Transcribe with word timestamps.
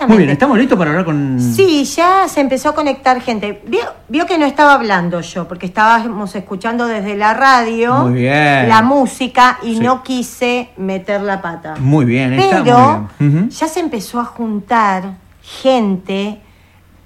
Exactamente. 0.00 0.14
Muy 0.16 0.24
bien, 0.24 0.30
¿estamos 0.30 0.56
listos 0.58 0.78
para 0.78 0.90
hablar 0.92 1.04
con...? 1.04 1.38
Sí, 1.38 1.84
ya 1.84 2.26
se 2.26 2.40
empezó 2.40 2.70
a 2.70 2.74
conectar 2.74 3.20
gente. 3.20 3.62
Vio, 3.66 3.82
vio 4.08 4.24
que 4.24 4.38
no 4.38 4.46
estaba 4.46 4.72
hablando 4.72 5.20
yo, 5.20 5.46
porque 5.46 5.66
estábamos 5.66 6.34
escuchando 6.34 6.86
desde 6.86 7.16
la 7.16 7.34
radio 7.34 7.94
Muy 8.06 8.14
bien. 8.22 8.66
la 8.68 8.80
música 8.80 9.58
y 9.62 9.74
Sí. 9.74 9.80
no 9.80 10.02
quise 10.02 10.70
meter 10.78 11.20
la 11.20 11.42
pata. 11.42 11.74
Muy 11.78 12.06
bien, 12.06 12.32
está 12.32 12.62
Pero 12.64 12.78
muy 13.18 13.28
bien. 13.28 13.42
Ujú. 13.42 13.48
ya 13.50 13.68
se 13.68 13.80
empezó 13.80 14.20
a 14.20 14.24
juntar 14.24 15.16
gente 15.42 16.40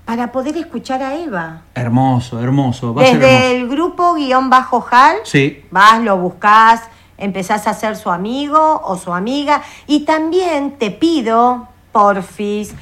para 0.04 0.30
poder 0.30 0.56
escuchar 0.56 1.02
a 1.02 1.16
Eva. 1.16 1.62
Hermoso, 1.74 2.40
hermoso. 2.40 2.95
Va 2.95 3.02
a 3.02 3.06
ser 3.06 3.18
Desde 3.18 3.34
hermoso. 3.34 3.56
el 3.56 3.68
grupo 3.68 4.14
guion 4.14 4.50
bajo 4.50 4.86
Hal, 4.88 5.16
Sí. 5.24 5.64
vas, 5.72 6.00
lo 6.00 6.16
buscas, 6.18 6.82
empezás 7.18 7.66
a 7.66 7.74
ser 7.74 7.96
su 7.96 8.11
amigo 8.11 8.82
o 8.84 8.96
su 8.96 9.12
amiga. 9.12 9.62
Y 9.88 10.04
también 10.04 10.72
te 10.79 10.92
pido, 10.92 11.68
porfis, 11.95 12.74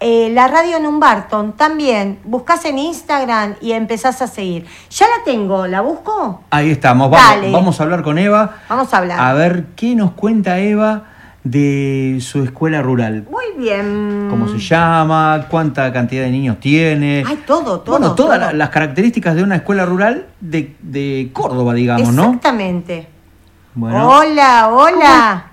eh, 0.00 0.30
la 0.32 0.48
radio 0.48 0.78
Numbarton 0.78 1.54
también, 1.54 2.20
buscas 2.24 2.64
en 2.66 2.78
Instagram 2.78 3.54
y 3.62 3.72
empezás 3.72 4.20
a 4.20 4.26
seguir. 4.26 4.66
Ya 4.90 5.06
la 5.06 5.24
tengo, 5.24 5.66
¿la 5.66 5.80
busco? 5.80 6.44
Ahí 6.50 6.70
estamos, 6.70 7.10
vamos, 7.10 7.52
vamos 7.52 7.80
a 7.80 7.82
hablar 7.82 8.02
con 8.02 8.18
Eva. 8.18 8.58
Vamos 8.68 8.92
a 8.92 8.98
hablar. 8.98 9.18
A 9.18 9.32
ver 9.32 9.66
qué 9.76 9.94
nos 9.94 10.12
cuenta 10.12 10.58
Eva 10.58 11.04
de 11.42 12.18
su 12.20 12.44
escuela 12.44 12.82
rural. 12.82 13.26
Muy 13.30 13.46
bien. 13.56 14.28
¿Cómo 14.28 14.46
se 14.46 14.58
llama? 14.58 15.46
¿Cuánta 15.48 15.90
cantidad 15.92 16.24
de 16.24 16.30
niños 16.30 16.60
tiene? 16.60 17.24
Ay, 17.26 17.42
todo, 17.46 17.80
todo. 17.80 17.98
bueno, 17.98 18.14
todas 18.14 18.40
todo. 18.40 18.52
las 18.52 18.68
características 18.68 19.34
de 19.36 19.42
una 19.42 19.56
escuela 19.56 19.86
rural 19.86 20.26
de, 20.40 20.76
de 20.80 21.30
Córdoba, 21.32 21.72
digamos, 21.72 22.12
¿no? 22.12 22.24
Exactamente. 22.24 23.08
Bueno, 23.74 24.08
Hola, 24.08 24.68
hola. 24.70 25.49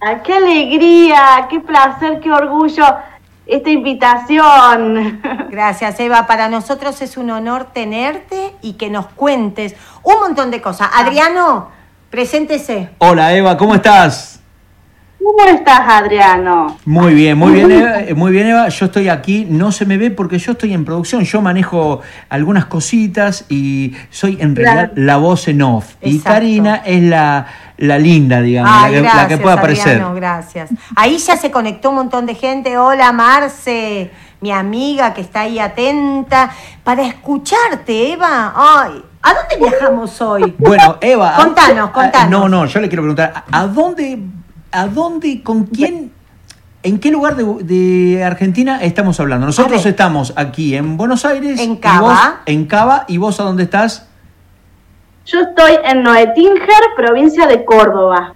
Ah, 0.00 0.22
¡Qué 0.22 0.32
alegría! 0.32 1.46
¡Qué 1.50 1.58
placer! 1.60 2.20
¡Qué 2.20 2.30
orgullo! 2.30 2.84
Esta 3.46 3.70
invitación. 3.70 5.20
Gracias, 5.50 5.98
Eva. 5.98 6.26
Para 6.26 6.48
nosotros 6.48 7.00
es 7.02 7.16
un 7.16 7.30
honor 7.30 7.68
tenerte 7.72 8.54
y 8.62 8.74
que 8.74 8.90
nos 8.90 9.06
cuentes 9.06 9.74
un 10.04 10.20
montón 10.20 10.50
de 10.50 10.60
cosas. 10.60 10.88
Adriano, 10.94 11.70
preséntese. 12.10 12.90
hola 12.98 13.34
Eva, 13.34 13.56
¿cómo 13.56 13.74
estás? 13.74 14.37
¿Cómo 15.22 15.42
estás, 15.50 15.80
Adriano? 15.86 16.78
Muy 16.84 17.12
bien, 17.12 17.36
muy 17.36 17.52
bien, 17.52 17.70
Eva, 17.72 18.00
eh, 18.02 18.14
muy 18.14 18.30
bien, 18.32 18.46
Eva. 18.46 18.68
Yo 18.68 18.86
estoy 18.86 19.08
aquí, 19.08 19.46
no 19.48 19.72
se 19.72 19.84
me 19.84 19.98
ve 19.98 20.10
porque 20.10 20.38
yo 20.38 20.52
estoy 20.52 20.72
en 20.72 20.84
producción. 20.84 21.24
Yo 21.24 21.42
manejo 21.42 22.00
algunas 22.28 22.66
cositas 22.66 23.44
y 23.48 23.94
soy 24.10 24.38
en 24.40 24.54
realidad 24.54 24.92
la 24.94 25.16
voz 25.16 25.48
en 25.48 25.60
off. 25.62 25.94
Y. 26.00 26.20
Karina 26.20 26.76
es 26.84 27.02
la, 27.02 27.46
la 27.78 27.98
linda, 27.98 28.40
digamos, 28.40 28.70
Ay, 28.74 28.92
la, 28.94 28.98
que, 28.98 29.04
la 29.04 29.12
gracias, 29.14 29.40
que 29.40 29.48
aparecer. 29.50 29.88
Adriano, 29.94 30.14
gracias. 30.14 30.70
Ahí 30.94 31.18
ya 31.18 31.36
se 31.36 31.50
conectó 31.50 31.90
un 31.90 31.96
montón 31.96 32.24
de 32.24 32.34
gente. 32.34 32.78
Hola, 32.78 33.10
Marce, 33.12 34.10
mi 34.40 34.52
amiga 34.52 35.14
que 35.14 35.20
está 35.20 35.40
ahí 35.42 35.58
atenta 35.58 36.50
para 36.84 37.02
escucharte, 37.02 38.12
Eva. 38.12 38.52
Ay, 38.56 39.02
¿a 39.22 39.34
dónde 39.34 39.68
viajamos 39.68 40.20
hoy? 40.22 40.54
Bueno, 40.58 40.96
Eva. 41.00 41.34
¿a- 41.36 41.44
Contanos, 41.44 41.88
a- 41.90 41.92
contanos. 41.92 42.30
No, 42.30 42.48
no, 42.48 42.66
yo 42.66 42.80
le 42.80 42.88
quiero 42.88 43.02
preguntar, 43.02 43.44
¿a 43.50 43.66
dónde, 43.66 44.18
a 44.72 44.86
dónde, 44.86 45.42
con 45.42 45.64
quién, 45.66 46.12
en 46.82 46.98
qué 46.98 47.10
lugar 47.10 47.36
de, 47.36 47.44
de 47.64 48.24
Argentina 48.24 48.82
estamos 48.82 49.18
hablando? 49.20 49.46
Nosotros 49.46 49.84
estamos 49.86 50.32
aquí 50.36 50.74
en 50.74 50.96
Buenos 50.96 51.24
Aires. 51.24 51.60
En 51.60 51.72
y 51.72 51.76
Cava. 51.78 52.00
vos 52.00 52.18
en 52.46 52.66
Cava, 52.66 53.04
¿y 53.08 53.18
vos 53.18 53.40
a 53.40 53.44
dónde 53.44 53.64
estás? 53.64 54.08
Yo 55.26 55.40
estoy 55.40 55.72
en 55.84 56.02
Noetinger, 56.02 56.82
provincia 56.96 57.46
de 57.46 57.64
Córdoba. 57.64 58.34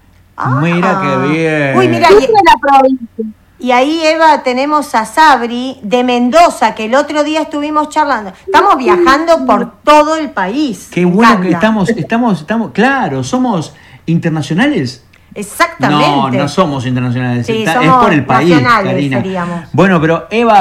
Mira 0.61 1.01
qué 1.01 1.29
bien. 1.29 1.73
Ah. 1.75 1.79
Uy, 1.79 1.89
mira, 1.89 2.09
y, 2.11 2.21
la 2.21 2.57
provincia. 2.61 3.25
y 3.59 3.71
ahí, 3.71 4.01
Eva, 4.05 4.43
tenemos 4.43 4.95
a 4.95 5.05
Sabri 5.05 5.79
de 5.83 6.05
Mendoza, 6.05 6.75
que 6.75 6.87
el 6.87 6.95
otro 6.95 7.25
día 7.25 7.43
estuvimos 7.43 7.89
charlando. 7.89 8.33
Estamos 8.45 8.77
viajando 8.77 9.47
por 9.47 9.83
todo 9.83 10.17
el 10.17 10.31
país. 10.31 10.91
Qué 10.93 11.05
bueno 11.05 11.41
que 11.41 11.51
estamos, 11.51 11.89
estamos, 11.91 12.41
estamos, 12.41 12.73
claro, 12.73 13.23
somos 13.25 13.75
internacionales. 14.07 15.05
Exactamente. 15.35 16.07
No, 16.07 16.31
no 16.31 16.49
somos 16.49 16.87
internacionales, 16.87 17.47
Sí, 17.47 17.63
está- 17.65 17.83
es 17.83 17.91
por 17.91 18.13
el 18.13 18.25
país, 18.25 18.55
Karina. 18.61 19.17
seríamos. 19.19 19.61
Bueno, 19.73 20.01
pero 20.01 20.27
Eva, 20.31 20.61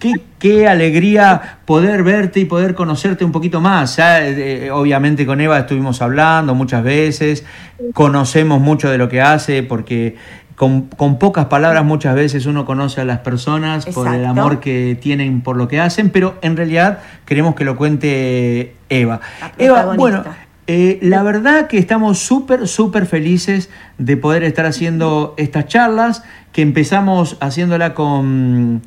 qué, 0.00 0.12
qué 0.38 0.68
alegría 0.68 1.58
poder 1.64 2.02
verte 2.02 2.40
y 2.40 2.44
poder 2.44 2.74
conocerte 2.74 3.24
un 3.24 3.32
poquito 3.32 3.60
más. 3.60 3.96
Ya, 3.96 4.24
eh, 4.26 4.70
obviamente 4.70 5.26
con 5.26 5.40
Eva 5.40 5.58
estuvimos 5.58 6.00
hablando 6.02 6.54
muchas 6.54 6.82
veces, 6.82 7.44
conocemos 7.92 8.60
mucho 8.60 8.88
de 8.90 8.98
lo 8.98 9.08
que 9.08 9.20
hace 9.20 9.62
porque 9.62 10.16
con, 10.54 10.82
con 10.82 11.18
pocas 11.18 11.46
palabras 11.46 11.84
muchas 11.84 12.14
veces 12.14 12.46
uno 12.46 12.64
conoce 12.64 13.00
a 13.00 13.04
las 13.04 13.18
personas 13.18 13.86
por 13.86 14.06
el 14.14 14.24
amor 14.24 14.60
que 14.60 14.96
tienen 15.00 15.40
por 15.40 15.56
lo 15.56 15.66
que 15.66 15.80
hacen, 15.80 16.10
pero 16.10 16.36
en 16.42 16.56
realidad 16.56 17.00
queremos 17.26 17.56
que 17.56 17.64
lo 17.64 17.76
cuente 17.76 18.76
Eva. 18.88 19.20
Eva, 19.58 19.94
bueno, 19.96 20.22
eh, 20.66 20.98
la 21.02 21.22
verdad 21.22 21.66
que 21.66 21.78
estamos 21.78 22.18
súper, 22.18 22.68
súper 22.68 23.06
felices 23.06 23.70
de 23.98 24.16
poder 24.16 24.42
estar 24.44 24.66
haciendo 24.66 25.34
estas 25.36 25.66
charlas, 25.66 26.22
que 26.52 26.62
empezamos 26.62 27.36
haciéndola 27.40 27.94
con... 27.94 28.82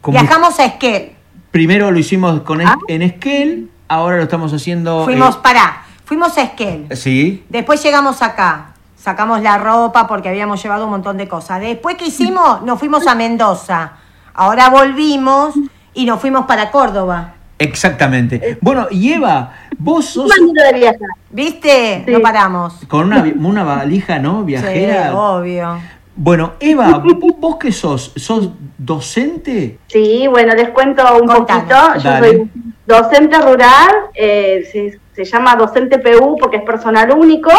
con 0.00 0.12
Viajamos 0.14 0.58
a 0.60 0.64
Esquel. 0.66 1.12
primero 1.50 1.90
lo 1.90 1.98
hicimos 1.98 2.40
con 2.42 2.60
Ah. 2.60 2.76
en 2.88 3.02
Esquel, 3.02 3.70
ahora 3.88 4.16
lo 4.18 4.22
estamos 4.24 4.52
haciendo... 4.52 5.04
Fuimos, 5.04 5.36
eh, 5.36 5.38
pará, 5.42 5.82
fuimos 6.04 6.36
a 6.38 6.42
Esquel. 6.42 6.86
sí, 6.96 7.44
Después 7.48 7.82
llegamos 7.82 8.22
acá. 8.22 8.66
Sacamos 8.96 9.40
la 9.40 9.56
ropa 9.56 10.06
porque 10.06 10.28
habíamos 10.28 10.62
llevado 10.62 10.84
un 10.84 10.90
montón 10.90 11.16
de 11.16 11.26
cosas. 11.26 11.58
Después 11.60 11.96
que 11.96 12.08
hicimos, 12.08 12.60
nos 12.62 12.78
fuimos 12.78 13.06
a 13.06 13.14
Mendoza. 13.14 13.92
Ahora 14.34 14.68
volvimos 14.68 15.54
y 15.94 16.04
nos 16.04 16.20
fuimos 16.20 16.44
para 16.44 16.70
Córdoba. 16.70 17.32
exactamente. 17.58 18.58
Bueno, 18.60 18.88
y 18.90 19.12
Eva, 19.14 19.52
vos 19.80 20.04
sos 20.06 20.30
de 20.30 20.78
viajar. 20.78 21.08
¿Viste? 21.30 22.02
Sí. 22.06 22.12
No 22.12 22.20
paramos. 22.20 22.74
con 22.88 23.06
una, 23.06 23.22
una 23.40 23.64
valija, 23.64 24.18
¿no? 24.18 24.44
Viajera. 24.44 25.10
Sí, 25.10 25.14
obvio. 25.16 25.78
Bueno, 26.16 26.52
Eva, 26.60 27.02
¿vos, 27.38 27.56
qué 27.58 27.72
sos? 27.72 28.12
¿Sos 28.16 28.50
docente? 28.76 29.78
Sí, 29.86 30.26
bueno, 30.28 30.54
les 30.54 30.68
cuento 30.70 31.02
un 31.20 31.26
poquito. 31.26 31.74
Yo 31.96 32.10
Dale. 32.10 32.28
soy 32.28 32.50
docente 32.86 33.38
rural, 33.40 33.90
eh, 34.14 34.68
se, 34.70 35.00
se 35.14 35.24
llama 35.24 35.56
docente 35.56 35.98
PU 35.98 36.36
porque 36.38 36.58
es 36.58 36.62
personal 36.62 37.10
único. 37.12 37.50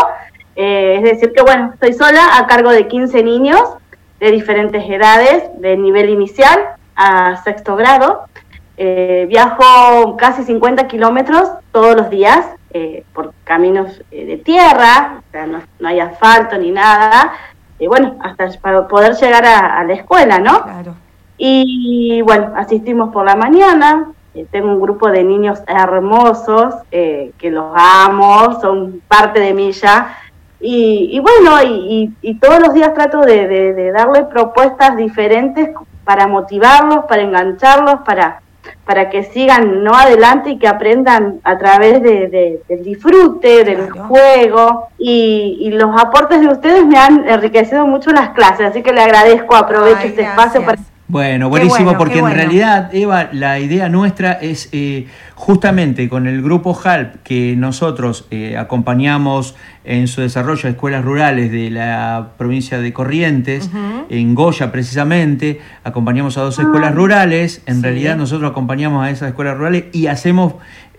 eh, 0.56 0.96
es 0.98 1.04
decir, 1.04 1.32
que 1.34 1.42
bueno, 1.42 1.72
estoy 1.74 1.94
sola 1.94 2.38
a 2.38 2.46
cargo 2.46 2.72
de 2.72 2.88
15 2.88 3.24
niños 3.24 3.62
de 4.20 4.32
diferentes 4.32 4.84
edades, 4.88 5.44
de 5.60 5.78
nivel 5.78 6.10
inicial 6.10 6.60
a 6.96 7.42
sexto 7.44 7.76
grado. 7.76 8.26
Eh, 8.84 9.28
viajo 9.30 10.18
casi 10.18 10.44
50 10.44 10.88
kilómetros 10.88 11.52
todos 11.72 11.96
los 11.96 12.10
días 12.10 12.48
eh, 12.74 13.04
por 13.14 13.32
caminos 13.44 14.02
eh, 14.10 14.26
de 14.26 14.38
tierra, 14.38 15.20
o 15.20 15.32
sea, 15.32 15.46
no, 15.46 15.60
no 15.80 15.88
hay 15.88 16.00
asfalto 16.00 16.58
ni 16.58 16.72
nada. 16.72 17.32
Y 17.78 17.86
bueno, 17.86 18.16
hasta 18.24 18.50
para 18.60 18.88
poder 18.88 19.14
llegar 19.16 19.46
a- 19.46 19.80
a 19.80 19.84
la 19.84 19.94
escuela, 19.94 20.40
¿no? 20.40 20.64
Claro. 20.64 20.96
Y 21.38 22.22
bueno, 22.24 22.54
asistimos 22.56 23.12
por 23.14 23.24
la 23.26 23.36
mañana. 23.36 24.08
eh, 24.34 24.48
tengo 24.50 24.70
un 24.70 24.80
grupo 24.82 25.12
de 25.12 25.24
niños 25.26 25.60
hermosos 25.68 26.74
eh, 26.92 27.34
que 27.38 27.52
los 27.52 27.66
amo, 27.76 28.60
son 28.62 29.02
parte 29.08 29.40
de 29.42 29.54
mí 29.54 29.72
ya. 29.74 30.18
Y, 30.60 31.10
y 31.12 31.20
bueno, 31.20 31.62
y, 31.62 31.68
y- 32.22 32.30
y 32.32 32.40
todos 32.40 32.60
los 32.62 32.74
días 32.74 32.94
trato 32.96 33.22
de, 33.22 33.48
de- 33.48 33.74
de 33.74 33.92
darle 33.92 34.24
propuestas 34.24 34.96
diferentes 34.96 35.70
para 36.06 36.26
motivarlos, 36.28 37.06
para 37.10 37.22
engancharlos, 37.24 38.02
para, 38.06 38.40
para 38.86 39.10
que 39.10 39.24
sigan 39.24 39.84
no 39.84 39.94
adelante 39.94 40.52
y 40.52 40.60
que 40.60 40.68
aprendan 40.68 41.40
a 41.44 41.58
través 41.58 42.02
de- 42.02 42.28
de- 42.28 42.62
del 42.68 42.84
disfrute, 42.84 43.64
del 43.64 43.88
Claro. 43.88 44.08
juego. 44.08 44.88
Y, 44.98 45.58
y 45.62 45.72
los 45.72 46.00
aportes 46.00 46.42
de 46.42 46.48
ustedes 46.48 46.86
me 46.86 46.98
han 46.98 47.28
enriquecido 47.28 47.86
mucho 47.88 48.12
las 48.12 48.30
clases, 48.30 48.68
así 48.68 48.84
que 48.84 48.94
le 48.94 49.02
agradezco, 49.02 49.56
aprovecho 49.56 49.98
Ay, 50.02 50.10
este 50.10 50.24
gracias. 50.24 50.30
espacio 50.56 50.66
para 50.66 50.78
Bueno, 51.12 51.50
buenísimo, 51.50 51.84
bueno, 51.84 51.98
porque 51.98 52.20
en 52.20 52.32
realidad, 52.32 52.90
Eva, 52.96 53.28
la 53.34 53.60
idea 53.60 53.90
nuestra 53.90 54.32
es 54.32 54.70
eh, 54.72 55.08
justamente 55.36 56.08
con 56.08 56.26
el 56.26 56.42
grupo 56.42 56.74
HALP, 56.82 57.16
que 57.22 57.54
nosotros 57.58 58.28
eh, 58.32 58.56
acompañamos 58.58 59.56
en 59.84 60.08
su 60.08 60.22
desarrollo 60.22 60.70
a 60.70 60.72
escuelas 60.72 61.04
rurales 61.04 61.52
de 61.52 61.70
la 61.70 62.30
provincia 62.38 62.80
de 62.80 62.94
Corrientes, 62.94 63.70
en 64.10 64.36
Goya 64.36 64.72
precisamente, 64.72 65.60
acompañamos 65.84 66.38
a 66.38 66.44
dos 66.44 66.58
escuelas 66.60 66.96
rurales, 66.96 67.62
en 67.66 67.78
Sí. 67.78 67.82
realidad 67.82 68.16
nosotros 68.16 68.50
acompañamos 68.50 69.04
a 69.06 69.10
esas 69.10 69.28
escuelas 69.30 69.58
rurales 69.58 69.86
y 69.92 70.08
hacemos 70.08 70.54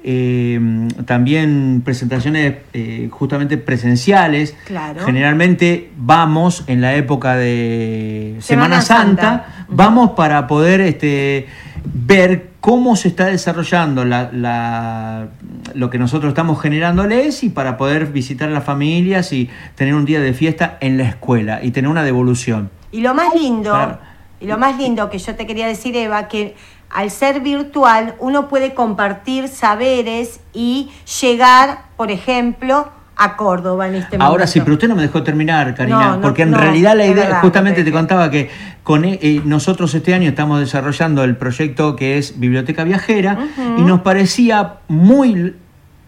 eh, 0.05 0.59
también 1.07 1.81
presentaciones 1.85 2.55
eh, 2.73 3.09
justamente 3.13 3.57
presenciales. 3.57 4.57
Claro. 4.67 5.05
Generalmente 5.07 5.91
vamos 5.97 6.65
en 6.67 6.81
la 6.81 6.97
época 6.97 7.37
de 7.37 8.35
Semana 8.41 8.81
Semana, 8.81 8.83
Santa, 8.83 9.23
Santa. 9.23 9.62
Vamos 9.73 10.11
para 10.13 10.47
poder 10.47 10.81
este, 10.81 11.47
ver 11.85 12.51
cómo 12.61 12.95
se 12.97 13.09
está 13.09 13.27
desarrollando 13.27 14.05
la, 14.05 14.31
la- 14.33 15.29
lo 15.75 15.91
que 15.91 15.99
nosotros 15.99 16.31
estamos 16.31 16.61
generándoles 16.61 17.43
y 17.43 17.49
para 17.51 17.77
poder 17.77 18.07
visitar 18.07 18.49
a 18.49 18.53
las 18.53 18.65
familias 18.65 19.33
y 19.33 19.51
tener 19.75 19.95
un 19.95 20.05
día 20.05 20.21
de 20.21 20.33
fiesta 20.35 20.77
en 20.81 20.99
la 20.99 21.05
escuela 21.05 21.61
y 21.63 21.71
tener 21.73 21.91
una 21.91 22.03
devolución. 22.05 22.71
Y 22.93 23.01
lo 23.01 23.15
más 23.15 23.35
lindo 23.35 23.73
Para- 23.73 24.01
Y 24.41 24.47
lo 24.47 24.59
más 24.59 24.77
lindo 24.77 25.09
que 25.11 25.19
yo 25.19 25.35
te 25.35 25.47
quería 25.47 25.67
decir, 25.67 25.97
Eva, 25.97 26.29
que 26.29 26.55
al 26.91 27.11
ser 27.11 27.41
virtual 27.41 28.15
uno 28.19 28.49
puede 28.49 28.75
compartir 28.75 29.49
saberes 29.49 30.41
y 30.53 30.91
llegar, 31.21 31.85
por 31.97 32.11
ejemplo, 32.11 32.89
a 33.25 33.37
Córdoba 33.37 33.89
en 33.89 33.95
este 33.97 34.17
momento. 34.19 34.25
Ahora 34.25 34.47
sí, 34.47 34.61
pero 34.61 34.75
usted 34.75 34.89
no 34.89 34.97
me 34.97 35.03
dejó 35.03 35.23
terminar, 35.23 35.75
Karina, 35.75 35.99
No, 36.01 36.15
no, 36.17 36.21
porque 36.23 36.43
en 36.43 36.51
no, 36.53 36.59
realidad 36.59 36.97
la 36.97 37.07
idea, 37.07 37.25
verdad, 37.25 37.41
justamente 37.41 37.85
te 37.85 37.93
contaba 37.93 38.31
que 38.31 38.51
con 38.83 39.05
e- 39.05 39.19
eh, 39.23 39.41
nosotros 39.45 39.95
este 39.95 40.15
año 40.15 40.29
estamos 40.29 40.61
desarrollando 40.61 41.25
el 41.25 41.37
proyecto 41.37 41.95
que 41.97 42.19
es 42.19 42.39
Biblioteca 42.41 42.85
Viajera 42.85 43.39
y 43.79 43.83
nos 43.83 44.01
parecía 44.01 44.75
muy 44.89 45.55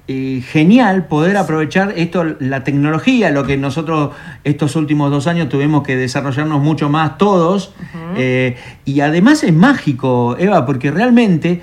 eh, 0.07 0.43
genial 0.47 1.07
poder 1.07 1.37
aprovechar 1.39 1.95
esto, 1.97 2.25
la 2.39 2.63
tecnología, 2.63 3.31
lo 3.31 3.45
que 3.45 3.57
nosotros 3.57 4.11
estos 4.45 4.77
últimos 4.77 5.11
dos 5.11 5.27
años 5.27 5.49
tuvimos 5.49 5.83
que 5.83 5.97
desarrollarnos 5.97 6.61
mucho 6.63 6.91
más 6.91 7.17
todos. 7.17 7.73
eh, 8.17 8.57
y 8.85 9.01
además 9.01 9.43
es 9.45 9.55
mágico, 9.55 10.37
Eva, 10.39 10.67
porque 10.67 10.91
realmente 10.91 11.63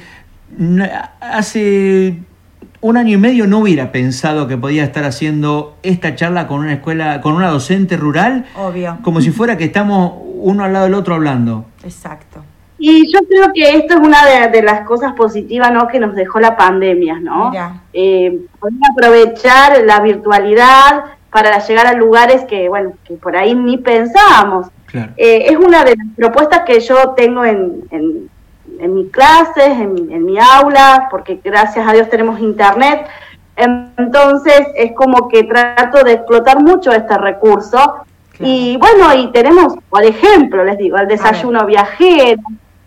hace 1.19 2.17
un 2.81 2.97
año 2.97 3.13
y 3.15 3.17
medio 3.17 3.47
no 3.47 3.59
hubiera 3.59 3.91
pensado 3.91 4.47
que 4.47 4.57
podía 4.57 4.83
estar 4.83 5.03
haciendo 5.03 5.77
esta 5.83 6.15
charla 6.15 6.47
con 6.47 6.61
una 6.61 6.73
escuela, 6.73 7.21
con 7.21 7.33
una 7.33 7.49
docente 7.49 7.95
rural, 7.97 8.45
Obvio. 8.55 8.97
como 9.03 9.21
si 9.21 9.31
fuera 9.31 9.57
que 9.57 9.65
estamos 9.65 10.13
uno 10.23 10.63
al 10.63 10.73
lado 10.73 10.85
del 10.85 10.95
otro 10.95 11.15
hablando. 11.15 11.65
Exacto. 11.83 12.43
Y 12.83 13.13
yo 13.13 13.19
creo 13.29 13.53
que 13.53 13.77
esto 13.77 13.93
es 13.93 13.99
una 13.99 14.25
de, 14.25 14.47
de 14.47 14.63
las 14.63 14.81
cosas 14.87 15.13
positivas 15.13 15.71
¿no? 15.71 15.87
que 15.87 15.99
nos 15.99 16.15
dejó 16.15 16.39
la 16.39 16.57
pandemia, 16.57 17.19
¿no? 17.19 17.51
Eh, 17.93 18.39
poder 18.59 18.79
aprovechar 18.91 19.83
la 19.85 19.99
virtualidad 19.99 21.03
para 21.31 21.59
llegar 21.59 21.85
a 21.85 21.93
lugares 21.93 22.43
que, 22.45 22.69
bueno, 22.69 22.93
que 23.05 23.13
por 23.13 23.37
ahí 23.37 23.53
ni 23.53 23.77
pensábamos. 23.77 24.65
Claro. 24.87 25.13
Eh, 25.15 25.45
es 25.49 25.57
una 25.57 25.83
de 25.83 25.95
las 25.95 26.07
propuestas 26.15 26.61
que 26.65 26.79
yo 26.79 27.11
tengo 27.11 27.45
en, 27.45 27.83
en, 27.91 28.30
en 28.81 28.93
mis 28.95 29.11
clases, 29.11 29.67
en, 29.67 30.11
en 30.11 30.25
mi 30.25 30.37
aula, 30.39 31.07
porque 31.11 31.39
gracias 31.43 31.87
a 31.87 31.93
Dios 31.93 32.09
tenemos 32.09 32.39
internet. 32.39 33.05
Entonces 33.97 34.67
es 34.75 34.93
como 34.93 35.27
que 35.29 35.43
trato 35.43 36.03
de 36.03 36.13
explotar 36.13 36.61
mucho 36.61 36.91
este 36.91 37.17
recurso. 37.17 37.95
Y 38.39 38.77
bueno, 38.77 39.13
y 39.13 39.31
tenemos, 39.31 39.75
por 39.89 40.03
ejemplo, 40.03 40.63
les 40.63 40.77
digo, 40.77 40.97
el 40.97 41.07
desayuno 41.07 41.65
viajero. 41.65 42.41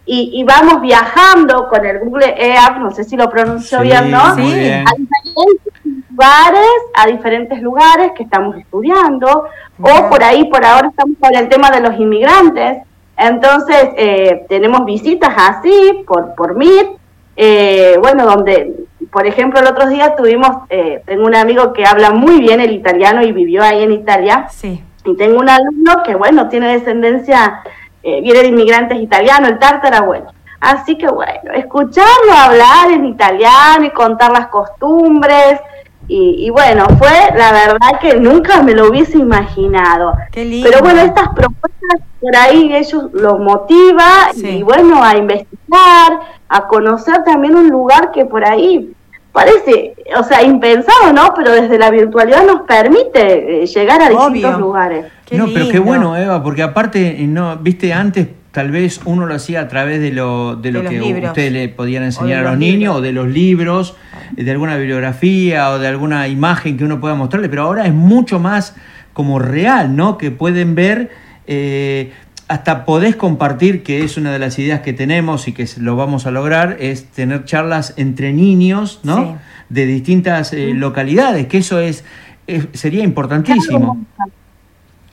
Y, 0.06 0.30
y 0.34 0.44
vamos 0.44 0.82
viajando 0.82 1.66
con 1.68 1.86
el 1.86 2.00
Google 2.00 2.34
Earth, 2.36 2.76
no 2.76 2.90
sé 2.90 3.04
si 3.04 3.16
lo 3.16 3.30
pronuncio 3.30 3.78
Sí, 3.78 3.84
bien, 3.84 4.10
¿no? 4.10 4.34
muy 4.36 4.50
Sí. 4.52 4.58
bien. 4.58 4.84
a 4.86 4.92
diferentes 4.98 6.10
lugares, 6.10 6.68
a 6.94 7.06
diferentes 7.06 7.62
lugares 7.62 8.12
que 8.14 8.24
estamos 8.24 8.56
estudiando, 8.56 9.44
o 9.80 10.08
por 10.10 10.22
ahí, 10.22 10.44
por 10.50 10.62
ahora 10.62 10.88
estamos 10.88 11.16
con 11.18 11.34
el 11.34 11.48
tema 11.48 11.70
de 11.70 11.80
los 11.80 11.98
inmigrantes, 11.98 12.82
entonces 13.16 13.90
eh, 13.96 14.44
tenemos 14.48 14.84
visitas 14.84 15.32
así, 15.36 16.04
por, 16.06 16.34
por 16.34 16.56
Meet, 16.56 16.88
eh, 17.36 17.96
bueno, 18.00 18.24
donde, 18.26 18.74
por 19.10 19.26
ejemplo, 19.26 19.60
el 19.60 19.66
otro 19.66 19.88
día 19.88 20.14
tuvimos, 20.16 20.50
eh, 20.70 21.02
tengo 21.06 21.24
un 21.24 21.34
amigo 21.34 21.72
que 21.72 21.84
habla 21.86 22.10
muy 22.10 22.40
bien 22.40 22.60
el 22.60 22.72
italiano 22.72 23.22
y 23.22 23.32
vivió 23.32 23.62
ahí 23.62 23.82
en 23.82 23.92
Italia, 23.92 24.46
Sí. 24.50 24.82
y 25.04 25.16
tengo 25.16 25.38
un 25.40 25.48
alumno 25.48 26.02
que, 26.04 26.14
bueno, 26.14 26.48
tiene 26.48 26.68
descendencia, 26.72 27.62
eh, 28.02 28.20
viene 28.20 28.40
de 28.40 28.48
inmigrantes 28.48 28.98
italianos, 29.00 29.50
el 29.50 29.58
tártara, 29.58 30.00
bueno. 30.02 30.26
Así 30.60 30.96
que, 30.96 31.08
bueno, 31.08 31.52
escucharlo 31.54 32.32
hablar 32.32 32.90
en 32.90 33.04
italiano 33.04 33.84
y 33.84 33.90
contar 33.90 34.30
las 34.32 34.46
costumbres. 34.48 35.60
Y, 36.08 36.46
y 36.46 36.50
bueno, 36.50 36.86
fue 36.98 37.08
la 37.36 37.52
verdad 37.52 38.00
que 38.00 38.20
nunca 38.20 38.62
me 38.62 38.74
lo 38.74 38.88
hubiese 38.88 39.18
imaginado. 39.18 40.12
Qué 40.30 40.44
lindo. 40.44 40.68
Pero 40.70 40.82
bueno, 40.82 41.00
estas 41.00 41.28
propuestas 41.28 42.00
por 42.20 42.36
ahí 42.36 42.74
ellos 42.74 43.04
los 43.12 43.38
motiva 43.38 44.30
Sí. 44.34 44.48
y 44.48 44.62
bueno, 44.62 45.02
a 45.02 45.16
investigar, 45.16 46.20
a 46.48 46.66
conocer 46.66 47.24
también 47.24 47.56
un 47.56 47.68
lugar 47.68 48.12
que 48.12 48.24
por 48.24 48.44
ahí 48.44 48.92
parece, 49.32 49.94
o 50.16 50.22
sea, 50.22 50.42
impensado, 50.42 51.12
¿no? 51.12 51.34
Pero 51.34 51.52
desde 51.52 51.76
la 51.76 51.90
virtualidad 51.90 52.46
nos 52.46 52.62
permite 52.62 53.62
eh, 53.62 53.66
llegar 53.66 54.00
a 54.00 54.08
distintos 54.08 54.58
lugares. 54.60 55.06
Qué 55.26 55.36
no, 55.36 55.46
pero 55.52 55.68
qué 55.70 55.78
bueno, 55.80 56.16
Eva, 56.16 56.42
porque 56.42 56.62
aparte, 56.62 57.16
no, 57.26 57.56
viste, 57.56 57.92
antes 57.92 58.28
tal 58.54 58.70
vez 58.70 59.00
uno 59.04 59.26
lo 59.26 59.34
hacía 59.34 59.60
a 59.60 59.68
través 59.68 60.00
de 60.00 60.12
lo, 60.12 60.54
de 60.56 60.70
lo 60.72 60.80
De 60.82 60.88
que 60.88 61.00
libros. 61.00 61.30
ustedes 61.30 61.52
le 61.52 61.68
podían 61.68 62.04
enseñar 62.04 62.38
a 62.38 62.42
los 62.42 62.50
los 62.52 62.58
niños, 62.60 62.78
libros. 62.78 62.96
o 62.96 63.00
de 63.02 63.12
los 63.12 63.28
libros, 63.28 63.96
de 64.32 64.50
alguna 64.50 64.76
bibliografía, 64.76 65.70
o 65.70 65.78
de 65.78 65.88
alguna 65.88 66.28
imagen 66.28 66.76
que 66.78 66.84
uno 66.84 67.00
pueda 67.00 67.14
mostrarle, 67.16 67.48
pero 67.48 67.62
ahora 67.64 67.84
es 67.86 67.92
mucho 67.92 68.38
más 68.38 68.74
como 69.12 69.38
real, 69.40 69.94
¿no? 69.96 70.16
Que 70.18 70.30
pueden 70.30 70.74
ver, 70.74 71.10
eh, 71.46 72.12
hasta 72.48 72.84
podés 72.84 73.16
compartir, 73.16 73.82
que 73.82 74.04
es 74.04 74.16
una 74.16 74.32
de 74.32 74.38
las 74.38 74.58
ideas 74.58 74.80
que 74.80 74.92
tenemos 74.92 75.48
y 75.48 75.52
que 75.52 75.68
lo 75.78 75.96
vamos 75.96 76.26
a 76.26 76.30
lograr, 76.30 76.76
es 76.78 77.06
tener 77.06 77.44
charlas 77.44 77.94
entre 77.96 78.32
niños, 78.32 79.00
¿no? 79.02 79.16
Sí. 79.24 79.34
De 79.70 79.86
distintas 79.86 80.52
eh, 80.52 80.72
localidades, 80.74 81.46
que 81.48 81.58
eso 81.58 81.80
es, 81.80 82.04
es- 82.46 82.68
sería 82.72 83.02
importantísimo. 83.02 84.04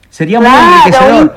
Sería 0.09 0.39
muy 0.41 0.49
Claro, 0.49 0.67
un 0.67 1.21
enriquecedor. 1.21 1.35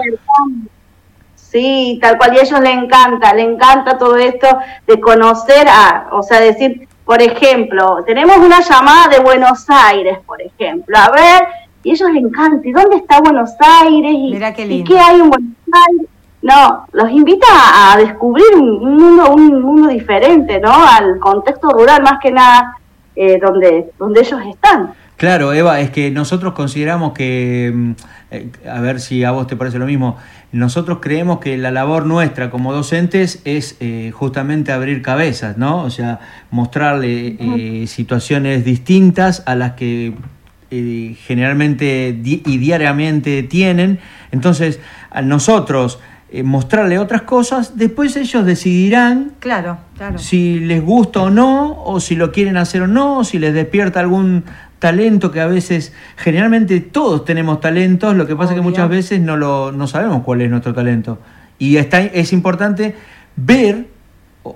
Sí, 1.55 2.01
tal 2.03 2.19
cual, 2.19 2.35
y 2.35 2.39
a 2.39 2.43
ellos 2.43 2.59
les 2.59 2.75
encanta, 2.75 3.33
le 3.33 3.43
encanta 3.43 3.97
todo 3.97 4.17
esto 4.17 4.49
de 4.89 5.01
conocer 5.01 5.69
a, 5.69 6.09
o 6.11 6.21
sea, 6.21 6.41
decir, 6.41 6.89
por 7.05 7.23
ejemplo, 7.23 8.03
tenemos 8.05 8.39
una 8.39 8.59
llamada 8.61 9.07
de 9.07 9.21
Buenos 9.21 9.65
Aires, 9.69 10.19
por 10.27 10.43
ejemplo, 10.43 10.99
a 10.99 11.11
ver, 11.13 11.47
y 11.85 11.91
a 11.91 11.93
ellos 11.93 12.11
les 12.11 12.25
encanta, 12.25 12.67
¿y 12.67 12.73
dónde 12.73 12.97
está 12.97 13.21
Buenos 13.21 13.51
Aires? 13.61 14.13
¿Y, 14.13 14.33
Mirá 14.33 14.53
qué 14.53 14.63
¿y 14.63 14.69
lindo. 14.69 14.93
qué 14.93 14.99
hay 14.99 15.21
en 15.21 15.31
Buenos 15.31 15.55
Aires? 15.89 16.09
No, 16.43 16.87
los 16.91 17.11
invita 17.13 17.47
a, 17.49 17.97
descubrir 17.99 18.47
un 18.57 18.71
un 18.71 18.97
mundo, 18.97 19.33
un 19.33 19.63
mundo 19.63 19.89
diferente, 19.91 20.59
¿no? 20.59 20.73
Al 20.73 21.21
contexto 21.21 21.69
rural, 21.71 22.03
más 22.03 22.19
que 22.21 22.33
nada, 22.33 22.79
eh, 23.15 23.39
donde, 23.41 23.93
donde 23.97 24.23
ellos 24.23 24.41
están. 24.51 24.93
Claro, 25.17 25.53
Eva, 25.53 25.81
es 25.81 25.91
que 25.91 26.11
nosotros 26.11 26.55
consideramos 26.55 27.13
que, 27.13 27.71
mm, 27.73 27.93
eh, 28.33 28.51
a 28.69 28.81
ver 28.81 29.01
si 29.01 29.23
a 29.23 29.31
vos 29.31 29.47
te 29.47 29.55
parece 29.55 29.79
lo 29.79 29.87
mismo, 29.87 30.17
nosotros 30.55 30.99
creemos 31.03 31.41
que 31.41 31.57
la 31.59 31.71
labor 31.71 32.07
nuestra 32.07 32.49
como 32.51 32.73
docentes 32.73 33.41
es 33.45 33.77
eh, 33.81 34.13
justamente 34.15 34.73
abrir 34.73 35.03
cabezas, 35.03 35.57
¿no? 35.59 35.83
O 35.83 35.91
sea, 35.91 36.21
mostrarle 36.51 37.37
eh, 37.39 37.87
situaciones 37.87 38.65
distintas 38.65 39.43
a 39.47 39.55
las 39.55 39.73
que 39.73 40.15
eh, 40.71 41.17
generalmente 41.27 42.17
di- 42.21 42.43
y 42.47 42.59
diariamente 42.59 43.43
tienen. 43.43 43.99
Entonces, 44.33 44.81
a 45.11 45.23
nosotros 45.23 45.99
mostrarle 46.43 46.99
otras 46.99 47.23
cosas, 47.23 47.77
después 47.79 48.17
ellos 48.17 48.45
decidirán 48.45 49.33
Claro, 49.39 49.79
claro. 49.97 50.19
si 50.19 50.59
les 50.59 50.83
gusta 50.83 51.21
o 51.23 51.31
no, 51.31 51.81
o 51.85 52.01
si 52.01 52.17
lo 52.17 52.33
quieren 52.33 52.57
hacer 52.57 52.83
o 52.83 52.87
no, 52.89 53.23
si 53.23 53.39
les 53.39 53.55
despierta 53.55 54.01
algún 54.01 54.43
talento 54.85 55.31
que 55.31 55.41
a 55.41 55.47
veces, 55.47 55.95
generalmente 56.15 56.79
todos 56.79 57.25
tenemos 57.25 57.59
talentos, 57.59 58.15
lo 58.15 58.27
que 58.27 58.37
pasa 58.37 58.51
es 58.51 58.57
que 58.57 58.61
Obvio. 58.61 58.69
muchas 58.69 58.91
veces 58.91 59.19
no, 59.19 59.35
lo, 59.35 59.73
no 59.73 59.87
sabemos 59.87 60.23
cuál 60.23 60.43
es 60.43 60.51
nuestro 60.51 60.75
talento. 60.75 61.21
Y 61.59 61.79
está, 61.79 62.03
es 62.03 62.35
importante 62.35 62.95
ver 63.35 63.87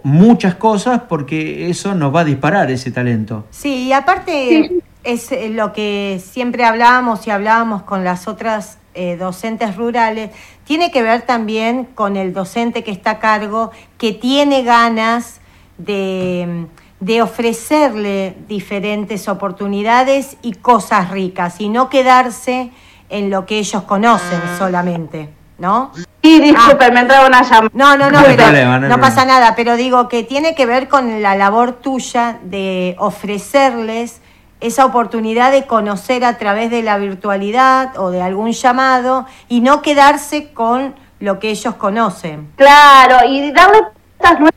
muchas 0.02 0.56
cosas 0.56 1.00
porque 1.08 1.70
eso 1.70 1.94
nos 1.94 2.14
va 2.14 2.20
a 2.20 2.25
disparar 2.25 2.70
ese 2.70 2.90
talento. 2.90 3.47
Sí, 3.49 3.85
y 3.85 3.92
aparte 3.94 4.82
es 5.02 5.32
eh, 5.32 5.49
lo 5.49 5.73
que 5.73 6.20
siempre 6.23 6.62
hablábamos 6.66 7.26
y 7.26 7.30
hablábamos 7.30 7.85
con 7.85 8.04
las 8.04 8.28
otras 8.28 8.76
eh, 8.92 9.16
docentes 9.16 9.76
rurales, 9.76 10.30
tiene 10.64 10.90
que 10.90 11.00
ver 11.00 11.23
también 11.23 11.87
con 11.94 12.18
el 12.18 12.35
docente 12.35 12.85
que 12.85 12.90
está 12.90 13.12
a 13.12 13.18
cargo, 13.18 13.70
que 13.97 14.12
tiene 14.12 14.62
ganas 14.62 15.40
de, 15.78 16.66
de 17.00 17.23
ofrecerle 17.23 18.37
diferentes 18.49 19.28
oportunidades 19.28 20.37
y 20.43 20.55
cosas 20.55 21.11
ricas 21.11 21.61
y 21.61 21.69
no 21.69 21.88
quedarse 21.88 22.71
en 23.09 23.31
lo 23.31 23.47
que 23.47 23.59
ellos 23.59 23.85
conocen 23.85 24.40
solamente, 24.59 25.31
¿no? 25.59 25.93
Sí, 26.23 26.40
disculpe, 26.40 26.90
me 26.90 27.00
entraba 27.00 27.26
una 27.26 27.43
llamada. 27.43 27.71
No, 27.73 27.97
no, 27.97 28.11
no, 28.11 28.21
No 28.21 28.26
hay 28.26 28.37
pero 28.37 28.43
problema, 28.49 28.78
no 28.81 28.88
no 28.88 29.00
pasa 29.00 29.25
nada, 29.25 29.55
pero 29.55 29.76
digo 29.76 30.09
que 30.09 30.25
tiene 30.25 30.55
que 30.55 30.67
ver 30.67 30.88
con 30.88 31.23
la 31.23 31.37
labor 31.37 31.75
tuya 31.75 32.38
de 32.43 32.97
ofrecerles 32.99 34.21
esa 34.61 34.85
oportunidad 34.85 35.52
de 35.52 35.67
conocer 35.67 36.25
a 36.25 36.37
través 36.37 36.71
de 36.71 36.83
la 36.83 36.99
virtualidad 36.99 37.97
o 37.97 38.11
de 38.11 38.21
algún 38.21 38.50
llamado 38.52 39.26
y 39.49 39.61
no 39.61 39.83
quedarse 39.83 40.52
con 40.52 40.97
lo 41.21 41.38
que 41.38 41.50
ellos 41.50 41.76
conocen. 41.76 42.50
Claro, 42.57 43.28
y 43.28 43.52
darle 43.52 43.78
estas 44.18 44.40
nuevas 44.40 44.54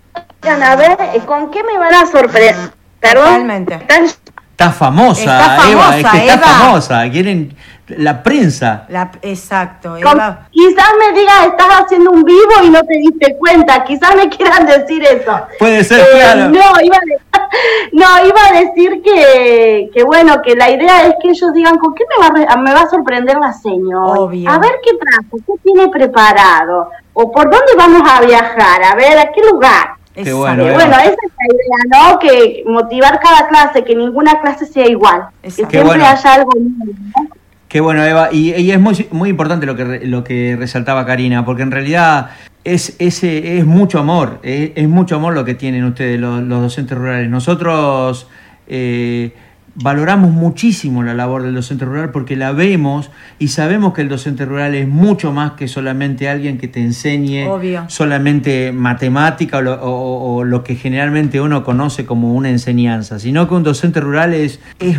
a 0.72 0.76
ver 0.76 0.98
eh, 1.14 1.22
con 1.26 1.52
qué 1.52 1.64
me 1.64 1.78
van 1.78 1.94
a 1.94 2.06
sorprender. 2.06 2.56
Perdón. 3.00 3.26
Totalmente. 3.26 3.76
Están- 3.76 4.06
Está 4.06 4.72
famosa, 4.72 5.22
Está 5.22 5.72
Eva, 5.72 5.98
es 5.98 6.04
famosa, 6.04 6.12
que 6.12 6.18
está 6.20 6.34
Eva. 6.36 6.48
famosa, 6.48 7.10
quieren 7.10 7.56
la 7.88 8.22
prensa. 8.22 8.86
La, 8.90 9.10
exacto, 9.24 9.96
con- 10.04 10.38
quizás 10.52 10.90
me 11.00 11.20
digas, 11.20 11.48
estás 11.48 11.68
haciendo 11.84 12.12
un 12.12 12.24
vivo 12.24 12.52
y 12.64 12.70
no 12.70 12.80
te 12.84 12.94
diste 12.98 13.36
cuenta. 13.40 13.84
Quizás 13.84 14.16
me 14.16 14.30
quieran 14.30 14.68
decir 14.68 15.04
eso. 15.04 15.42
Puede 15.58 15.84
ser, 15.84 16.02
Eh, 16.02 16.06
claro. 16.14 16.50
No, 16.50 16.82
iba 16.84 16.96
a, 16.96 17.40
no, 17.92 18.26
iba 18.28 18.40
a 18.50 18.60
decir 18.62 19.02
que, 19.04 19.90
que, 19.94 20.04
bueno, 20.04 20.42
que 20.44 20.56
la 20.56 20.70
idea 20.70 21.08
es 21.08 21.16
que 21.22 21.30
ellos 21.30 21.54
digan, 21.54 21.80
¿con 21.80 21.96
qué 21.96 22.04
me 22.16 22.24
va 22.24 22.28
a, 22.28 22.56
re- 22.56 22.62
me 22.62 22.74
va 22.74 22.82
a 22.82 22.90
sorprender 22.90 23.38
la 23.38 23.54
señora? 23.54 24.20
Obvio. 24.22 24.48
A 24.50 24.60
ver 24.60 24.74
qué 24.84 24.92
trajo, 24.98 25.38
qué 25.48 25.54
tiene 25.64 25.90
preparado. 25.90 26.92
O 27.14 27.32
por 27.32 27.44
dónde 27.50 27.74
vamos 27.78 28.02
a 28.10 28.22
viajar, 28.22 28.84
a 28.84 28.96
ver, 28.96 29.18
a 29.18 29.32
qué 29.32 29.42
lugar. 29.52 29.96
Qué 30.14 30.34
bueno, 30.34 30.66
Eh, 30.66 30.74
bueno, 30.74 30.92
esa 30.92 31.10
es 31.12 31.32
la 31.38 31.46
idea, 31.56 32.10
¿no? 32.12 32.20
Que 32.20 32.64
motivar 32.68 33.20
cada 33.20 33.48
clase, 33.48 33.84
que 33.84 33.96
ninguna 33.96 34.42
clase 34.42 34.66
sea 34.66 34.88
igual, 34.88 35.28
que 35.42 35.48
Exacto. 35.48 35.70
Siempre 35.72 35.98
bueno. 35.98 36.06
haya 36.06 36.34
algo 36.34 36.52
nuevo. 36.56 36.94
¿no? 37.16 37.30
Qué 37.70 37.80
bueno, 37.80 38.04
Eva. 38.04 38.28
Y, 38.32 38.54
y 38.54 38.72
es 38.72 38.80
muy, 38.80 39.08
muy 39.12 39.30
importante 39.30 39.66
lo 39.66 39.76
que, 39.78 40.02
lo 40.04 40.24
que 40.26 40.58
resaltaba 40.60 41.06
Karina, 41.06 41.46
porque 41.46 41.62
en 41.64 41.72
realidad 41.72 42.32
es, 42.66 42.98
ese, 43.00 43.58
es 43.58 43.66
mucho 43.66 44.00
amor, 44.00 44.40
es, 44.44 44.72
es 44.76 44.90
mucho 44.90 45.16
amor 45.16 45.34
lo 45.34 45.46
que 45.46 45.56
tienen 45.56 45.86
ustedes, 45.86 46.20
los, 46.20 46.42
los 46.44 46.62
docentes 46.62 46.98
rurales. 46.98 47.30
Nosotros 47.30 48.28
eh, 48.68 49.32
valoramos 49.76 50.32
muchísimo 50.32 51.02
la 51.04 51.14
labor 51.14 51.44
del 51.44 51.56
docente 51.56 51.86
rural 51.86 52.12
porque 52.12 52.36
la 52.36 52.52
vemos 52.52 53.10
y 53.40 53.48
sabemos 53.50 53.94
que 53.94 54.02
el 54.02 54.10
docente 54.10 54.46
rural 54.46 54.76
es 54.76 54.88
mucho 54.88 55.32
más 55.32 55.54
que 55.54 55.68
solamente 55.68 56.28
alguien 56.28 56.58
que 56.58 56.68
te 56.68 56.82
enseñe 56.82 57.48
Obvio. 57.48 57.86
solamente 57.88 58.72
matemática 58.74 59.58
o 59.60 59.62
lo, 59.62 59.74
o- 59.82 60.36
o 60.38 60.44
lo 60.44 60.64
que 60.64 60.76
generalmente 60.76 61.40
uno 61.40 61.64
conoce 61.64 62.06
como 62.06 62.34
una 62.34 62.50
enseñanza, 62.50 63.18
sino 63.20 63.48
que 63.48 63.54
un 63.54 63.64
docente 63.64 64.02
rural 64.02 64.34
es, 64.34 64.60
es 64.80 64.98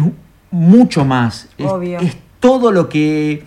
mucho 0.51 1.05
más, 1.05 1.49
es, 1.59 1.67
Obvio. 1.67 1.99
es 2.01 2.17
todo 2.41 2.73
lo 2.73 2.89
que 2.89 3.45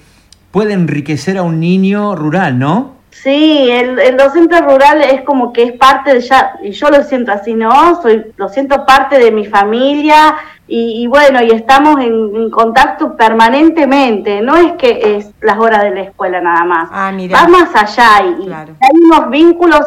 puede 0.51 0.74
enriquecer 0.74 1.38
a 1.38 1.44
un 1.44 1.60
niño 1.60 2.15
rural, 2.15 2.58
¿no? 2.60 2.96
Sí, 3.12 3.70
el, 3.72 3.98
el 4.00 4.17
docente 4.17 4.60
rural 4.60 5.01
es 5.01 5.22
como 5.22 5.53
que 5.53 5.63
es 5.63 5.72
parte 5.74 6.13
de 6.13 6.20
ya, 6.22 6.51
y 6.62 6.72
yo 6.72 6.89
lo 6.89 7.01
siento 7.03 7.32
así, 7.32 7.53
¿no? 7.53 8.01
Soy, 8.01 8.24
lo 8.36 8.50
siento 8.50 8.86
parte 8.86 9.17
de 9.20 9.32
mi 9.32 9.46
familia 9.46 10.36
y, 10.67 11.03
y 11.03 11.07
bueno, 11.07 11.41
y 11.43 11.51
estamos 11.51 12.00
en, 12.00 12.36
en 12.36 12.50
contacto 12.50 13.15
permanentemente, 13.15 14.41
no 14.41 14.55
es 14.57 14.74
que 14.74 15.17
es 15.17 15.31
las 15.41 15.57
horas 15.60 15.84
de 15.84 15.91
la 15.91 16.01
escuela 16.01 16.41
nada 16.41 16.63
más, 16.65 16.89
Ah, 16.91 17.12
mira. 17.13 17.39
va 17.41 17.48
más 17.48 17.75
allá 17.75 18.25
y, 18.39 18.45
Claro. 18.45 18.74
hay 18.81 19.00
unos 19.01 19.29
vínculos 19.29 19.81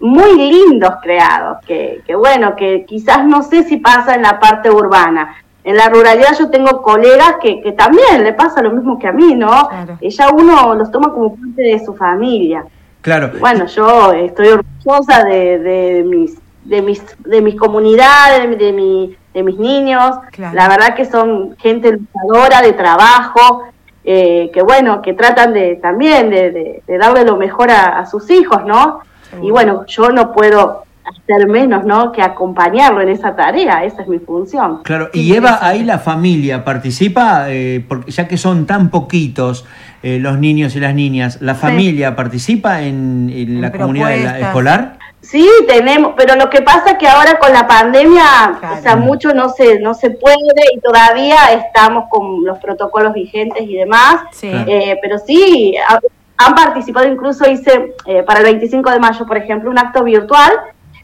muy 0.00 0.36
lindos 0.36 0.90
creados, 1.02 1.58
que, 1.66 2.02
que 2.06 2.14
bueno, 2.14 2.54
que 2.56 2.84
quizás 2.86 3.24
no 3.24 3.42
sé 3.42 3.64
si 3.64 3.78
pasa 3.78 4.14
en 4.14 4.22
la 4.22 4.38
parte 4.38 4.70
urbana. 4.70 5.34
En 5.62 5.76
la 5.78 5.88
ruralidad 5.88 6.36
yo 6.38 6.50
tengo 6.50 6.82
colegas 6.82 7.36
que, 7.40 7.62
que 7.62 7.72
también 7.72 8.22
le 8.22 8.34
pasa 8.34 8.60
lo 8.62 8.70
mismo 8.70 8.98
que 8.98 9.06
a 9.08 9.12
mí, 9.12 9.34
¿no? 9.34 9.68
Claro. 9.68 9.96
Ya 10.02 10.28
uno 10.30 10.74
los 10.74 10.90
toma 10.90 11.10
como 11.14 11.34
parte 11.36 11.62
de 11.62 11.82
su 11.82 11.94
familia. 11.94 12.66
Claro. 13.00 13.30
Bueno, 13.40 13.64
yo 13.66 14.12
estoy 14.12 14.48
orgullosa 14.48 15.24
de, 15.24 15.58
de 15.58 16.04
mis 16.04 16.38
de 16.64 16.82
mis 16.82 17.02
de 17.24 17.40
mis 17.40 17.54
comunidades, 17.56 18.58
de 18.58 18.72
mi 18.72 19.16
de 19.34 19.42
mis 19.42 19.58
niños. 19.58 20.16
Claro. 20.32 20.54
La 20.54 20.68
verdad 20.68 20.94
que 20.94 21.04
son 21.04 21.56
gente 21.58 21.90
luchadora 21.92 22.62
de 22.62 22.72
trabajo, 22.72 23.64
eh, 24.04 24.50
que 24.54 24.62
bueno, 24.62 25.02
que 25.02 25.12
tratan 25.14 25.52
de 25.52 25.76
también 25.76 26.30
de, 26.30 26.50
de- 26.50 26.82
de 26.86 26.98
darle 26.98 27.24
lo 27.24 27.36
mejor 27.36 27.70
a, 27.70 27.98
a 27.98 28.06
sus 28.06 28.30
hijos, 28.30 28.64
¿no? 28.64 29.00
Y 29.42 29.50
bueno, 29.50 29.84
yo 29.86 30.10
no 30.10 30.32
puedo 30.32 30.84
hacer 31.04 31.48
menos, 31.48 31.84
¿no? 31.84 32.12
Que 32.12 32.22
acompañarlo 32.22 33.00
en 33.00 33.08
esa 33.08 33.34
tarea. 33.34 33.84
Esa 33.84 34.02
es 34.02 34.08
mi 34.08 34.18
función. 34.20 34.82
Claro, 34.84 35.08
y 35.12 35.34
Eva, 35.34 35.58
ahí 35.60 35.82
la 35.82 35.98
familia 35.98 36.64
participa, 36.64 37.46
eh, 37.48 37.84
porque 37.88 38.10
ya 38.12 38.28
que 38.28 38.36
son 38.36 38.64
tan 38.66 38.90
poquitos 38.90 39.64
eh, 40.02 40.18
los 40.20 40.38
niños 40.38 40.76
y 40.76 40.80
las 40.80 40.94
niñas, 40.94 41.38
¿la 41.40 41.54
familia 41.54 42.14
participa 42.14 42.82
en, 42.82 43.28
en 43.34 43.48
En 43.56 43.60
la 43.60 43.72
comunidad 43.72 44.10
de 44.10 44.22
la- 44.24 44.38
escolar? 44.40 44.98
Sí, 45.24 45.48
tenemos, 45.66 46.12
pero 46.16 46.36
lo 46.36 46.50
que 46.50 46.60
pasa 46.62 46.92
es 46.92 46.98
que 46.98 47.08
ahora 47.08 47.38
con 47.38 47.52
la 47.52 47.66
pandemia, 47.66 48.56
Claro. 48.60 48.76
o 48.78 48.82
sea, 48.82 48.96
mucho 48.96 49.32
no 49.34 49.48
se 49.48 49.78
no 49.80 49.94
se 49.94 50.10
puede 50.10 50.36
y 50.74 50.80
todavía 50.80 51.52
estamos 51.52 52.04
con 52.10 52.44
los 52.44 52.58
protocolos 52.58 53.12
vigentes 53.14 53.62
y 53.62 53.74
demás. 53.76 54.16
Sí. 54.32 54.50
Eh, 54.52 54.98
pero 55.02 55.18
sí, 55.18 55.74
ha- 55.88 56.00
han 56.36 56.54
participado, 56.54 57.06
incluso 57.06 57.48
hice 57.50 57.94
eh, 58.06 58.22
para 58.24 58.40
el 58.40 58.44
25 58.46 58.90
de 58.90 58.98
mayo, 58.98 59.26
por 59.26 59.36
ejemplo, 59.36 59.70
un 59.70 59.78
acto 59.78 60.02
virtual 60.04 60.52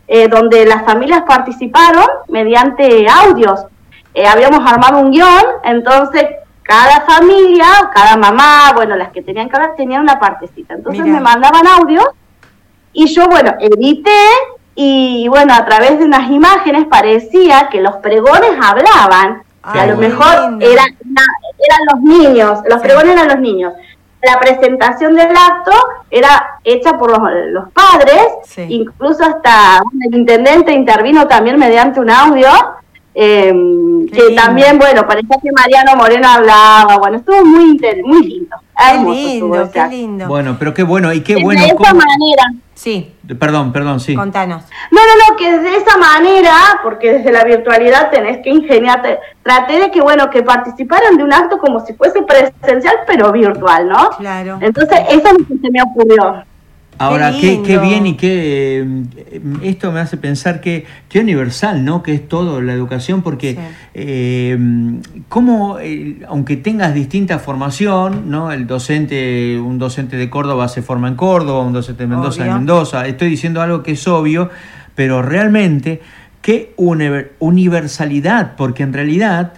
eh, 0.09 0.29
donde 0.29 0.67
las 0.67 0.85
familias 0.85 1.23
participaron 1.27 2.05
mediante 2.29 3.07
audios. 3.09 3.61
Eh, 4.13 4.27
habíamos 4.27 4.69
armado 4.71 4.99
un 4.99 5.13
guion, 5.13 5.45
entonces 5.63 6.25
cada 6.63 7.01
familia, 7.03 7.67
cada 7.95 8.17
mamá, 8.17 8.73
bueno, 8.75 8.97
las 8.97 9.11
que 9.11 9.23
tenían 9.23 9.49
que 9.49 9.57
hablar, 9.57 9.75
tenían 9.77 10.03
una 10.03 10.19
partecita. 10.19 10.75
Entonces 10.75 11.03
Mira. 11.05 11.15
me 11.17 11.21
mandaban 11.21 11.67
audios 11.67 12.05
y 12.93 13.07
yo, 13.15 13.27
bueno, 13.29 13.55
edité 13.61 14.11
y, 14.75 15.27
bueno, 15.29 15.53
a 15.55 15.65
través 15.65 15.99
de 15.99 16.05
unas 16.05 16.31
imágenes 16.31 16.87
parecía 16.87 17.69
que 17.71 17.81
los 17.81 17.97
pregones 17.97 18.51
hablaban, 18.61 19.43
que 19.73 19.79
Ay, 19.79 19.81
a 19.81 19.87
lo 19.87 20.01
qué 20.01 20.09
mejor 20.09 20.51
lindo. 20.51 20.67
era, 20.67 20.83
era- 20.83 21.25
eran 21.69 21.81
los 21.93 22.01
niños, 22.03 22.59
los 22.69 22.81
pregones 22.81 23.13
eran 23.13 23.29
los 23.29 23.39
niños. 23.41 23.73
La 24.23 24.39
presentación 24.39 25.15
del 25.15 25.35
acto 25.37 25.73
era 26.11 26.59
hecha 26.65 26.97
por 26.99 27.11
los, 27.11 27.21
los 27.53 27.71
padres, 27.73 28.23
Sí. 28.45 28.67
incluso 28.69 29.23
hasta 29.25 29.81
el 30.07 30.15
intendente 30.15 30.73
intervino 30.73 31.27
también 31.27 31.59
mediante 31.59 32.01
un 32.01 32.11
audio, 32.11 32.49
eh, 33.15 33.49
que 34.13 34.23
lindo. 34.29 34.43
también, 34.43 34.79
bueno, 34.79 35.07
parecía 35.07 35.37
que 35.43 35.51
Mariano 35.53 35.97
Moreno 35.97 36.29
hablaba, 36.29 36.97
bueno, 36.99 37.19
estuvo 37.19 37.45
muy, 37.45 37.79
muy 38.05 38.23
lindo. 38.27 38.57
Qué 38.81 38.99
lindo, 39.11 39.71
qué 39.73 39.87
lindo. 39.89 40.27
Bueno, 40.29 40.57
pero 40.59 40.73
qué 40.75 40.83
bueno, 40.83 41.13
y 41.13 41.21
qué 41.23 41.35
Desde 41.35 41.45
bueno. 41.45 41.63
esa 41.65 41.75
cómo- 41.77 41.95
manera, 41.95 42.43
Sí, 42.75 43.15
Perdón, 43.39 43.73
perdón, 43.73 44.01
sí. 44.01 44.15
contanos. 44.15 44.63
No, 44.91 45.01
no, 45.03 45.31
no, 45.33 45.37
que 45.37 45.59
de 45.59 45.77
esa 45.77 45.99
manera, 45.99 46.55
porque 46.83 47.13
desde 47.13 47.31
la 47.31 47.45
virtualidad 47.45 48.11
tenés 48.11 48.39
que 48.43 48.49
ingeniarte, 48.49 49.19
traté 49.43 49.79
de 49.79 49.91
que, 49.91 50.01
bueno, 50.01 50.31
que 50.31 50.43
participaran 50.43 51.19
de 51.19 51.25
un 51.25 51.33
acto 51.33 51.59
como 51.59 51.81
si 51.85 51.93
fuese 51.93 52.23
presencial, 52.23 52.95
pero 53.07 53.31
virtual, 53.33 53.87
¿no? 53.87 54.09
Claro. 54.17 54.59
Entonces, 54.63 54.99
eso 55.11 55.29
es 55.29 55.33
lo 55.41 55.47
que 55.47 55.59
se 55.61 55.71
me 55.71 55.83
ocurrió. 55.83 56.43
Ahora, 57.01 57.33
Qué 57.33 57.63
qué, 57.65 57.79
bien 57.79 58.07
y 58.07 58.15
qué... 58.15 58.81
eh, 58.83 59.41
Esto 59.63 59.91
me 59.91 60.01
hace 60.01 60.17
pensar 60.19 60.61
que 60.61 60.85
qué 61.09 61.21
universal, 61.21 61.83
¿no? 61.85 62.03
Que 62.03 62.13
es 62.15 62.29
todo 62.29 62.61
la 62.61 62.75
educación, 62.75 63.23
porque 63.23 63.53
Sí. 63.55 63.59
eh, 63.95 64.59
cómo, 65.31 65.79
eh, 65.81 66.21
aunque 66.29 66.57
tengas 66.59 66.93
distinta 66.95 67.39
formación, 67.39 68.31
¿no? 68.31 68.53
El 68.53 68.67
docente, 68.67 69.59
un 69.59 69.79
docente 69.79 70.17
de 70.19 70.29
Córdoba 70.29 70.69
se 70.69 70.83
forma 70.83 71.09
en 71.09 71.15
Córdoba, 71.15 71.65
un 71.65 71.73
docente 71.73 72.03
de 72.03 72.07
Mendoza 72.09 72.47
en. 72.47 72.53
Mendoza. 72.53 73.07
Estoy 73.07 73.31
diciendo 73.31 73.63
algo 73.63 73.83
que 73.83 73.93
es 73.93 74.07
obvio, 74.07 74.51
pero 74.95 75.23
realmente 75.23 76.03
qué 76.43 76.75
univer- 76.77 77.31
universalidad, 77.39 78.57
porque 78.57 78.83
en 78.83 78.93
realidad 78.93 79.55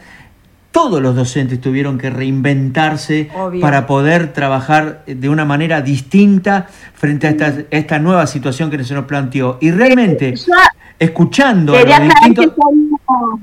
todos 0.73 1.01
los 1.01 1.15
docentes 1.15 1.61
tuvieron 1.61 1.99
que 1.99 2.11
reinventarse 2.11 3.31
Obvio. 3.37 3.61
para 3.61 3.87
poder 3.87 4.33
trabajar 4.33 5.05
de 5.07 5.29
una 5.29 5.45
manera 5.45 5.83
distinta 5.83 6.67
frente 6.95 7.27
a 7.29 7.31
esta, 7.31 7.53
esta 7.71 7.99
nueva 7.99 8.27
situación 8.27 8.71
que 8.71 8.83
se 8.83 8.95
nos 8.95 9.05
planteó. 9.05 9.59
Y 9.61 9.71
realmente, 9.71 10.35
Yo 10.35 10.55
escuchando 10.99 11.75
quería 11.75 12.01
que 12.35 12.47
no, 12.47 13.41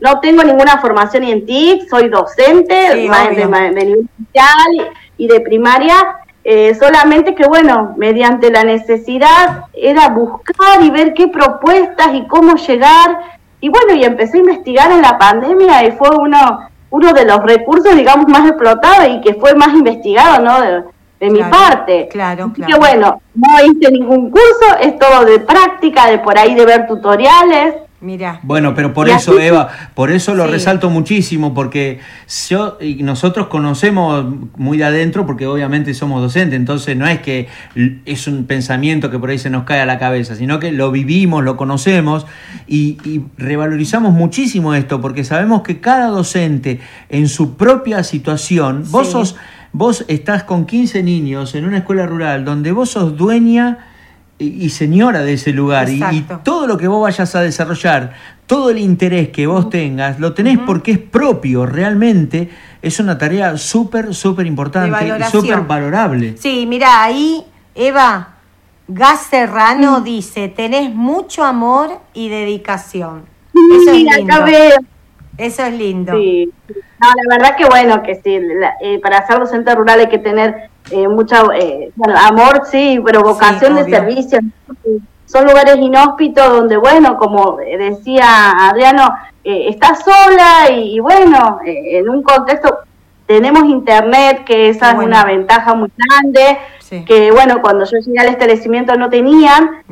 no 0.00 0.20
tengo 0.20 0.44
ninguna 0.44 0.78
formación 0.80 1.24
en 1.24 1.46
TIC, 1.46 1.88
soy 1.88 2.08
docente 2.08 2.92
Sí, 2.92 3.08
de, 3.08 3.46
de 3.46 3.84
nivel 3.84 4.06
inicial 4.18 4.94
y 5.16 5.28
de 5.28 5.40
primaria, 5.40 5.94
eh, 6.42 6.74
solamente 6.74 7.34
que, 7.34 7.46
bueno, 7.46 7.94
mediante 7.96 8.50
la 8.50 8.64
necesidad 8.64 9.66
era 9.74 10.08
buscar 10.08 10.82
y 10.82 10.90
ver 10.90 11.12
qué 11.14 11.28
propuestas 11.28 12.14
y 12.14 12.26
cómo 12.26 12.56
llegar. 12.56 13.39
Y 13.60 13.68
bueno, 13.68 13.94
y 13.94 14.04
empecé 14.04 14.38
a 14.38 14.40
investigar 14.40 14.90
en 14.90 15.02
la 15.02 15.18
pandemia 15.18 15.84
y 15.84 15.92
fue 15.92 16.08
uno, 16.16 16.68
uno 16.90 17.12
de 17.12 17.24
los 17.24 17.42
recursos, 17.42 17.94
digamos, 17.94 18.26
más 18.28 18.48
explotados 18.48 19.08
y 19.08 19.20
que 19.20 19.34
fue 19.34 19.54
más 19.54 19.68
investigado, 19.74 20.42
¿no? 20.42 20.60
De, 20.60 20.82
de 21.20 21.30
mi 21.30 21.42
parte. 21.42 22.08
claro, 22.08 22.50
claro. 22.54 22.72
que 22.72 22.78
bueno, 22.78 23.20
no 23.34 23.64
hice 23.64 23.92
ningún 23.92 24.30
curso, 24.30 24.78
es 24.80 24.98
todo 24.98 25.26
de 25.26 25.38
práctica, 25.40 26.06
de 26.10 26.18
por 26.18 26.38
ahí 26.38 26.54
de 26.54 26.64
ver 26.64 26.86
tutoriales. 26.86 27.74
Mira. 28.02 28.40
Bueno, 28.42 28.74
pero 28.74 28.94
por 28.94 29.10
eso, 29.10 29.32
así- 29.32 29.42
Eva, 29.42 29.68
por 29.94 30.10
eso 30.10 30.34
lo 30.34 30.46
Sí. 30.46 30.52
resalto 30.52 30.88
muchísimo, 30.88 31.52
porque 31.52 32.00
yo 32.48 32.78
y 32.80 33.02
nosotros 33.02 33.48
conocemos 33.48 34.24
muy 34.56 34.78
de 34.78 34.84
adentro, 34.84 35.26
porque 35.26 35.46
obviamente 35.46 35.92
somos 35.92 36.22
docentes, 36.22 36.56
entonces 36.56 36.96
no 36.96 37.06
es 37.06 37.20
que 37.20 37.48
es 38.06 38.26
un 38.26 38.46
pensamiento 38.46 39.10
que 39.10 39.18
por 39.18 39.28
ahí 39.28 39.38
se 39.38 39.50
nos 39.50 39.64
cae 39.64 39.80
a 39.80 39.86
la 39.86 39.98
cabeza, 39.98 40.34
sino 40.34 40.58
que 40.58 40.72
lo 40.72 40.90
vivimos, 40.90 41.44
lo 41.44 41.58
conocemos 41.58 42.26
y, 42.66 42.96
y 43.04 43.22
revalorizamos 43.36 44.14
muchísimo 44.14 44.74
esto, 44.74 45.02
porque 45.02 45.22
sabemos 45.22 45.60
que 45.60 45.80
cada 45.80 46.06
docente 46.08 46.80
en 47.10 47.28
su 47.28 47.56
propia 47.58 48.02
situación, 48.02 48.84
vos 48.90 49.10
sos, 49.10 49.36
vos 49.72 50.06
estás 50.08 50.44
con 50.44 50.64
15 50.64 51.02
niños 51.02 51.54
en 51.54 51.66
una 51.66 51.78
escuela 51.78 52.06
rural 52.06 52.46
donde 52.46 52.72
vos 52.72 52.88
sos 52.90 53.18
dueña 53.18 53.89
y 54.40 54.70
señora 54.70 55.20
de 55.22 55.34
ese 55.34 55.52
lugar 55.52 55.88
y, 55.90 56.00
todo 56.42 56.66
lo 56.66 56.78
que 56.78 56.88
vos 56.88 57.02
vayas 57.02 57.34
a 57.34 57.42
desarrollar, 57.42 58.12
todo 58.46 58.70
el 58.70 58.78
interés 58.78 59.28
que 59.28 59.46
vos 59.46 59.68
tengas, 59.68 60.18
lo 60.18 60.32
tenés 60.32 60.58
porque 60.58 60.92
es 60.92 60.98
propio, 60.98 61.66
realmente 61.66 62.48
es 62.80 62.98
una 62.98 63.18
tarea 63.18 63.56
súper, 63.58 64.14
súper 64.14 64.46
importante 64.46 65.06
y 65.06 65.24
súper 65.24 65.60
valorable. 65.60 66.36
Sí, 66.38 66.64
mira, 66.66 67.02
ahí, 67.02 67.44
Eva, 67.74 68.36
Gas 68.88 69.26
Serrano 69.30 70.00
dice, 70.00 70.48
tenés 70.48 70.92
mucho 70.92 71.44
amor 71.44 72.00
y 72.14 72.28
dedicación. 72.28 73.24
Eso 73.72 73.90
es 73.90 73.96
lindo. 73.96 74.34
acá 74.34 74.44
veo. 74.44 74.76
Eso 75.36 75.64
es 75.64 75.74
lindo. 75.74 76.12
Sí. 76.14 76.50
No, 76.68 77.08
la 77.08 77.36
verdad 77.36 77.56
que 77.56 77.66
bueno, 77.66 78.02
que 78.02 78.14
sí, 78.16 78.38
la- 78.40 78.74
eh, 78.80 78.98
para 79.00 79.26
ser 79.26 79.38
docente 79.38 79.74
rural 79.74 80.00
hay 80.00 80.08
que 80.08 80.18
tener 80.18 80.69
eh, 80.90 81.06
mucha 81.06 81.44
eh, 81.54 81.92
amor, 82.16 82.62
sí, 82.64 83.00
pero 83.04 83.22
vocación 83.22 83.76
de 83.76 83.84
servicio. 83.84 84.40
Son 85.26 85.44
lugares 85.44 85.76
inhóspitos 85.76 86.48
donde, 86.48 86.76
bueno, 86.76 87.16
como 87.16 87.56
decía 87.56 88.50
Adriano, 88.68 89.14
eh, 89.44 89.66
está 89.68 89.94
sola 89.94 90.70
y, 90.70 90.98
bueno, 90.98 91.60
en 91.64 92.08
un 92.08 92.22
contexto 92.22 92.78
tenemos 93.26 93.64
internet, 93.66 94.42
que 94.44 94.70
esa 94.70 94.90
es 94.90 94.98
una 94.98 95.24
ventaja 95.24 95.74
muy 95.74 95.92
grande, 95.96 96.58
que 97.06 97.30
bueno, 97.30 97.62
cuando 97.62 97.84
yo 97.84 97.98
llegué 97.98 98.18
al 98.18 98.30
establecimiento 98.30 98.96
no 98.96 99.08
tenían, 99.08 99.82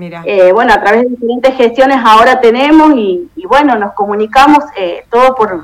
bueno, 0.52 0.72
a 0.72 0.80
través 0.80 1.02
de 1.02 1.10
diferentes 1.10 1.54
gestiones 1.54 1.98
ahora 2.04 2.40
tenemos 2.40 2.94
y, 2.96 3.30
bueno, 3.48 3.76
nos 3.76 3.92
comunicamos 3.92 4.64
todo 5.08 5.36
por, 5.36 5.62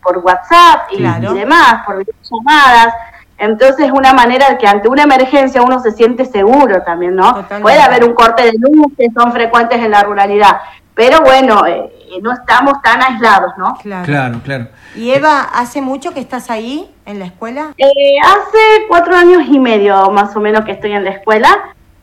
por 0.00 0.18
WhatsApp 0.18 0.92
y, 0.92 1.02
y 1.02 1.34
demás, 1.34 1.84
por 1.84 2.04
llamadas. 2.04 2.94
Entonces, 3.38 3.90
una 3.92 4.12
manera 4.14 4.56
que 4.58 4.66
ante 4.66 4.88
una 4.88 5.02
emergencia 5.02 5.62
uno 5.62 5.78
se 5.80 5.92
siente 5.92 6.24
seguro 6.24 6.82
también, 6.82 7.14
¿no? 7.14 7.46
Puede 7.60 7.80
haber 7.80 8.04
un 8.04 8.14
corte 8.14 8.44
de 8.44 8.52
luz 8.58 8.92
que 8.96 9.08
son 9.14 9.32
frecuentes 9.32 9.78
en 9.78 9.90
la 9.90 10.02
ruralidad, 10.02 10.58
pero 10.96 11.20
bueno, 11.20 11.66
eh, 11.66 11.92
no 12.22 12.32
estamos 12.32 12.80
tan 12.80 13.02
aislados, 13.02 13.52
¿no? 13.58 13.76
Claro, 13.82 14.40
claro. 14.42 14.68
Y 14.94 15.10
Eva, 15.10 15.42
¿hace 15.42 15.82
mucho 15.82 16.14
que 16.14 16.20
estás 16.20 16.50
ahí 16.50 16.90
en 17.04 17.18
la 17.18 17.26
escuela? 17.26 17.74
Eh, 17.76 18.18
hace 18.24 18.86
cuatro 18.88 19.14
años 19.14 19.42
y 19.46 19.58
medio 19.58 20.10
más 20.10 20.34
o 20.34 20.40
menos 20.40 20.64
que 20.64 20.72
estoy 20.72 20.92
en 20.92 21.04
la 21.04 21.10
escuela. 21.10 21.48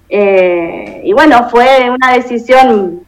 Eh, 0.09 1.01
y 1.03 1.11
bueno, 1.13 1.49
fue 1.49 1.89
una 1.89 2.13
decisión 2.13 3.01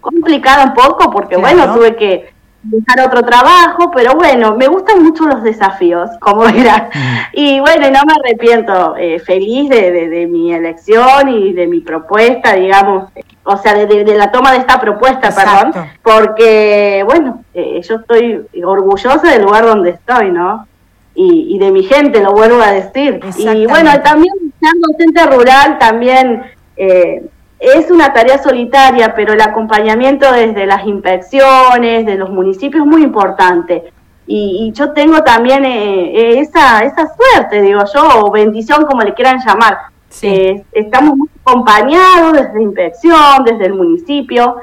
complicada 0.00 0.64
un 0.64 0.74
poco 0.74 1.10
porque, 1.10 1.36
bueno, 1.36 1.74
tuve 1.74 1.96
que 1.96 2.29
buscar 2.62 3.06
otro 3.06 3.22
trabajo, 3.22 3.90
pero 3.94 4.14
bueno, 4.14 4.56
me 4.56 4.66
gustan 4.68 5.02
mucho 5.02 5.24
los 5.26 5.42
desafíos, 5.42 6.10
como 6.20 6.40
verás. 6.52 6.94
Mm. 6.94 7.18
Y 7.32 7.60
bueno, 7.60 7.90
no 7.90 8.00
me 8.06 8.12
arrepiento, 8.12 8.96
eh, 8.96 9.18
feliz 9.20 9.70
de, 9.70 10.08
de, 10.08 10.26
mi 10.26 10.52
elección 10.52 11.28
y 11.28 11.52
de 11.52 11.66
mi 11.66 11.80
propuesta, 11.80 12.54
digamos, 12.54 13.10
o 13.44 13.56
sea, 13.56 13.74
de, 13.74 14.04
la 14.16 14.30
toma 14.30 14.52
de 14.52 14.58
esta 14.58 14.80
propuesta, 14.80 15.34
perdón, 15.34 15.72
porque 16.02 17.02
bueno, 17.06 17.42
eh, 17.54 17.80
yo 17.82 17.96
estoy 17.96 18.46
orgullosa 18.64 19.30
del 19.30 19.42
lugar 19.42 19.64
donde 19.64 19.90
estoy, 19.90 20.30
¿no? 20.30 20.66
Y, 21.14 21.54
y 21.54 21.58
de 21.58 21.72
mi 21.72 21.82
gente, 21.82 22.22
lo 22.22 22.32
vuelvo 22.32 22.62
a 22.62 22.72
decir. 22.72 23.20
Y 23.36 23.66
bueno, 23.66 23.90
también 24.02 24.34
ser 24.60 24.72
docente 24.80 25.26
rural 25.26 25.78
también... 25.78 26.42
Eh, 26.76 27.22
es 27.60 27.90
una 27.90 28.12
tarea 28.14 28.42
solitaria, 28.42 29.14
pero 29.14 29.34
el 29.34 29.40
acompañamiento 29.40 30.32
desde 30.32 30.64
las 30.64 30.86
inspecciones, 30.86 32.06
de 32.06 32.16
los 32.16 32.30
municipios 32.30 32.82
es 32.82 32.90
muy 32.90 33.02
importante. 33.02 33.92
Y, 34.26 34.72
yo 34.74 34.92
tengo 34.92 35.22
también 35.22 35.64
eh, 35.64 36.12
eh, 36.14 36.40
esa, 36.40 36.84
esa 36.84 37.12
suerte, 37.14 37.60
digo 37.60 37.80
yo, 37.92 38.24
o 38.24 38.30
bendición, 38.30 38.86
como 38.86 39.02
le 39.02 39.12
quieran 39.12 39.40
llamar. 39.44 39.76
Eh, 40.22 40.64
estamos 40.72 41.16
muy 41.16 41.28
acompañados 41.44 42.32
desde 42.32 42.54
la 42.54 42.62
inspección, 42.62 43.44
desde 43.44 43.66
el 43.66 43.74
municipio. 43.74 44.56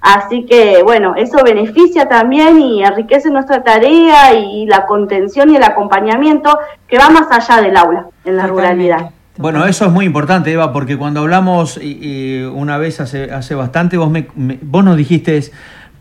Así 0.00 0.44
que, 0.44 0.82
bueno, 0.82 1.14
eso 1.16 1.42
beneficia 1.44 2.08
también 2.08 2.60
y 2.60 2.84
enriquece 2.84 3.30
nuestra 3.30 3.62
tarea 3.62 4.34
y 4.34 4.66
la 4.66 4.84
contención 4.86 5.50
y 5.50 5.56
el 5.56 5.62
acompañamiento 5.62 6.58
que 6.88 6.98
va 6.98 7.08
más 7.08 7.28
allá 7.30 7.62
del 7.62 7.76
aula 7.76 8.06
en 8.24 8.36
la 8.36 8.48
ruralidad. 8.48 9.10
Bueno, 9.38 9.66
eso 9.66 9.86
es 9.86 9.92
muy 9.92 10.04
importante, 10.04 10.52
Eva, 10.52 10.72
porque 10.72 10.98
cuando 10.98 11.20
hablamos 11.20 11.78
y, 11.78 12.42
una 12.42 12.76
vez 12.76 13.00
hace, 13.00 13.32
hace 13.32 13.54
bastante, 13.54 13.96
vos, 13.96 14.10
me, 14.10 14.28
vos 14.60 14.84
nos 14.84 14.96
dijiste, 14.96 15.42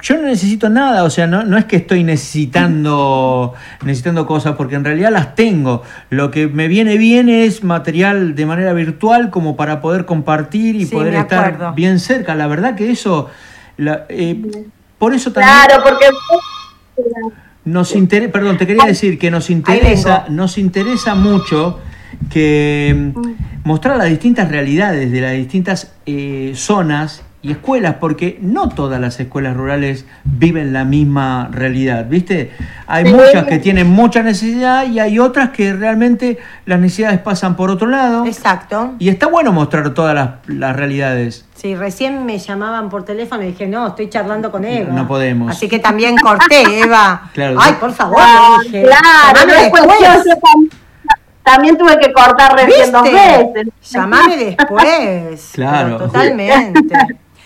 yo 0.01 0.17
no 0.17 0.23
necesito 0.23 0.69
nada, 0.69 1.03
o 1.03 1.09
sea, 1.09 1.27
no, 1.27 1.43
no 1.43 1.57
es 1.57 1.65
que 1.65 1.77
estoy 1.77 2.03
necesitando, 2.03 3.53
necesitando 3.83 4.25
cosas, 4.25 4.55
porque 4.55 4.75
en 4.75 4.83
realidad 4.83 5.11
las 5.11 5.35
tengo. 5.35 5.83
Lo 6.09 6.29
que 6.29 6.47
me 6.47 6.67
viene 6.67 6.97
bien 6.97 7.29
es 7.29 7.63
material 7.63 8.35
de 8.35 8.45
manera 8.45 8.73
virtual 8.73 9.29
como 9.29 9.55
para 9.55 9.79
poder 9.79 10.05
compartir 10.05 10.75
y 10.75 10.85
poder 10.85 11.13
estar 11.13 11.73
bien 11.73 11.99
cerca. 11.99 12.35
La 12.35 12.47
verdad 12.47 12.75
que 12.75 12.91
eso, 12.91 13.29
eh, 13.77 14.41
por 14.97 15.13
eso 15.13 15.31
también... 15.31 15.55
Claro, 15.67 15.83
porque... 15.83 16.05
Nos 17.63 17.95
interesa, 17.95 18.31
perdón, 18.31 18.57
te 18.57 18.65
quería 18.65 18.85
decir 18.85 19.19
que 19.19 19.29
nos 19.29 19.51
interesa, 19.51 20.25
nos 20.29 20.57
interesa 20.57 21.13
mucho 21.13 21.79
que 22.29 23.11
mm, 23.15 23.21
mostrar 23.63 23.97
las 23.97 24.09
distintas 24.09 24.49
realidades 24.49 25.11
de 25.11 25.21
las 25.21 25.33
distintas 25.33 25.93
eh, 26.05 26.51
zonas 26.55 27.23
y 27.43 27.51
escuelas, 27.51 27.95
porque 27.99 28.37
no 28.39 28.69
todas 28.69 29.01
las 29.01 29.19
escuelas 29.19 29.57
rurales 29.57 30.05
viven 30.23 30.73
la 30.73 30.85
misma 30.85 31.49
realidad, 31.51 32.05
¿viste? 32.07 32.51
Hay 32.85 33.05
muchas 33.05 33.45
que 33.45 33.57
tienen 33.57 33.89
mucha 33.89 34.21
necesidad 34.21 34.85
y 34.85 34.99
hay 34.99 35.17
otras 35.17 35.49
que 35.49 35.73
realmente 35.73 36.37
las 36.67 36.79
necesidades 36.79 37.19
pasan 37.19 37.55
por 37.55 37.71
otro 37.71 37.87
lado. 37.87 38.25
Exacto. 38.27 38.93
Y 38.99 39.09
está 39.09 39.25
bueno 39.25 39.51
mostrar 39.51 39.91
todas 39.95 40.35
las, 40.45 40.75
realidades. 40.75 41.45
Sí, 41.55 41.75
recién 41.75 42.25
me 42.27 42.37
llamaban 42.37 42.89
por 42.89 43.05
teléfono 43.05 43.41
y 43.41 43.47
dije, 43.47 43.65
no, 43.65 43.87
estoy 43.87 44.09
charlando 44.09 44.51
con 44.51 44.63
Eva. 44.63 44.93
No 44.93 45.07
podemos. 45.07 45.49
Así 45.49 45.67
que 45.67 45.79
también 45.79 46.17
corté, 46.17 46.81
Eva. 46.83 47.29
claro. 47.33 47.57
Ay, 47.59 47.73
por 47.79 47.91
favor, 47.91 48.21
dije. 48.63 48.83
Claro, 48.83 49.51
también 51.43 51.77
tuve 51.77 51.97
que 51.99 52.11
cortar 52.13 52.55
recién 52.55 52.91
dos 52.91 53.03
veces. 53.03 53.67
Llamame 53.89 54.37
después. 54.57 55.49
claro. 55.53 55.97
Totalmente. 55.97 56.97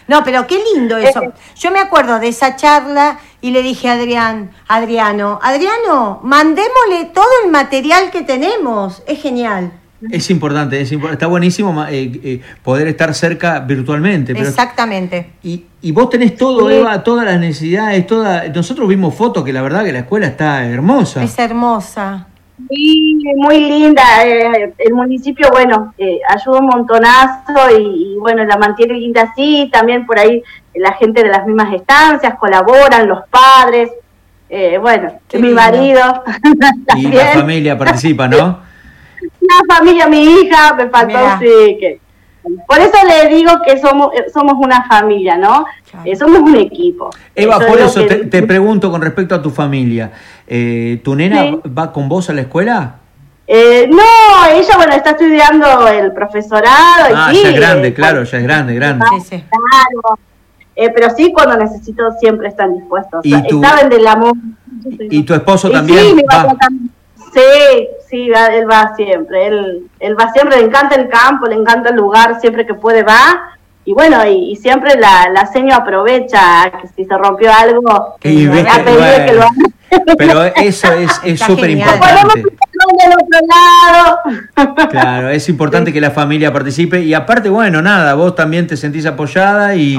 No, 0.08 0.24
pero 0.24 0.46
qué 0.46 0.60
lindo 0.74 0.98
eso. 0.98 1.34
Yo 1.56 1.72
me 1.72 1.80
acuerdo 1.80 2.20
de 2.20 2.28
esa 2.28 2.56
charla 2.56 3.20
y 3.42 3.52
le 3.52 3.64
dije 3.64 3.90
a 3.90 3.94
Adrián, 3.94 4.52
Adriano, 4.68 5.40
Adriano, 5.42 6.20
mandémosle 6.24 7.06
todo 7.14 7.26
el 7.44 7.52
material 7.52 8.12
que 8.12 8.22
tenemos. 8.22 9.02
Es 9.08 9.22
genial. 9.22 9.72
Es 10.12 10.30
importante, 10.30 10.80
es 10.82 10.92
está 10.92 11.26
buenísimo 11.26 11.84
eh, 11.86 12.12
eh, 12.24 12.42
poder 12.64 12.88
estar 12.88 13.14
cerca 13.16 13.60
virtualmente. 13.62 14.34
Exactamente. 14.34 15.32
Y, 15.42 15.66
y, 15.82 15.92
vos 15.92 16.10
tenés 16.10 16.36
todo, 16.36 16.70
Eva, 16.70 17.04
todas 17.04 17.26
las 17.26 17.40
necesidades, 17.40 18.06
toda, 18.06 18.48
nosotros 18.50 18.88
vimos 18.88 19.16
fotos 19.16 19.44
que 19.44 19.54
la 19.54 19.64
verdad 19.64 19.84
que 19.84 19.94
la 19.94 20.00
escuela 20.00 20.28
está 20.28 20.66
hermosa. 20.66 21.24
Es 21.24 21.40
hermosa. 21.40 22.28
Sí, 22.70 23.22
muy 23.36 23.60
linda. 23.60 24.04
Eh, 24.26 24.74
el 24.78 24.94
municipio, 24.94 25.50
bueno, 25.52 25.94
eh, 25.98 26.20
ayuda 26.28 26.60
un 26.60 26.68
montonazo 26.68 27.78
y, 27.78 28.16
bueno, 28.20 28.44
la 28.46 28.58
mantiene 28.58 28.94
linda 28.94 29.24
así. 29.24 29.70
También 29.72 30.06
por 30.06 30.18
ahí 30.20 30.42
la 30.74 30.94
gente 30.94 31.24
de 31.24 31.30
las 31.30 31.46
mismas 31.46 31.74
estancias 31.74 32.36
colaboran, 32.36 33.08
los 33.08 33.28
padres. 33.30 33.92
Eh, 34.50 34.78
bueno, 34.78 35.20
mi 35.34 35.50
marido. 35.50 36.24
y 36.96 37.08
la 37.08 37.28
familia 37.28 37.78
participa, 37.78 38.28
¿no? 38.28 38.64
La 39.42 39.76
familia, 39.76 40.08
mi 40.08 40.24
hija, 40.24 40.74
me 40.74 40.90
faltó, 40.90 41.20
sí, 41.40 41.78
que 41.80 42.00
por 42.68 42.80
eso 42.80 42.98
le 43.08 43.36
digo 43.36 43.52
que 43.66 43.80
somos, 43.80 44.14
eh, 44.14 44.26
somos 44.32 44.54
una 44.60 44.86
familia, 44.86 45.38
¿no? 45.38 45.66
Eh, 46.04 46.16
somos 46.16 46.40
un 46.40 46.56
equipo. 46.56 47.10
Eva, 47.34 47.60
por 47.60 47.80
eso 47.80 48.06
te, 48.06 48.44
pregunto 48.44 48.92
con 48.92 49.02
respecto 49.02 49.34
a 49.34 49.42
tu 49.42 49.50
familia. 49.50 50.12
Eh, 50.48 51.02
¿Tu 51.04 51.16
nena 51.16 51.58
va 51.66 51.92
con 51.92 52.08
vos 52.08 52.30
a 52.30 52.34
la 52.34 52.42
escuela? 52.42 52.96
no, 53.48 54.50
ella, 54.52 54.76
bueno, 54.76 54.94
está 54.94 55.12
estudiando 55.12 55.88
el 55.88 56.12
profesorado. 56.14 57.16
Ah, 57.16 57.32
ya 57.32 57.50
es 57.50 57.56
grande, 57.56 57.94
claro, 57.94 58.24
ya 58.24 58.38
es 58.38 58.44
grande, 58.44 58.76
grande. 58.76 59.06
Sí, 59.12 59.22
sí. 59.22 59.44
Claro. 59.50 60.20
pero 60.76 61.10
sí, 61.16 61.32
cuando 61.32 61.58
necesito 61.58 62.12
siempre 62.20 62.48
están 62.48 62.76
dispuestos. 62.76 63.22
¿Y 63.24 63.48
tu, 63.48 63.62
del 63.90 64.08
amor. 64.08 64.34
¿Y 65.00 65.24
tu 65.24 65.34
esposo 65.34 65.70
también? 65.70 66.18
va? 66.32 66.56
Sí, 67.34 67.90
sí, 68.08 68.32
él 68.54 68.70
va 68.70 68.96
siempre, 68.96 69.48
él, 69.48 69.90
él 70.00 70.16
va 70.18 70.32
siempre, 70.32 70.58
le 70.58 70.68
encanta 70.68 70.96
el 70.96 71.10
campo, 71.10 71.48
le 71.48 71.56
encanta 71.56 71.90
el 71.90 71.98
lugar, 71.98 72.40
siempre 72.40 72.66
que 72.66 72.74
puede 72.74 73.04
va. 73.04 73.58
Y 73.84 73.94
bueno, 73.94 74.26
y, 74.26 74.56
siempre 74.56 74.96
la, 74.98 75.30
la 75.32 75.46
seño 75.46 75.76
aprovecha 75.76 76.72
que 76.82 76.88
si 76.88 77.06
se 77.06 77.18
rompió 77.18 77.52
algo, 77.54 78.16
y 78.24 78.48
a 78.48 78.84
pedir 78.84 79.26
que 79.26 79.34
lo 79.34 79.44
haga. 79.44 79.52
Pero 80.18 80.44
eso 80.44 80.92
es 81.24 81.40
súper 81.40 81.72
importante 81.72 82.44
otro 82.88 83.40
lado. 83.48 84.90
Claro, 84.90 85.30
es 85.30 85.48
importante 85.50 85.94
que 85.94 86.02
la 86.02 86.12
familia 86.12 86.52
participe 86.52 87.02
y 87.02 87.14
aparte, 87.14 87.50
bueno, 87.50 87.82
nada, 87.82 88.14
vos 88.16 88.36
también 88.36 88.68
te 88.68 88.78
sentís 88.78 89.06
apoyada 89.06 89.76
y, 89.76 89.98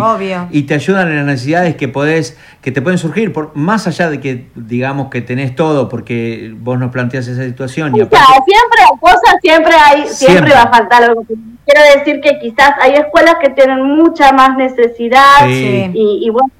y 0.50 0.62
te 0.62 0.74
ayudan 0.74 1.08
en 1.08 1.16
las 1.16 1.26
necesidades 1.26 1.76
que 1.76 1.88
podés, 1.88 2.36
que 2.62 2.72
te 2.72 2.82
pueden 2.82 2.98
surgir, 2.98 3.32
por, 3.32 3.56
más 3.56 3.86
allá 3.86 4.10
de 4.10 4.20
que 4.20 4.48
digamos 4.54 5.10
que 5.10 5.22
tenés 5.22 5.54
todo, 5.54 5.88
porque 5.88 6.54
vos 6.56 6.78
nos 6.78 6.90
planteás 6.90 7.28
esa 7.28 7.44
situación. 7.44 7.94
Y 7.94 7.98
siempre 7.98 8.80
hay 8.80 8.98
cosas, 9.00 9.36
siempre 9.42 9.74
hay, 9.74 10.08
siempre, 10.08 10.52
va 10.52 10.62
a 10.62 10.70
faltar 10.70 11.04
algo. 11.04 11.24
Quiero 11.24 11.98
decir 11.98 12.20
que 12.20 12.38
quizás 12.38 12.72
hay 12.80 12.92
escuelas 12.92 13.36
que 13.42 13.50
tienen 13.50 13.82
mucha 13.82 14.32
más 14.32 14.56
necesidad 14.56 15.48
y, 15.48 15.90
y 15.94 16.30
bueno, 16.30 16.50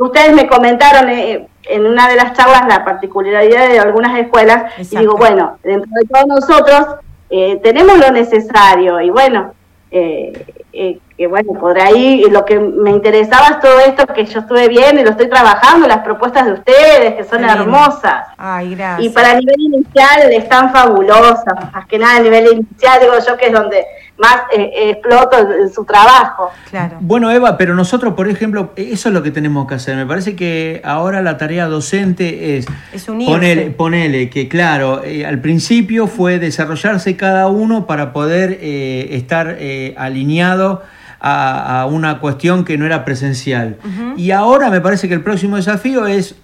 ustedes 0.00 0.34
me 0.34 0.48
comentaron 0.48 1.08
eh, 1.08 1.46
en 1.68 1.86
una 1.86 2.08
de 2.08 2.16
las 2.16 2.32
charlas 2.32 2.66
la 2.68 2.84
particularidad 2.84 3.68
de 3.68 3.78
algunas 3.78 4.18
escuelas 4.18 4.72
y 4.78 4.96
digo, 4.96 5.16
bueno, 5.16 5.58
dentro 5.62 5.90
de 6.00 6.06
todos 6.08 6.26
nosotros 6.26 6.86
eh, 7.30 7.60
tenemos 7.62 7.98
lo 7.98 8.10
necesario 8.10 9.00
y 9.00 9.10
bueno, 9.10 9.52
eh, 9.90 10.32
eh, 10.72 10.98
que 11.16 11.26
bueno, 11.26 11.54
por 11.54 11.80
ahí 11.80 12.24
lo 12.30 12.44
que 12.44 12.58
me 12.58 12.90
interesaba 12.90 13.48
es 13.48 13.60
todo 13.60 13.80
esto 13.80 14.06
que 14.06 14.24
yo 14.24 14.40
estuve 14.40 14.68
viendo 14.68 15.00
y 15.00 15.04
lo 15.04 15.10
estoy 15.10 15.28
trabajando, 15.28 15.88
las 15.88 15.98
propuestas 15.98 16.46
de 16.46 16.52
ustedes, 16.52 17.14
que 17.14 17.24
son 17.24 17.44
hermosas. 17.44 18.28
Ay, 18.36 18.74
gracias. 18.74 19.06
Y 19.06 19.10
para 19.10 19.34
nivel 19.34 19.60
inicial 19.60 20.32
están 20.32 20.72
fabulosas, 20.72 21.72
más 21.72 21.86
que 21.86 21.98
nada 21.98 22.16
a 22.16 22.20
nivel 22.20 22.52
inicial, 22.52 23.00
digo 23.00 23.14
yo 23.26 23.36
que 23.36 23.46
es 23.46 23.52
donde 23.52 23.84
más 24.18 24.36
eh, 24.52 24.70
eh, 24.74 24.90
exploto 24.90 25.36
su 25.72 25.84
trabajo. 25.84 26.50
Claro. 26.70 26.98
Bueno, 27.00 27.30
Eva, 27.30 27.56
pero 27.56 27.74
nosotros, 27.74 28.14
por 28.14 28.28
ejemplo, 28.28 28.72
eso 28.76 29.08
es 29.08 29.14
lo 29.14 29.22
que 29.22 29.30
tenemos 29.30 29.66
que 29.66 29.74
hacer. 29.74 29.96
Me 29.96 30.06
parece 30.06 30.34
que 30.34 30.80
ahora 30.84 31.22
la 31.22 31.38
tarea 31.38 31.66
docente 31.66 32.58
es, 32.58 32.66
es 32.92 33.04
ponele, 33.04 33.70
ponele, 33.70 34.28
que, 34.28 34.48
claro, 34.48 35.02
eh, 35.04 35.24
al 35.24 35.40
principio 35.40 36.06
fue 36.06 36.38
desarrollarse 36.38 37.16
cada 37.16 37.46
uno 37.46 37.86
para 37.86 38.12
poder 38.12 38.58
estar 38.60 39.58
alineado 39.96 40.82
a, 41.20 41.86
una 41.90 42.18
cuestión 42.18 42.64
que 42.64 42.76
no 42.76 42.86
era 42.86 43.04
presencial. 43.04 43.78
Y 44.16 44.32
ahora 44.32 44.70
me 44.70 44.80
parece 44.80 45.08
que 45.08 45.14
el 45.14 45.22
próximo 45.22 45.56
desafío 45.56 46.06
es 46.06 46.34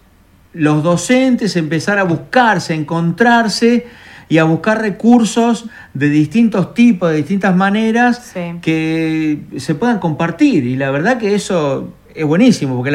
los 0.53 0.83
docentes 0.85 1.57
empezar 1.57 1.99
a 1.99 2.05
buscarse, 2.05 2.73
a 2.73 2.77
encontrarse 2.77 3.87
y 4.29 4.39
a 4.39 4.45
buscar 4.45 4.81
recursos 4.81 5.67
de 5.93 6.09
distintos 6.09 6.75
tipos, 6.75 7.11
de 7.11 7.17
distintas 7.17 7.55
maneras 7.55 8.35
que 8.63 9.41
se 9.57 9.75
puedan 9.75 9.99
compartir. 9.99 10.65
Y 10.65 10.77
la 10.77 10.91
verdad 10.91 11.19
que 11.19 11.35
eso 11.35 11.89
es 12.15 12.25
buenísimo, 12.25 12.77
porque 12.77 12.93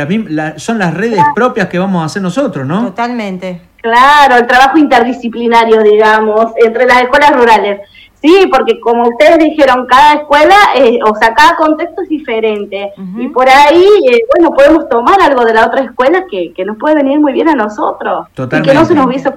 son 0.58 0.80
las 0.80 0.94
redes 0.94 1.22
propias 1.36 1.68
que 1.68 1.78
vamos 1.78 2.02
a 2.02 2.06
hacer 2.06 2.22
nosotros, 2.22 2.66
¿no? 2.66 2.86
Totalmente. 2.86 3.62
Claro, 3.82 4.36
el 4.38 4.48
trabajo 4.48 4.78
interdisciplinario, 4.78 5.82
digamos, 5.84 6.52
entre 6.58 6.86
las 6.86 7.02
escuelas 7.04 7.32
rurales. 7.36 7.82
Sí, 8.22 8.50
porque 8.52 8.80
como 8.82 9.08
ustedes 9.08 9.38
dijeron, 9.40 9.86
cada 9.86 10.16
escuela, 10.16 10.56
eh, 10.76 11.00
o 11.06 11.16
sea, 11.16 11.34
cada 11.34 11.56
contexto 11.56 12.02
es 12.02 12.10
diferente. 12.10 12.92
Y 13.18 13.30
por 13.30 13.48
ahí, 13.48 13.86
eh, 14.12 14.20
bueno, 14.36 14.54
podemos 14.54 14.90
tomar 14.90 15.22
algo 15.22 15.46
de 15.46 15.54
la 15.54 15.68
otra 15.68 15.86
escuela 15.86 16.26
que, 16.30 16.52
que 16.54 16.66
nos 16.66 16.78
puede 16.78 16.96
venir 16.96 17.22
muy 17.22 17.32
bien 17.32 17.48
a 17.48 17.56
nosotros. 17.56 18.28
Totalmente. 18.34 18.70
Y 18.70 18.74
que 18.74 18.78
no 18.78 18.86
se 18.86 18.94
nos 18.94 19.06
hubiese 19.06 19.32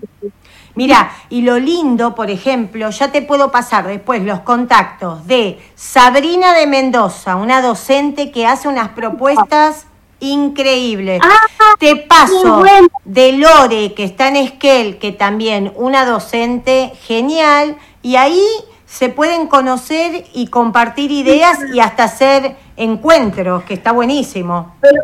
Mira, 0.74 1.12
y 1.28 1.42
lo 1.42 1.58
lindo, 1.58 2.14
por 2.14 2.30
ejemplo, 2.30 2.88
ya 2.90 3.12
te 3.12 3.20
puedo 3.20 3.50
pasar 3.50 3.86
después 3.86 4.22
los 4.22 4.40
contactos 4.40 5.26
de 5.26 5.60
Sabrina 5.74 6.54
de 6.54 6.66
Mendoza, 6.66 7.36
una 7.36 7.60
docente 7.60 8.30
que 8.30 8.46
hace 8.46 8.68
unas 8.68 8.88
propuestas 8.90 9.86
increíbles. 10.20 11.20
Ah, 11.22 11.74
te 11.78 11.96
paso 11.96 12.62
de 13.04 13.32
Lore, 13.32 13.92
que 13.92 14.04
está 14.04 14.28
en 14.28 14.36
Esquel, 14.36 14.98
que 14.98 15.12
también 15.12 15.72
una 15.76 16.06
docente 16.06 16.92
genial, 17.02 17.76
y 18.00 18.16
ahí 18.16 18.44
se 18.86 19.10
pueden 19.10 19.48
conocer 19.48 20.24
y 20.32 20.46
compartir 20.46 21.10
ideas 21.10 21.58
y 21.74 21.80
hasta 21.80 22.04
hacer 22.04 22.56
encuentros, 22.76 23.64
que 23.64 23.74
está 23.74 23.92
buenísimo. 23.92 24.74
Pero, 24.80 25.02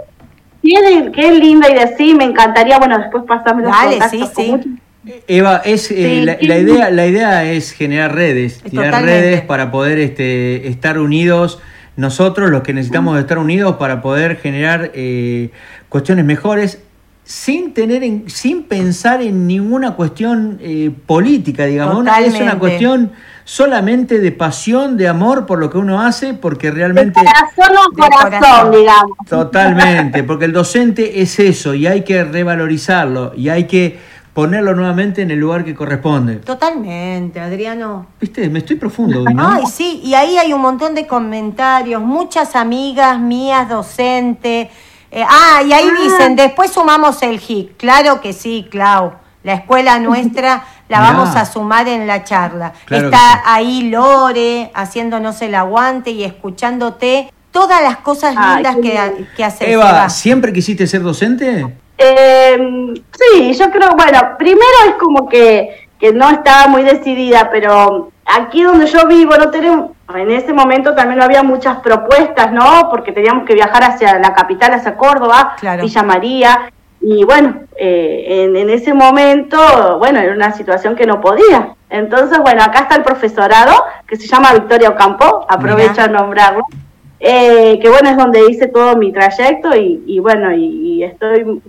qué 0.63 1.33
linda 1.33 1.69
idea, 1.69 1.95
sí, 1.97 2.15
me 2.15 2.25
encantaría, 2.25 2.79
bueno, 2.79 2.99
después 2.99 3.25
pasarme 3.25 3.63
los 3.63 3.73
Dale, 3.73 4.09
sí, 4.09 4.25
sí. 4.35 4.79
Eva, 5.27 5.63
es 5.65 5.91
eh, 5.91 6.39
la, 6.41 6.59
idea, 6.59 6.91
la 6.91 7.07
idea 7.07 7.45
es 7.45 7.73
generar 7.73 8.15
redes, 8.15 8.63
generar 8.63 9.05
redes 9.05 9.43
para 9.43 9.71
poder 9.71 9.99
este, 9.99 10.69
estar 10.69 10.99
unidos. 10.99 11.61
Nosotros, 11.97 12.51
los 12.51 12.63
que 12.63 12.73
necesitamos 12.73 13.19
estar 13.19 13.39
unidos 13.39 13.77
para 13.77 14.03
poder 14.03 14.37
generar 14.37 14.91
eh, 14.95 15.51
cuestiones 15.89 16.25
mejores, 16.25 16.81
sin 17.25 17.75
tener, 17.75 18.03
sin 18.31 18.65
pensar 18.65 19.21
en 19.21 19.47
ninguna 19.47 19.93
cuestión 19.93 20.59
eh, 20.63 20.91
política, 21.07 21.67
digamos. 21.67 22.07
Es 22.25 22.41
una 22.41 22.59
cuestión 22.59 23.13
solamente 23.45 24.19
de 24.19 24.33
pasión, 24.33 24.97
de 24.97 25.09
amor 25.09 25.47
por 25.47 25.59
lo 25.59 25.71
que 25.71 25.79
uno 25.79 26.01
hace, 26.01 26.35
porque 26.35 26.71
realmente... 26.71 27.21
corazón 27.21 27.77
corazón, 27.95 28.73
digamos. 28.73 29.17
Totalmente, 29.29 30.23
porque 30.25 30.47
el 30.47 30.53
docente 30.53 31.21
es 31.21 31.39
eso 31.39 31.75
y 31.75 31.87
hay 31.87 32.03
que 32.03 32.25
revalorizarlo 32.25 33.33
y 33.37 33.49
hay 33.49 33.65
que 33.65 33.99
ponerlo 34.39 34.73
nuevamente 34.73 35.23
en 35.23 35.33
el 35.33 35.41
lugar 35.41 35.65
que 35.65 35.75
corresponde. 35.75 36.37
Totalmente, 36.37 37.41
Adriano. 37.41 38.07
Viste, 38.21 38.49
me 38.49 38.61
estoy 38.61 38.77
profundo 38.77 39.25
hoy, 39.27 39.35
¿no? 39.35 39.51
Ay, 39.51 39.65
sí, 39.67 40.01
y 40.05 40.15
ahí 40.15 40.39
hay 40.39 40.53
un 40.53 40.61
montón 40.61 40.95
de 40.95 41.09
comentarios, 41.09 42.01
muchas 42.01 42.55
amigas 42.55 43.19
mías 43.19 43.69
docentes. 43.69 44.69
Eh, 45.11 45.25
ah, 45.29 45.61
y 45.67 45.73
ahí 45.73 45.89
ah. 45.91 46.03
dicen, 46.05 46.37
después 46.37 46.71
sumamos 46.71 47.21
el 47.25 47.41
HIC. 47.41 47.77
Claro 47.77 48.21
que 48.21 48.33
sí, 48.33 48.69
Clau. 48.71 49.15
La 49.43 49.55
escuela 49.55 49.99
nuestra 50.09 50.63
la 50.89 51.01
vamos 51.01 51.35
a 51.35 51.45
sumar 51.45 51.89
en 51.89 52.07
la 52.07 52.23
charla. 52.23 52.75
Está 52.89 53.43
ahí 53.45 53.91
Lore 53.91 54.71
haciéndonos 54.73 55.43
el 55.43 55.57
aguante 55.57 56.13
y 56.13 56.23
escuchándote 56.23 57.33
todas 57.51 57.83
las 57.83 57.97
cosas 57.97 58.37
lindas 58.37 58.77
que, 58.77 59.27
que 59.37 59.43
haces. 59.43 59.67
Eva, 59.67 60.09
¿siempre 60.09 60.53
quisiste 60.53 60.87
ser 60.87 61.03
docente? 61.03 61.67
Eh, 61.99 62.95
sí, 63.11 63.53
yo 63.55 63.71
creo, 63.71 63.91
bueno, 63.97 64.37
primero 64.39 64.77
es 64.87 64.95
como 64.95 65.29
que, 65.29 65.89
que 65.99 66.13
no 66.13 66.31
estaba 66.31 66.69
muy 66.69 66.85
decidida, 66.85 67.51
pero 67.51 68.13
aquí 68.25 68.63
donde 68.63 68.87
yo 68.87 69.07
vivo 69.09 69.37
no 69.37 69.51
tenemos, 69.51 69.91
en 70.15 70.31
ese 70.31 70.53
momento 70.53 70.95
también 70.95 71.19
no 71.19 71.25
había 71.25 71.43
muchas 71.43 71.81
propuestas, 71.81 72.53
¿no? 72.53 72.89
Porque 72.89 73.11
teníamos 73.11 73.45
que 73.45 73.55
viajar 73.55 73.83
hacia 73.83 74.19
la 74.21 74.33
capital, 74.33 74.75
hacia 74.75 74.97
Córdoba, 74.97 75.57
Villa 75.81 76.03
María, 76.05 76.71
y 77.01 77.25
bueno, 77.25 77.63
eh, 77.77 78.45
en, 78.45 78.71
ese 78.71 78.95
momento, 78.95 79.99
bueno, 79.99 80.21
era 80.21 80.35
una 80.35 80.53
situación 80.53 80.95
que 80.95 81.07
no 81.07 81.21
podía. 81.21 81.75
Entonces, 81.91 82.39
bueno, 82.41 82.63
acá 82.63 82.81
está 82.81 82.97
el 82.97 83.03
profesorado, 83.03 83.73
que 84.07 84.17
se 84.17 84.27
llama 84.27 84.53
Victoria 84.53 84.91
Ocampo, 84.91 85.47
aprovecho 85.49 86.03
a 86.03 86.09
nombrarlo, 86.09 86.63
eh, 87.21 87.79
que 87.81 87.89
bueno, 87.89 88.11
es 88.11 88.17
donde 88.17 88.51
hice 88.51 88.69
todo 88.69 88.97
mi 88.97 89.13
trayecto 89.13 89.75
y, 89.75 90.19
bueno, 90.21 90.53
y 90.53 91.03
estoy 91.03 91.61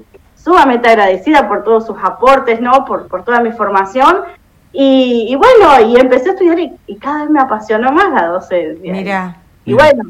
sumamente 0.50 0.90
agradecida 0.90 1.48
por 1.48 1.64
todos 1.64 1.86
sus 1.86 1.98
aportes, 2.04 2.60
¿no? 2.60 2.84
Por, 2.84 3.08
por 3.08 3.24
toda 3.24 3.40
mi 3.40 3.52
formación. 3.52 4.24
Y, 4.72 5.36
bueno, 5.36 5.88
y 5.88 6.00
empecé 6.00 6.30
a 6.30 6.34
estudiar 6.34 6.60
y, 6.60 6.96
cada 6.96 7.22
vez 7.22 7.30
me 7.30 7.40
apasionó 7.40 7.92
más 7.92 8.12
la 8.12 8.28
docencia. 8.28 8.92
Mira. 8.92 9.38
Y 9.66 9.74
bueno, 9.74 10.04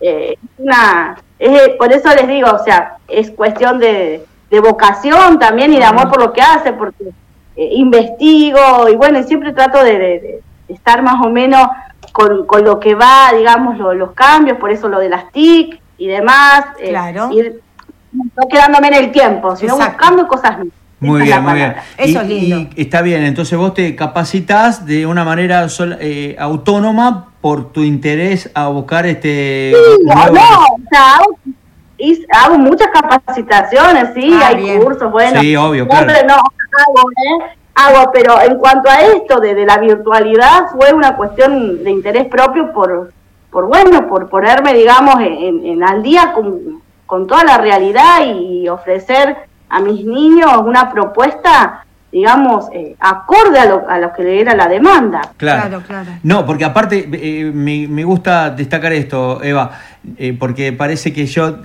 eh, 0.00 0.36
una, 0.56 1.16
por 1.78 1.92
eso 1.92 2.08
les 2.14 2.26
digo, 2.26 2.50
o 2.50 2.64
sea, 2.64 2.96
es 3.06 3.30
cuestión 3.32 3.78
de, 3.78 4.24
de 4.50 4.60
vocación 4.60 5.38
también 5.38 5.72
y 5.74 5.76
de 5.76 5.84
amor 5.84 6.08
por 6.08 6.20
lo 6.20 6.32
que 6.32 6.40
hace, 6.40 6.72
porque 6.72 7.04
eh, 7.56 7.68
investigo 7.72 8.88
y 8.90 8.96
bueno, 8.96 9.22
siempre 9.24 9.52
trato 9.52 9.84
de, 9.84 10.40
estar 10.68 11.02
más 11.02 11.24
o 11.24 11.28
menos 11.28 11.66
con, 12.12 12.46
con, 12.46 12.64
lo 12.64 12.80
que 12.80 12.94
va, 12.94 13.32
digamos, 13.36 13.78
los 13.78 14.12
cambios, 14.12 14.56
por 14.56 14.70
eso 14.70 14.88
lo 14.88 14.98
de 14.98 15.10
las 15.10 15.30
TIC 15.32 15.80
y 15.98 16.06
demás. 16.06 16.64
Eh, 16.78 16.88
claro 16.88 17.30
no 18.12 18.48
quedándome 18.48 18.88
en 18.88 18.94
el 18.94 19.12
tiempo, 19.12 19.56
sino 19.56 19.76
buscando 19.76 20.26
cosas 20.26 20.58
muy 21.02 21.22
bien, 21.22 21.42
muy 21.42 21.54
bien. 21.54 21.74
Eso 21.98 22.20
es 22.20 22.28
lindo. 22.28 22.70
Y 22.76 22.82
está 22.82 23.02
bien, 23.02 23.24
entonces 23.24 23.58
vos 23.58 23.74
te 23.74 23.96
capacitas 23.96 24.86
de 24.86 25.04
una 25.04 25.24
manera 25.24 25.66
eh, 25.98 26.36
autónoma 26.38 27.32
por 27.40 27.72
tu 27.72 27.82
interés 27.82 28.48
a 28.54 28.68
buscar 28.68 29.04
este... 29.06 29.72
no, 30.04 30.12
o 30.12 30.78
sea, 30.88 31.18
hago, 32.44 32.58
muchas 32.58 32.88
capacitaciones, 32.88 34.10
sí, 34.14 34.30
ah, 34.32 34.48
hay 34.48 34.78
cursos, 34.78 35.10
bueno. 35.10 35.40
Sí, 35.40 35.56
obvio, 35.56 35.88
claro. 35.88 36.12
No, 36.24 36.34
hago, 36.34 37.10
¿eh? 37.10 37.56
hago, 37.74 38.12
pero 38.12 38.40
en 38.40 38.56
cuanto 38.58 38.88
a 38.88 39.00
esto 39.00 39.40
de, 39.40 39.56
de, 39.56 39.66
la 39.66 39.78
virtualidad, 39.78 40.68
fue 40.70 40.92
una 40.92 41.16
cuestión 41.16 41.82
de 41.82 41.90
interés 41.90 42.26
propio 42.26 42.72
por, 42.72 43.12
por 43.50 43.66
bueno, 43.66 44.06
por 44.06 44.28
ponerme, 44.28 44.72
digamos, 44.72 45.16
en, 45.20 45.66
en 45.66 45.82
al 45.82 46.00
día 46.00 46.32
con 46.32 46.80
con 47.12 47.26
toda 47.26 47.44
la 47.44 47.58
realidad 47.58 48.24
y 48.24 48.66
ofrecer 48.70 49.36
a 49.68 49.80
mis 49.80 50.02
niños 50.02 50.50
una 50.64 50.90
propuesta 50.90 51.84
digamos, 52.10 52.70
eh, 52.72 52.96
acorde 53.00 53.58
a 53.58 53.66
lo, 53.66 53.86
a 53.86 53.98
lo 53.98 54.14
que 54.14 54.40
era 54.40 54.56
la 54.56 54.66
demanda. 54.66 55.20
Claro, 55.36 55.82
claro. 55.86 56.10
No, 56.22 56.46
porque 56.46 56.64
aparte 56.64 57.06
eh, 57.12 57.52
me, 57.52 57.86
me, 57.86 58.02
gusta 58.04 58.48
destacar 58.48 58.94
esto, 58.94 59.42
Eva, 59.42 59.78
eh, 60.16 60.34
porque 60.38 60.72
parece 60.72 61.12
que 61.12 61.26
yo 61.26 61.58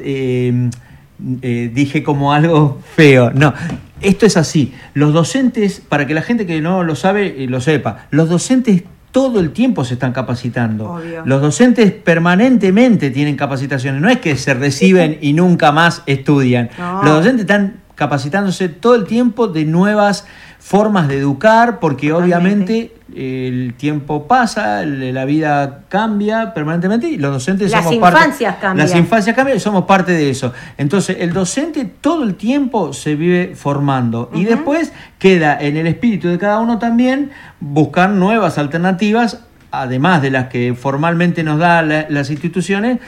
dije 1.18 2.04
como 2.04 2.34
algo 2.34 2.80
feo. 2.96 3.32
No, 3.32 3.54
esto 4.02 4.26
es 4.26 4.36
así. 4.36 4.74
Los 4.94 5.14
docentes, 5.14 5.80
para 5.80 6.06
que 6.08 6.14
la 6.14 6.24
gente 6.24 6.46
que 6.46 6.60
no 6.60 6.84
lo 6.84 6.96
sabe 6.96 7.48
lo 7.48 7.62
sepa, 7.62 8.08
los 8.10 8.28
docentes 8.28 8.84
todo 9.12 9.40
el 9.40 9.52
tiempo 9.52 9.86
se 9.86 9.96
están 9.96 10.14
capacitando. 10.14 11.02
Los 11.26 11.42
docentes 11.42 11.92
permanentemente 11.92 13.10
tienen 13.10 13.36
capacitaciones, 13.36 14.02
no 14.02 14.10
es 14.10 14.20
que 14.20 14.36
se 14.36 14.54
reciben 14.54 15.18
y 15.22 15.34
nunca 15.34 15.72
más 15.72 16.04
estudian. 16.06 16.70
Los 17.04 17.18
docentes 17.18 17.42
están 17.42 17.82
capacitándose 17.96 18.70
todo 18.70 18.96
el 18.96 19.06
tiempo 19.06 19.48
de 19.48 19.66
nuevas 19.66 20.26
formas 20.60 21.08
de 21.08 21.18
educar, 21.18 21.80
porque 21.80 22.12
obviamente 22.12 22.94
el 23.16 23.74
tiempo 23.78 24.28
pasa, 24.28 24.86
la 24.86 25.26
vida 25.26 25.86
cambia 25.88 26.54
permanentemente 26.54 27.08
y 27.08 27.18
los 27.18 27.32
docentes 27.32 27.72
las 27.72 27.84
somos 27.84 27.96
infancias 27.96 28.56
Cambian. 28.58 28.88
Las 28.88 28.96
infancias 28.96 29.36
cambian 29.36 29.58
y 29.58 29.60
somos 29.62 29.86
parte 29.86 30.12
de 30.12 30.30
eso. 30.30 30.54
Entonces, 30.78 31.18
el 31.20 31.32
docente 31.32 31.86
todo 31.86 32.24
el 32.24 32.36
tiempo 32.36 32.92
se 32.94 33.16
vive 33.16 33.54
formando 33.56 34.30
y 34.34 34.44
después 34.44 34.92
queda 35.20 35.58
en 35.60 35.78
el 35.78 35.88
espíritu 35.88 36.28
de 36.28 36.38
cada 36.38 36.60
uno 36.60 36.80
también 36.80 37.32
buscar 37.60 38.10
nuevas 38.10 38.58
alternativas 38.58 39.40
además 39.72 40.22
de 40.22 40.32
las 40.32 40.48
que 40.48 40.74
formalmente 40.76 41.44
nos 41.44 41.60
dan 41.60 42.06
las 42.10 42.30
instituciones, 42.30 43.00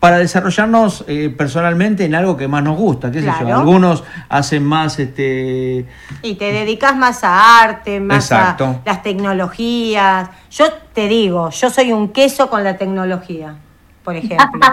para 0.00 0.18
desarrollarnos 0.18 1.04
eh, 1.08 1.34
personalmente 1.36 2.04
en 2.04 2.14
algo 2.14 2.36
que 2.36 2.46
más 2.46 2.62
nos 2.62 2.76
gusta, 2.76 3.10
qué 3.10 3.20
sé 3.20 3.32
yo. 3.40 3.56
Algunos 3.56 4.04
hacen 4.28 4.64
más 4.64 4.98
este 4.98 5.86
y 6.22 6.34
te 6.34 6.52
dedicas 6.52 6.96
más 6.96 7.24
a 7.24 7.62
arte, 7.62 7.98
más 7.98 8.30
a 8.30 8.56
las 8.84 9.02
tecnologías. 9.02 10.30
Yo 10.50 10.72
te 10.92 11.08
digo, 11.08 11.50
yo 11.50 11.70
soy 11.70 11.92
un 11.92 12.08
queso 12.10 12.48
con 12.48 12.62
la 12.62 12.76
tecnología, 12.76 13.56
por 14.04 14.16
ejemplo. 14.16 14.60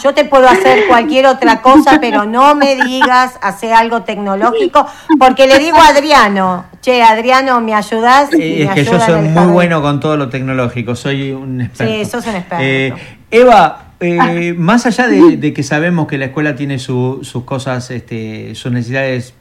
Yo 0.00 0.14
te 0.14 0.24
puedo 0.24 0.48
hacer 0.48 0.86
cualquier 0.86 1.26
otra 1.26 1.60
cosa, 1.60 1.98
pero 2.00 2.24
no 2.24 2.54
me 2.54 2.76
digas 2.76 3.36
hacer 3.42 3.72
algo 3.72 4.02
tecnológico, 4.02 4.86
porque 5.18 5.48
le 5.48 5.58
digo 5.58 5.78
a 5.78 5.88
Adriano, 5.88 6.64
che, 6.80 7.02
Adriano, 7.02 7.60
¿me 7.60 7.74
ayudas? 7.74 8.32
Eh, 8.32 8.64
es 8.64 8.70
que 8.70 8.84
yo 8.84 9.00
soy 9.00 9.20
muy 9.22 9.46
bueno 9.52 9.82
con 9.82 10.00
todo 10.00 10.16
lo 10.16 10.28
tecnológico, 10.28 10.94
soy 10.96 11.32
un 11.32 11.60
experto. 11.60 11.92
Sí, 11.92 12.04
sos 12.04 12.26
un 12.26 12.36
experto. 12.36 12.64
Eh, 12.64 12.94
Eva, 13.30 13.92
eh, 14.00 14.54
más 14.58 14.86
allá 14.86 15.08
de, 15.08 15.52
que 15.52 15.62
sabemos 15.62 16.06
que 16.06 16.18
la 16.18 16.26
escuela 16.26 16.54
tiene 16.56 16.78
sus 16.78 17.32
cosas, 17.44 17.90
este, 17.90 18.54
sus 18.54 18.72
necesidades 18.72 19.34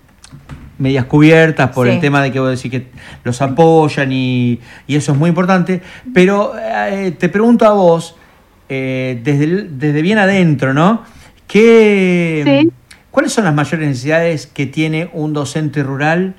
medias 0.77 1.05
cubiertas 1.05 1.71
por 1.71 1.87
el 1.89 1.99
tema 1.99 2.21
de 2.21 2.31
que 2.31 2.39
vos 2.39 2.49
decís 2.49 2.71
que 2.71 2.87
los 3.25 3.41
apoyan 3.41 4.11
y, 4.13 4.59
eso 4.87 5.11
es 5.11 5.17
muy 5.17 5.29
importante, 5.29 5.81
pero 6.13 6.53
te 7.17 7.29
pregunto 7.29 7.65
a 7.65 7.71
vos, 7.71 8.15
eh, 8.71 9.19
desde, 9.23 9.63
desde 9.63 10.01
bien 10.03 10.19
adentro, 10.19 10.75
¿no? 10.75 11.03
¿Qué, 11.47 12.69
¿Cuáles 13.09 13.33
son 13.33 13.45
las 13.45 13.55
mayores 13.55 13.87
necesidades 13.87 14.45
que 14.45 14.67
tiene 14.67 15.09
un 15.13 15.33
docente 15.33 15.81
rural 15.81 16.35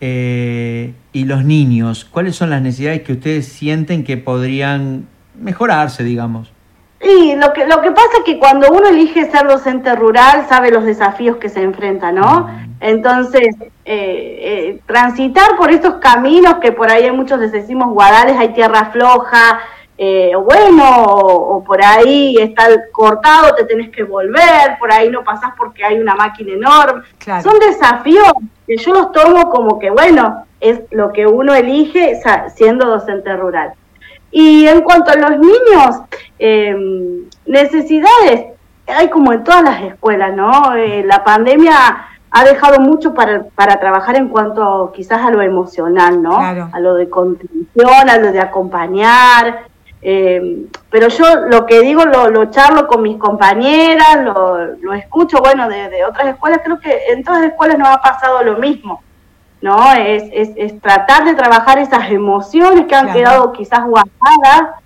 eh, 0.00 0.92
y 1.12 1.24
los 1.24 1.44
niños? 1.44 2.04
¿Cuáles 2.04 2.36
son 2.36 2.50
las 2.50 2.62
necesidades 2.62 3.02
que 3.02 3.12
ustedes 3.12 3.46
sienten 3.48 4.04
que 4.04 4.16
podrían 4.16 5.06
mejorarse, 5.34 6.04
digamos? 6.04 6.52
Sí, 7.00 7.34
lo 7.36 7.52
que, 7.52 7.66
lo 7.66 7.80
que 7.80 7.92
pasa 7.92 8.18
es 8.18 8.24
que 8.24 8.38
cuando 8.38 8.70
uno 8.72 8.88
elige 8.88 9.30
ser 9.30 9.46
docente 9.46 9.94
rural 9.94 10.46
sabe 10.48 10.70
los 10.70 10.84
desafíos 10.84 11.36
que 11.36 11.48
se 11.48 11.62
enfrenta, 11.62 12.10
¿no? 12.10 12.48
Mm. 12.48 12.68
Entonces, 12.80 13.56
eh, 13.84 14.80
transitar 14.86 15.56
por 15.56 15.70
estos 15.70 15.94
caminos 15.94 16.56
que 16.56 16.72
por 16.72 16.90
ahí 16.90 17.10
muchos 17.12 17.38
les 17.38 17.52
decimos 17.52 17.92
guadales, 17.92 18.36
hay 18.36 18.52
tierra 18.52 18.90
floja, 18.92 19.60
eh, 20.00 20.30
bueno, 20.36 21.04
o, 21.06 21.64
por 21.64 21.84
ahí 21.84 22.36
está 22.38 22.68
cortado, 22.92 23.52
te 23.56 23.64
tenés 23.64 23.90
que 23.90 24.04
volver, 24.04 24.78
por 24.78 24.92
ahí 24.92 25.10
no 25.10 25.24
pasás 25.24 25.50
porque 25.58 25.84
hay 25.84 25.98
una 25.98 26.14
máquina 26.14 26.52
enorme. 26.52 27.02
Son 27.42 27.58
desafíos 27.58 28.32
que 28.64 28.76
yo 28.76 28.94
los 28.94 29.10
tomo 29.10 29.50
como 29.50 29.80
que, 29.80 29.90
bueno, 29.90 30.44
es 30.60 30.82
lo 30.92 31.12
que 31.12 31.26
uno 31.26 31.52
elige 31.52 32.20
siendo 32.54 32.86
docente 32.86 33.34
rural. 33.36 33.72
Y 34.30 34.68
en 34.68 34.82
cuanto 34.82 35.10
a 35.10 35.16
los 35.16 35.30
niños, 35.32 36.02
em, 36.38 37.24
necesidades, 37.46 38.52
hay 38.86 39.08
como 39.10 39.32
en 39.32 39.42
todas 39.42 39.64
las 39.64 39.82
escuelas, 39.82 40.32
¿no? 40.32 40.76
Eh, 40.76 41.02
la 41.04 41.24
pandemia 41.24 42.06
ha 42.30 42.44
dejado 42.44 42.78
mucho 42.78 43.14
para, 43.14 43.44
para 43.54 43.80
trabajar 43.80 44.14
en 44.14 44.28
cuanto 44.28 44.92
quizás 44.94 45.22
a 45.22 45.30
lo 45.30 45.42
emocional, 45.42 46.22
¿no? 46.22 46.38
A 46.38 46.78
lo 46.78 46.94
de 46.94 47.08
contribución, 47.08 48.08
a 48.08 48.18
lo 48.18 48.30
de 48.30 48.40
acompañar, 48.40 49.66
eh, 50.00 50.66
pero 50.90 51.08
yo 51.08 51.24
lo 51.48 51.66
que 51.66 51.80
digo 51.80 52.04
lo, 52.04 52.30
lo 52.30 52.50
charlo 52.50 52.86
con 52.86 53.02
mis 53.02 53.16
compañeras, 53.16 54.22
lo, 54.22 54.76
lo 54.76 54.92
escucho, 54.94 55.38
bueno, 55.40 55.68
de, 55.68 56.04
otras 56.04 56.28
escuelas, 56.28 56.60
creo 56.64 56.78
que 56.78 56.96
en 57.10 57.24
todas 57.24 57.40
las 57.40 57.50
escuelas 57.50 57.78
nos 57.78 57.88
ha 57.88 58.00
pasado 58.00 58.42
lo 58.44 58.58
mismo, 58.58 59.02
¿no? 59.60 59.92
Es, 59.94 60.24
es, 60.32 60.50
es 60.56 60.80
tratar 60.80 61.24
de 61.24 61.34
trabajar 61.34 61.78
esas 61.78 62.10
emociones 62.10 62.86
que 62.86 62.94
han 62.94 63.12
quedado 63.12 63.52
quizás 63.52 63.84
guardadas 63.84 64.76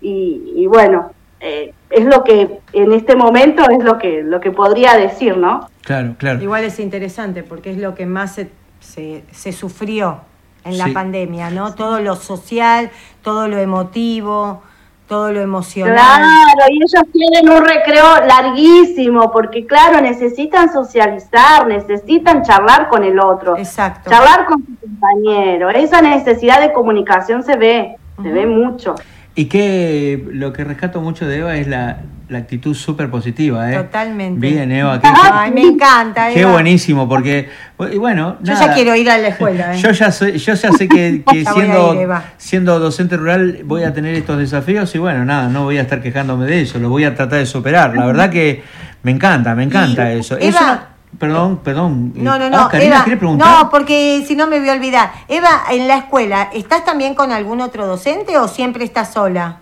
y, 0.00 0.52
y 0.56 0.66
bueno, 0.66 1.12
eh, 1.40 1.72
es 1.88 2.04
lo 2.04 2.22
que 2.24 2.60
en 2.72 2.92
este 2.92 3.16
momento 3.16 3.68
es 3.70 3.82
lo 3.82 3.98
que, 3.98 4.22
lo 4.22 4.40
que 4.40 4.50
podría 4.50 4.96
decir, 4.96 5.36
¿no? 5.36 5.70
Claro, 5.82 6.14
claro. 6.18 6.42
Igual 6.42 6.64
es 6.64 6.78
interesante 6.78 7.42
porque 7.42 7.70
es 7.70 7.78
lo 7.78 7.94
que 7.94 8.04
más 8.04 8.34
se, 8.34 8.50
se, 8.80 9.24
se 9.30 9.52
sufrió 9.52 10.20
en 10.64 10.78
la 10.78 10.88
pandemia, 10.92 11.50
¿no? 11.50 11.74
Todo 11.74 12.00
lo 12.00 12.16
social, 12.16 12.90
todo 13.22 13.48
lo 13.48 13.58
emotivo, 13.58 14.62
todo 15.08 15.32
lo 15.32 15.40
emocional. 15.40 15.94
Claro, 15.94 16.70
y 16.70 16.76
ellos 16.76 17.12
tienen 17.12 17.48
un 17.48 17.64
recreo 17.64 18.26
larguísimo, 18.26 19.32
porque 19.32 19.66
claro, 19.66 20.00
necesitan 20.00 20.70
socializar, 20.72 21.66
necesitan 21.66 22.42
charlar 22.42 22.88
con 22.88 23.02
el 23.02 23.18
otro, 23.18 23.56
Exacto. 23.56 24.10
charlar 24.10 24.44
con 24.46 24.64
su 24.64 24.76
compañero. 24.78 25.70
Esa 25.70 26.02
necesidad 26.02 26.60
de 26.60 26.72
comunicación 26.72 27.42
se 27.42 27.56
ve, 27.56 27.96
se 28.22 28.30
ve 28.30 28.46
mucho. 28.46 28.94
Y 29.34 29.46
que 29.46 30.28
lo 30.30 30.52
que 30.52 30.64
rescato 30.64 31.00
mucho 31.00 31.26
de 31.26 31.38
Eva 31.38 31.56
es 31.56 31.68
la, 31.68 32.00
la 32.28 32.38
actitud 32.38 32.74
súper 32.74 33.10
positiva, 33.10 33.72
¿eh? 33.72 33.76
Totalmente. 33.76 34.38
Bien, 34.38 34.70
Eva. 34.70 35.00
Qué, 35.00 35.08
Ay, 35.32 35.50
me 35.50 35.62
encanta, 35.62 36.30
Eva. 36.30 36.34
Qué 36.34 36.44
buenísimo, 36.44 37.08
porque, 37.08 37.48
bueno... 37.96 38.36
Yo 38.42 38.52
ya 38.54 38.74
quiero 38.74 38.94
ir 38.94 39.10
a 39.10 39.18
la 39.18 39.28
escuela, 39.28 39.74
¿eh? 39.74 39.80
Yo 39.80 39.90
ya, 39.92 40.12
soy, 40.12 40.38
yo 40.38 40.54
ya 40.54 40.72
sé 40.72 40.88
que, 40.88 41.24
siendo, 41.54 41.96
siendo 42.36 42.78
docente 42.78 43.16
rural 43.16 43.60
voy 43.64 43.84
a 43.84 43.94
tener 43.94 44.14
estos 44.14 44.38
desafíos 44.38 44.94
y 44.94 44.98
bueno, 44.98 45.24
nada, 45.24 45.48
no 45.48 45.64
voy 45.64 45.78
a 45.78 45.82
estar 45.82 46.02
quejándome 46.02 46.46
de 46.46 46.62
eso, 46.62 46.78
lo 46.78 46.90
voy 46.90 47.04
a 47.04 47.14
tratar 47.14 47.38
de 47.38 47.46
superar. 47.46 47.96
La 47.96 48.04
verdad 48.04 48.30
que 48.30 48.62
me 49.02 49.10
encanta, 49.10 49.54
me 49.54 49.64
encanta 49.64 50.12
eso. 50.12 50.36
Eva, 50.38 50.88
Perdón, 51.18 51.58
perdón. 51.64 52.12
No, 52.14 52.38
no, 52.38 52.50
no. 52.50 52.70
Eva, 52.72 53.04
preguntar? 53.04 53.64
No, 53.64 53.70
porque 53.70 54.22
si 54.26 54.36
no 54.36 54.46
me 54.46 54.60
voy 54.60 54.68
a 54.68 54.74
olvidar. 54.74 55.10
Eva, 55.26 55.62
en 55.70 55.88
la 55.88 55.96
escuela, 55.96 56.50
¿estás 56.52 56.84
también 56.84 57.14
con 57.14 57.32
algún 57.32 57.60
otro 57.60 57.86
docente 57.86 58.36
o 58.38 58.46
siempre 58.46 58.84
estás 58.84 59.14
sola? 59.14 59.60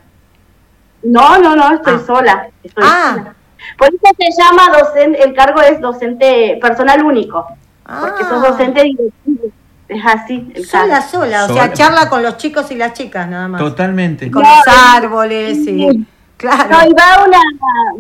No, 1.07 1.39
no, 1.39 1.57
no, 1.57 1.75
estoy 1.75 1.95
ah. 1.97 2.03
sola. 2.07 2.49
Estoy 2.63 2.85
ah. 2.87 3.33
Por 3.79 3.89
eso 3.89 3.99
se 4.19 4.43
llama 4.43 4.77
docente, 4.77 5.23
el 5.23 5.35
cargo 5.35 5.61
es 5.63 5.81
docente 5.81 6.59
personal 6.61 7.03
único. 7.05 7.47
Porque 7.85 8.25
sos 8.25 8.43
ah. 8.45 8.49
docente 8.51 8.83
directivo. 8.83 9.53
Es 9.89 10.05
así. 10.05 10.51
El 10.55 10.67
sola, 10.67 11.01
sola, 11.01 11.45
o 11.45 11.55
sea, 11.55 11.73
charla 11.73 12.09
con 12.09 12.23
los 12.23 12.37
chicos 12.39 12.71
y 12.73 12.75
las 12.75 12.93
chicas 12.93 13.29
nada 13.29 13.47
más. 13.47 13.61
Totalmente. 13.61 14.31
Con 14.31 14.43
los 14.43 14.67
árboles 14.67 15.59
y... 15.59 16.07
Claro. 16.37 16.69
No, 16.69 16.87
y 16.87 16.93
va 16.93 17.25
una, 17.27 17.41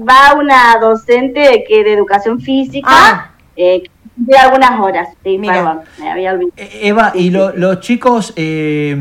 va 0.04 0.34
una 0.38 0.76
docente 0.78 1.64
que 1.66 1.82
de 1.82 1.94
educación 1.94 2.38
física, 2.38 3.30
eh, 3.56 3.84
de 4.14 4.36
algunas 4.36 4.78
horas, 4.78 5.08
sí, 5.24 5.38
perdón, 5.38 5.80
me 5.98 6.10
había 6.10 6.32
olvidado. 6.32 6.52
Eh, 6.56 6.80
Eva, 6.82 7.12
y 7.14 7.30
los 7.30 7.80
chicos, 7.80 8.34
eh, 8.36 8.94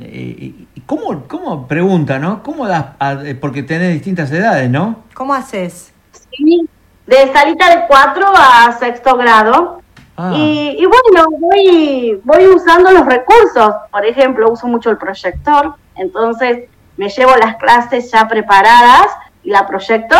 eh 0.00 0.61
¿Cómo, 0.86 1.24
cómo 1.28 1.66
pregunta, 1.66 2.18
no? 2.18 2.42
¿Cómo 2.42 2.66
das? 2.66 2.86
Eh, 3.24 3.34
porque 3.34 3.62
tenés 3.62 3.92
distintas 3.92 4.30
edades, 4.32 4.68
¿no? 4.70 5.04
¿Cómo 5.14 5.34
haces? 5.34 5.92
Sí, 6.30 6.68
de 7.06 7.32
salita 7.32 7.70
de 7.70 7.86
4 7.86 8.26
a 8.34 8.72
sexto 8.78 9.16
grado. 9.16 9.82
Ah. 10.16 10.32
Y, 10.34 10.76
y, 10.78 10.84
bueno, 10.86 11.26
voy, 11.38 12.20
voy 12.24 12.46
usando 12.48 12.90
los 12.90 13.06
recursos. 13.06 13.74
Por 13.90 14.04
ejemplo, 14.04 14.50
uso 14.50 14.66
mucho 14.66 14.90
el 14.90 14.98
proyector. 14.98 15.74
Entonces, 15.96 16.68
me 16.96 17.08
llevo 17.08 17.34
las 17.36 17.56
clases 17.56 18.10
ya 18.10 18.28
preparadas 18.28 19.06
y 19.42 19.50
la 19.50 19.66
proyecto. 19.66 20.16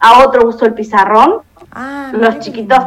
A 0.00 0.24
otro 0.24 0.46
uso 0.46 0.64
el 0.64 0.74
pizarrón. 0.74 1.42
Ah, 1.72 2.10
los 2.12 2.38
chiquitos 2.38 2.78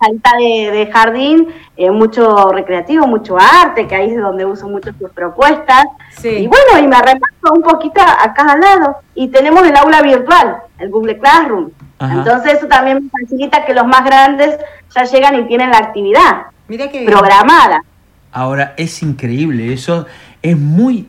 salita 0.00 0.30
de, 0.38 0.70
de 0.70 0.92
jardín, 0.92 1.48
eh, 1.76 1.90
mucho 1.90 2.52
recreativo, 2.52 3.06
mucho 3.06 3.36
arte, 3.38 3.86
que 3.86 3.94
ahí 3.94 4.10
es 4.10 4.20
donde 4.20 4.44
uso 4.44 4.68
mucho 4.68 4.90
sus 4.98 5.10
propuestas. 5.10 5.84
Y 6.22 6.46
bueno, 6.46 6.78
y 6.80 6.86
me 6.86 6.96
repaso 6.96 7.54
un 7.54 7.62
poquito 7.62 8.00
a 8.00 8.32
cada 8.32 8.56
lado. 8.56 8.96
Y 9.14 9.28
tenemos 9.28 9.66
el 9.66 9.76
aula 9.76 10.00
virtual, 10.02 10.56
el 10.78 10.90
Google 10.90 11.18
Classroom. 11.18 11.70
Entonces 12.00 12.54
eso 12.54 12.66
también 12.66 13.04
me 13.04 13.10
facilita 13.10 13.64
que 13.64 13.74
los 13.74 13.86
más 13.86 14.04
grandes 14.04 14.58
ya 14.94 15.04
llegan 15.04 15.40
y 15.40 15.46
tienen 15.46 15.70
la 15.70 15.78
actividad 15.78 16.46
programada. 17.06 17.82
Ahora, 18.32 18.74
es 18.76 19.02
increíble, 19.02 19.72
eso 19.72 20.06
es 20.42 20.58
muy 20.58 21.08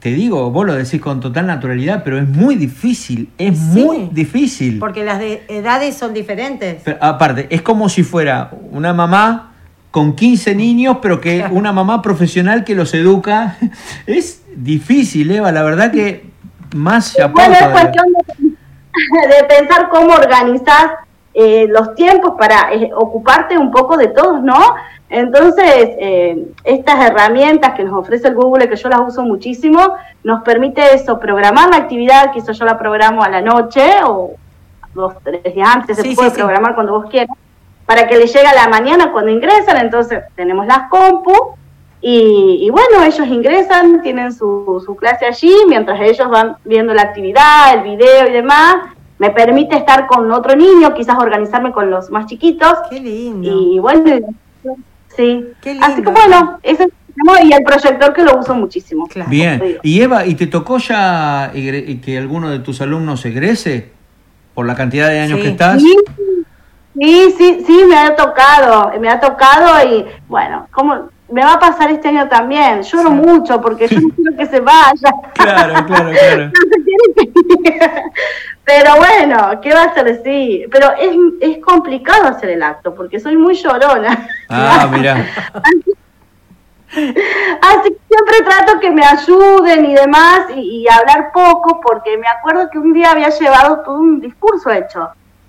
te 0.00 0.10
digo, 0.10 0.50
vos 0.50 0.66
lo 0.66 0.74
decís 0.74 1.00
con 1.00 1.20
total 1.20 1.46
naturalidad, 1.46 2.02
pero 2.02 2.18
es 2.18 2.26
muy 2.26 2.56
difícil, 2.56 3.30
es 3.36 3.58
muy 3.58 4.08
difícil. 4.10 4.78
Porque 4.78 5.04
las 5.04 5.20
edades 5.20 5.96
son 5.96 6.14
diferentes. 6.14 6.82
aparte, 7.00 7.46
es 7.50 7.60
como 7.60 7.88
si 7.90 8.02
fuera 8.02 8.50
una 8.70 8.94
mamá 8.94 9.52
con 9.90 10.14
15 10.14 10.54
niños, 10.54 10.98
pero 11.02 11.20
que 11.20 11.44
una 11.50 11.72
mamá 11.72 12.00
profesional 12.00 12.64
que 12.64 12.74
los 12.74 12.94
educa. 12.94 13.58
Es 14.06 14.42
difícil, 14.56 15.30
Eva, 15.30 15.52
la 15.52 15.62
verdad 15.62 15.90
que 15.92 16.30
más 16.74 17.14
ya 17.16 17.26
Bueno, 17.26 17.54
es 17.54 17.66
cuestión 17.68 18.06
de, 18.42 19.44
pensar 19.48 19.88
cómo 19.90 20.14
organizar 20.14 20.98
eh, 21.34 21.66
los 21.68 21.94
tiempos 21.94 22.34
para 22.38 22.72
eh, 22.72 22.90
ocuparte 22.94 23.56
un 23.58 23.70
poco 23.70 23.96
de 23.96 24.08
todos, 24.08 24.42
¿no? 24.42 24.74
Entonces, 25.10 25.66
eh, 25.98 26.46
estas 26.62 27.04
herramientas 27.04 27.74
que 27.74 27.82
nos 27.82 27.94
ofrece 27.94 28.28
el 28.28 28.34
Google, 28.36 28.68
que 28.68 28.76
yo 28.76 28.88
las 28.88 29.00
uso 29.00 29.22
muchísimo, 29.22 29.80
nos 30.22 30.42
permite 30.42 30.94
eso, 30.94 31.18
programar 31.18 31.68
la 31.68 31.78
actividad, 31.78 32.30
eso 32.36 32.52
yo 32.52 32.64
la 32.64 32.78
programo 32.78 33.22
a 33.24 33.28
la 33.28 33.40
noche 33.40 33.82
o 34.06 34.36
dos, 34.94 35.14
tres 35.24 35.52
días 35.54 35.68
antes, 35.68 35.96
se 35.96 36.14
puede 36.14 36.30
programar 36.30 36.74
cuando 36.76 36.92
vos 36.92 37.10
quieras, 37.10 37.36
para 37.86 38.06
que 38.06 38.16
le 38.16 38.26
llegue 38.26 38.46
a 38.46 38.54
la 38.54 38.68
mañana 38.68 39.10
cuando 39.10 39.32
ingresan, 39.32 39.78
entonces 39.78 40.22
tenemos 40.36 40.66
las 40.66 40.88
compu 40.88 41.56
Y, 42.02 42.58
y 42.62 42.70
bueno, 42.70 43.02
ellos 43.04 43.26
ingresan, 43.26 44.00
tienen 44.02 44.32
su, 44.32 44.82
su 44.84 44.96
clase 44.96 45.26
allí, 45.26 45.52
mientras 45.68 46.00
ellos 46.00 46.30
van 46.30 46.56
viendo 46.64 46.94
la 46.94 47.02
actividad, 47.02 47.74
el 47.74 47.82
video 47.82 48.28
y 48.28 48.32
demás, 48.32 48.76
me 49.18 49.30
permite 49.30 49.76
estar 49.76 50.06
con 50.06 50.30
otro 50.32 50.56
niño, 50.56 50.94
quizás 50.94 51.18
organizarme 51.18 51.72
con 51.72 51.90
los 51.90 52.10
más 52.10 52.24
chiquitos. 52.24 52.74
Qué 52.88 53.00
lindo. 53.00 53.50
Y 53.50 53.78
bueno, 53.78 54.28
sí. 55.16 55.46
Qué 55.60 55.72
lindo. 55.72 55.86
Así 55.86 56.02
que 56.02 56.10
bueno, 56.10 56.58
eso 56.62 56.84
es- 56.84 56.90
y 57.44 57.52
el 57.52 57.62
proyector 57.64 58.12
que 58.14 58.22
lo 58.22 58.38
uso 58.38 58.54
muchísimo. 58.54 59.06
Claro. 59.06 59.28
Bien. 59.30 59.78
Y 59.82 60.00
Eva, 60.00 60.24
¿y 60.26 60.34
te 60.36 60.46
tocó 60.46 60.78
ya 60.78 61.50
que 61.52 62.16
alguno 62.18 62.48
de 62.50 62.60
tus 62.60 62.80
alumnos 62.80 63.24
egrese 63.26 63.90
por 64.54 64.66
la 64.66 64.74
cantidad 64.74 65.08
de 65.08 65.20
años 65.20 65.38
Sí. 65.38 65.42
que 65.44 65.50
estás? 65.50 65.82
Sí, 65.82 65.96
sí, 66.98 67.34
sí, 67.36 67.64
sí, 67.66 67.80
me 67.88 67.96
ha 67.96 68.16
tocado, 68.16 68.92
me 69.00 69.08
ha 69.08 69.20
tocado 69.20 69.86
y 69.86 70.06
bueno, 70.28 70.66
como 70.70 71.10
me 71.32 71.44
va 71.44 71.54
a 71.54 71.58
pasar 71.58 71.90
este 71.90 72.08
año 72.08 72.28
también. 72.28 72.82
Lloro 72.82 73.08
Sí. 73.10 73.14
mucho 73.14 73.60
porque 73.60 73.88
yo 73.88 74.00
no 74.00 74.08
quiero 74.14 74.36
que 74.36 74.46
se 74.46 74.60
vaya. 74.60 75.10
Claro, 75.34 75.86
claro, 75.86 76.10
claro. 76.10 76.52
Pero 78.64 78.90
bueno, 78.96 79.60
¿qué 79.60 79.72
va 79.74 79.82
a 79.82 79.86
hacer? 79.86 80.20
Sí, 80.24 80.64
pero 80.70 80.92
es, 80.98 81.10
es 81.40 81.58
complicado 81.64 82.28
hacer 82.28 82.50
el 82.50 82.62
acto 82.62 82.94
porque 82.94 83.18
soy 83.18 83.36
muy 83.36 83.54
llorona. 83.54 84.28
Ah, 84.48 84.88
mira. 84.90 85.26
Así 86.92 87.88
que 87.90 87.98
siempre 88.08 88.42
trato 88.44 88.80
que 88.80 88.90
me 88.90 89.04
ayuden 89.04 89.84
y 89.86 89.94
demás 89.94 90.40
y, 90.56 90.82
y 90.82 90.88
hablar 90.88 91.30
poco 91.32 91.80
porque 91.80 92.16
me 92.18 92.26
acuerdo 92.26 92.68
que 92.68 92.78
un 92.78 92.92
día 92.92 93.12
había 93.12 93.28
llevado 93.28 93.80
todo 93.84 93.98
un 94.00 94.20
discurso 94.20 94.70
hecho. 94.70 95.08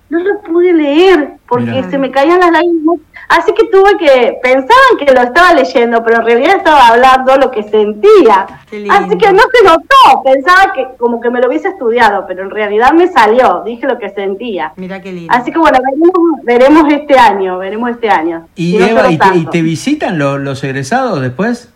No 0.09 0.19
lo 0.19 0.41
pude 0.41 0.71
leer 0.73 1.37
porque 1.47 1.65
Mirá. 1.71 1.89
se 1.89 1.97
me 1.97 2.11
caían 2.11 2.39
las 2.41 2.51
lágrimas. 2.51 2.97
Así 3.29 3.53
que 3.53 3.63
tuve 3.65 3.97
que, 3.97 4.39
pensaban 4.43 4.97
que 4.99 5.05
lo 5.13 5.21
estaba 5.21 5.53
leyendo, 5.53 6.03
pero 6.03 6.17
en 6.17 6.25
realidad 6.25 6.57
estaba 6.57 6.87
hablando 6.89 7.37
lo 7.37 7.49
que 7.51 7.63
sentía. 7.63 8.45
Qué 8.69 8.79
lindo. 8.79 8.93
Así 8.93 9.17
que 9.17 9.31
no 9.31 9.41
se 9.53 9.63
notó, 9.65 10.23
pensaba 10.23 10.73
que 10.73 10.87
como 10.97 11.21
que 11.21 11.29
me 11.29 11.39
lo 11.39 11.47
hubiese 11.47 11.69
estudiado, 11.69 12.25
pero 12.27 12.43
en 12.43 12.49
realidad 12.49 12.91
me 12.93 13.07
salió, 13.07 13.61
dije 13.65 13.87
lo 13.87 13.97
que 13.97 14.09
sentía. 14.09 14.73
Mira 14.75 15.01
qué 15.01 15.11
lindo. 15.13 15.33
Así 15.33 15.51
que 15.51 15.57
bueno, 15.59 15.79
veremos, 15.83 16.11
veremos 16.43 16.93
este 16.93 17.17
año, 17.17 17.57
veremos 17.57 17.89
este 17.91 18.09
año. 18.09 18.47
¿Y 18.55 18.71
Si 18.77 18.83
Eva, 18.83 19.03
¿y 19.03 19.07
te, 19.09 19.13
y 19.13 19.17
tanto. 19.17 19.49
te 19.51 19.61
visitan 19.61 20.17
lo- 20.19 20.37
los 20.37 20.63
egresados 20.63 21.21
después? 21.21 21.70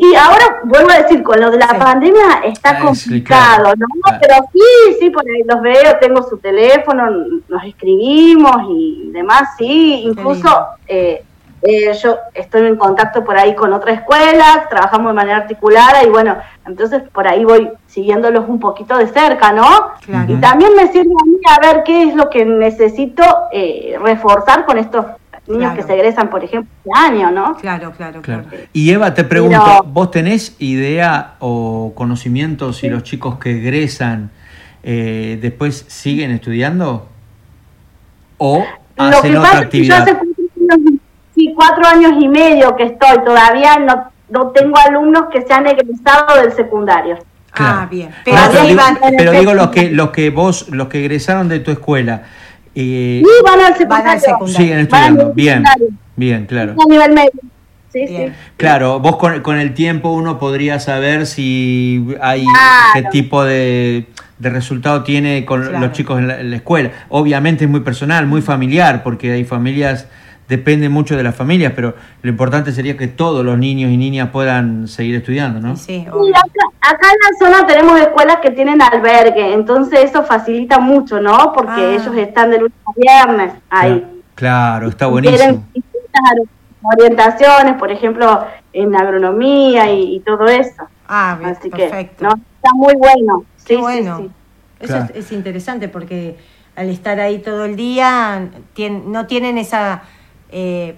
Y 0.00 0.14
ahora 0.14 0.60
vuelvo 0.62 0.90
a 0.92 0.98
decir, 1.02 1.24
con 1.24 1.40
lo 1.40 1.50
de 1.50 1.58
la 1.58 1.70
Sí. 1.70 1.76
pandemia 1.76 2.40
está 2.44 2.70
Ah, 2.70 2.84
complicado, 2.84 3.72
¿no? 3.76 3.86
Pero 4.20 4.34
sí, 4.52 4.96
sí, 5.00 5.10
por 5.10 5.24
ahí 5.28 5.42
los 5.44 5.60
veo, 5.60 5.98
tengo 6.00 6.22
su 6.22 6.38
teléfono, 6.38 7.10
nos 7.48 7.64
escribimos 7.64 8.56
y 8.70 9.10
demás, 9.12 9.50
sí. 9.58 10.02
Incluso 10.04 10.48
eh, 10.86 11.24
eh, 11.62 11.92
yo 12.00 12.16
estoy 12.32 12.68
en 12.68 12.76
contacto 12.76 13.24
por 13.24 13.36
ahí 13.36 13.56
con 13.56 13.72
otra 13.72 13.92
escuela, 13.92 14.66
trabajamos 14.70 15.08
de 15.08 15.14
manera 15.14 15.38
articulada 15.38 16.04
y 16.04 16.08
bueno, 16.08 16.36
entonces 16.64 17.02
por 17.12 17.26
ahí 17.26 17.44
voy 17.44 17.68
siguiéndolos 17.88 18.48
un 18.48 18.60
poquito 18.60 18.96
de 18.96 19.08
cerca, 19.08 19.50
¿no? 19.50 19.66
Claro. 20.06 20.32
Y 20.32 20.36
también 20.36 20.76
me 20.76 20.86
sirve 20.92 21.10
a 21.10 21.24
mí 21.26 21.36
a 21.50 21.60
ver 21.60 21.82
qué 21.82 22.04
es 22.04 22.14
lo 22.14 22.30
que 22.30 22.44
necesito 22.44 23.24
eh, 23.50 23.98
reforzar 24.00 24.64
con 24.64 24.78
estos 24.78 25.04
niños 25.48 25.72
Claro. 25.72 25.76
que 25.76 25.82
se 25.82 25.94
egresan, 25.94 26.30
por 26.30 26.44
ejemplo, 26.44 26.70
este 26.84 26.90
año, 26.98 27.30
¿no? 27.30 27.56
Claro, 27.56 27.92
claro, 27.96 28.20
claro. 28.22 28.44
Y 28.72 28.90
Eva, 28.90 29.14
te 29.14 29.24
pregunto, 29.24 29.62
Pero- 29.64 29.82
¿vos 29.84 30.10
tenés 30.10 30.54
idea 30.58 31.34
o 31.40 31.92
conocimiento 31.94 32.72
si 32.72 32.88
los 32.88 33.02
chicos 33.02 33.38
que 33.38 33.50
egresan 33.58 34.30
eh, 34.82 35.38
después 35.42 35.84
siguen 35.88 36.30
estudiando? 36.30 37.08
¿O 38.38 38.64
Lo 38.96 39.04
hacen 39.04 39.32
que 39.32 39.38
otra 39.38 39.50
pasa 39.50 39.62
es 39.64 39.68
que 39.68 39.84
yo 39.84 39.94
actividad? 39.94 40.02
hace 40.02 40.12
cuatro 40.14 40.74
años, 40.74 41.00
sí, 41.34 41.52
cuatro 41.56 41.86
años 41.86 42.12
y 42.22 42.28
medio 42.28 42.76
que 42.76 42.84
estoy, 42.84 43.24
todavía 43.24 43.78
no, 43.78 44.04
no 44.30 44.48
tengo 44.48 44.76
alumnos 44.78 45.24
que 45.32 45.42
se 45.42 45.52
han 45.52 45.66
egresado 45.66 46.40
del 46.40 46.52
secundario. 46.52 47.18
Claro. 47.50 47.78
Ah, 47.80 47.88
bien. 47.90 48.10
No, 48.10 48.14
Pero 48.24 48.62
digo, 48.66 48.82
pero 49.16 49.32
digo 49.32 49.54
los 49.54 49.68
que 49.68 49.90
los 49.90 50.10
que 50.10 50.30
vos 50.30 50.68
los 50.70 50.86
que 50.88 51.00
egresaron 51.00 51.48
de 51.48 51.58
tu 51.60 51.70
escuela 51.72 52.22
Y 52.74 53.22
van 53.44 53.60
al 53.60 53.86
Van 53.86 54.06
al 54.06 54.20
secundario. 54.20 54.56
siguen 54.56 54.88
Van 54.88 55.02
al 55.02 55.08
estudiando 55.08 55.32
bien 55.34 55.62
bien 56.16 56.46
claro 56.46 56.74
A 56.80 56.88
nivel 56.88 57.12
medio. 57.12 57.30
Sí, 57.92 58.04
Bien. 58.06 58.28
sí. 58.28 58.52
claro 58.58 59.00
vos 59.00 59.16
con, 59.16 59.40
con 59.40 59.58
el 59.58 59.72
tiempo 59.72 60.10
uno 60.12 60.38
podría 60.38 60.78
saber 60.78 61.26
si 61.26 62.04
hay 62.20 62.44
Claro. 62.44 62.92
qué 62.94 63.02
tipo 63.10 63.44
de, 63.44 64.06
de 64.38 64.50
resultado 64.50 65.02
tiene 65.04 65.44
con 65.46 65.62
Claro. 65.62 65.78
los 65.80 65.92
chicos 65.92 66.18
en 66.18 66.28
la, 66.28 66.38
en 66.40 66.50
la 66.50 66.56
escuela 66.56 66.90
obviamente 67.08 67.64
es 67.64 67.70
muy 67.70 67.80
personal 67.80 68.26
muy 68.26 68.42
familiar 68.42 69.02
porque 69.02 69.32
hay 69.32 69.44
familias 69.44 70.06
depende 70.48 70.88
mucho 70.88 71.16
de 71.16 71.22
las 71.22 71.34
familias 71.36 71.72
pero 71.76 71.94
lo 72.22 72.30
importante 72.30 72.72
sería 72.72 72.96
que 72.96 73.06
todos 73.08 73.44
los 73.44 73.58
niños 73.58 73.90
y 73.90 73.96
niñas 73.96 74.30
puedan 74.30 74.88
seguir 74.88 75.14
estudiando 75.16 75.60
no 75.60 75.74
Y 75.74 75.76
Sí, 75.76 76.06
acá, 76.06 76.94
acá 76.94 77.06
en 77.12 77.18
la 77.22 77.38
zona 77.58 77.66
tenemos 77.66 78.00
escuelas 78.00 78.36
que 78.42 78.50
tienen 78.50 78.80
albergue, 78.80 79.52
entonces 79.52 80.04
eso 80.04 80.22
facilita 80.24 80.78
mucho, 80.78 81.20
¿no? 81.20 81.52
Porque 81.52 81.80
Ah. 81.82 81.92
ellos 81.92 82.16
están 82.16 82.50
de 82.50 82.58
lunes 82.58 82.72
a 82.86 82.92
viernes 82.96 83.52
ahí. 83.70 84.04
claro 84.34 84.88
está 84.88 85.06
Quieren 85.10 85.12
buenísimo 85.12 85.64
distintas 85.74 86.48
orientaciones, 86.82 87.74
por 87.76 87.90
ejemplo, 87.90 88.46
en 88.72 88.94
agronomía 88.96 89.92
y, 89.92 90.16
y 90.16 90.20
todo 90.20 90.46
eso. 90.46 90.84
Ah, 91.08 91.36
bien, 91.38 91.50
Así 91.50 91.70
que, 91.70 91.76
perfecto. 91.88 92.24
no, 92.24 92.30
está 92.30 92.70
muy 92.74 92.94
bueno. 92.96 93.44
Qué 93.66 93.74
Sí, 93.74 93.74
sí, 93.74 93.76
bueno. 93.76 94.18
sí. 94.18 94.30
Eso 94.80 94.92
Claro. 94.94 95.12
es, 95.14 95.26
es 95.26 95.32
interesante 95.32 95.88
porque 95.88 96.36
al 96.76 96.88
estar 96.90 97.18
ahí 97.20 97.38
todo 97.38 97.64
el 97.64 97.76
día 97.76 98.48
tien- 98.76 99.04
no 99.06 99.26
tienen 99.26 99.58
esa 99.58 100.02
eh, 100.50 100.96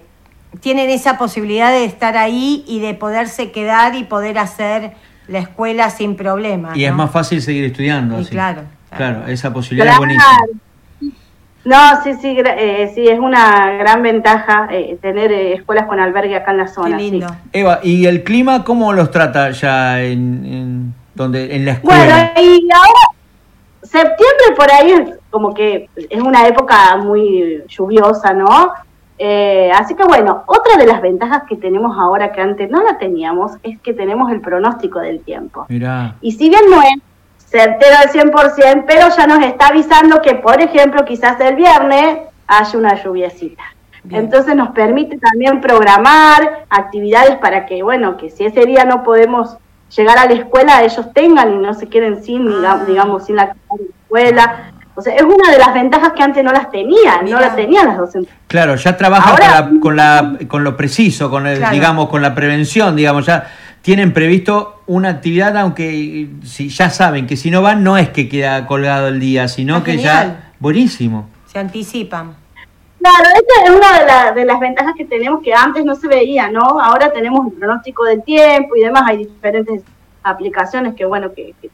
tienen 0.59 0.89
esa 0.89 1.17
posibilidad 1.17 1.71
de 1.71 1.85
estar 1.85 2.17
ahí 2.17 2.63
y 2.67 2.79
de 2.79 2.93
poderse 2.93 3.51
quedar 3.51 3.95
y 3.95 4.03
poder 4.03 4.37
hacer 4.37 4.91
la 5.27 5.39
escuela 5.39 5.89
sin 5.89 6.15
problemas. 6.15 6.75
y 6.77 6.83
es 6.85 6.93
más 6.93 7.09
fácil 7.11 7.41
seguir 7.41 7.63
estudiando 7.65 8.17
Y 8.17 8.21
así. 8.21 8.31
claro, 8.31 8.63
claro. 8.89 9.15
claro 9.21 9.31
esa 9.31 9.53
posibilidad 9.53 9.93
es 9.93 9.97
buenísima 9.97 10.25
No, 11.63 12.03
sí, 12.03 12.13
sí, 12.21 12.35
eh, 12.43 12.91
sí, 12.93 13.07
es 13.07 13.19
una 13.19 13.71
gran 13.77 14.01
ventaja 14.01 14.67
eh, 14.71 14.97
tener 15.01 15.31
eh, 15.31 15.53
escuelas 15.53 15.85
con 15.85 15.99
albergue 15.99 16.35
acá 16.35 16.51
en 16.51 16.57
la 16.57 16.65
Qué 16.65 16.71
zona. 16.71 16.97
sí. 16.97 17.11
lindo. 17.11 17.27
Eva, 17.53 17.79
¿y 17.83 18.07
el 18.07 18.23
clima 18.23 18.63
cómo 18.63 18.91
los 18.93 19.11
trata 19.11 19.51
ya 19.51 20.01
en, 20.01 20.43
en, 20.45 20.93
donde, 21.13 21.55
en 21.55 21.65
la 21.65 21.79
Bueno, 21.83 22.01
escuela? 22.01 22.33
y 22.41 22.67
ahora, 22.73 22.99
septiembre 23.83 24.55
por 24.57 24.71
ahí 24.71 24.91
es 24.91 25.09
como 25.29 25.53
que 25.53 25.87
es 26.09 26.21
una 26.21 26.47
época 26.47 26.97
muy 26.97 27.61
lluviosa, 27.69 28.33
¿no? 28.33 28.71
Eh, 29.23 29.71
así 29.75 29.93
que 29.93 30.03
bueno, 30.03 30.43
otra 30.47 30.77
de 30.77 30.87
las 30.87 30.99
ventajas 30.99 31.43
que 31.47 31.55
tenemos 31.55 31.95
ahora 31.95 32.31
que 32.31 32.41
antes 32.41 32.71
no 32.71 32.81
la 32.81 32.97
teníamos 32.97 33.51
es 33.61 33.79
que 33.79 33.93
tenemos 33.93 34.31
el 34.31 34.41
pronóstico 34.41 34.97
del 34.97 35.19
tiempo. 35.21 35.67
Mirá, 35.69 36.15
Y 36.21 36.31
si 36.31 36.49
bien 36.49 36.63
no 36.71 36.81
es 36.81 36.95
certero 37.37 37.97
al 37.99 38.09
100%, 38.09 38.85
pero 38.87 39.09
ya 39.15 39.27
nos 39.27 39.43
está 39.45 39.67
avisando 39.67 40.23
que, 40.23 40.33
por 40.33 40.59
ejemplo, 40.59 41.05
quizás 41.05 41.39
el 41.39 41.55
viernes 41.55 42.17
haya 42.47 42.79
una 42.79 42.95
lluviecita. 42.95 43.61
Bien. 44.03 44.23
Entonces 44.23 44.55
nos 44.55 44.69
permite 44.69 45.19
también 45.19 45.61
programar 45.61 46.65
actividades 46.71 47.35
para 47.37 47.67
que, 47.67 47.83
bueno, 47.83 48.17
que 48.17 48.31
si 48.31 48.45
ese 48.45 48.65
día 48.65 48.85
no 48.85 49.03
podemos 49.03 49.55
llegar 49.95 50.17
a 50.17 50.25
la 50.25 50.33
escuela, 50.33 50.81
ellos 50.81 51.13
tengan 51.13 51.53
y 51.53 51.57
no 51.57 51.75
se 51.75 51.87
queden 51.87 52.23
sin, 52.23 52.47
Ah. 52.65 52.83
digamos, 52.87 53.25
sin 53.27 53.35
la 53.35 53.53
escuela. 54.03 54.71
O 54.95 55.01
sea, 55.01 55.15
es 55.15 55.21
una 55.23 55.49
de 55.51 55.57
las 55.57 55.73
ventajas 55.73 56.11
que 56.13 56.21
antes 56.23 56.43
no 56.43 56.51
las 56.51 56.69
tenían, 56.69 57.23
Mira. 57.23 57.39
no 57.39 57.39
las 57.39 57.55
tenían 57.55 57.87
las 57.87 57.97
docentes. 57.97 58.33
claro, 58.47 58.75
ya 58.75 58.97
trabajan 58.97 59.31
Ahora- 59.33 59.69
con, 59.79 59.95
la, 59.95 60.27
con, 60.27 60.37
la, 60.39 60.47
con 60.47 60.63
lo 60.63 60.75
preciso, 60.77 61.29
con 61.29 61.47
el, 61.47 61.57
Claro. 61.59 61.73
digamos, 61.73 62.09
con 62.09 62.21
la 62.21 62.35
prevención, 62.35 62.95
digamos, 62.95 63.25
ya 63.25 63.47
tienen 63.81 64.11
previsto 64.13 64.81
una 64.87 65.09
actividad, 65.09 65.55
aunque 65.57 66.27
si 66.43 66.69
ya 66.69 66.89
saben 66.89 67.25
que 67.25 67.37
si 67.37 67.49
no 67.49 67.61
van 67.61 67.83
no 67.83 67.97
es 67.97 68.09
que 68.09 68.27
queda 68.27 68.67
colgado 68.67 69.07
el 69.07 69.19
día, 69.19 69.47
sino 69.47 69.77
Ah, 69.77 69.83
que 69.83 69.93
genial. 69.93 70.27
ya, 70.27 70.51
buenísimo. 70.59 71.29
Se 71.47 71.57
anticipan. 71.59 72.35
Claro, 72.99 73.29
esta 73.33 73.63
es 73.63 73.69
una 73.71 73.99
de, 73.99 74.05
la- 74.05 74.31
de 74.33 74.45
las 74.45 74.59
ventajas 74.59 74.93
que 74.95 75.05
tenemos 75.05 75.41
que 75.41 75.53
antes 75.53 75.83
no 75.85 75.95
se 75.95 76.07
veía, 76.07 76.51
¿no? 76.51 76.79
Ahora 76.81 77.11
tenemos 77.11 77.47
el 77.47 77.53
pronóstico 77.57 78.03
del 78.03 78.21
tiempo 78.23 78.75
y 78.75 78.81
demás, 78.81 79.03
hay 79.07 79.17
diferentes 79.25 79.81
aplicaciones 80.21 80.93
que, 80.95 81.05
bueno, 81.05 81.33
que, 81.33 81.53
que, 81.61 81.69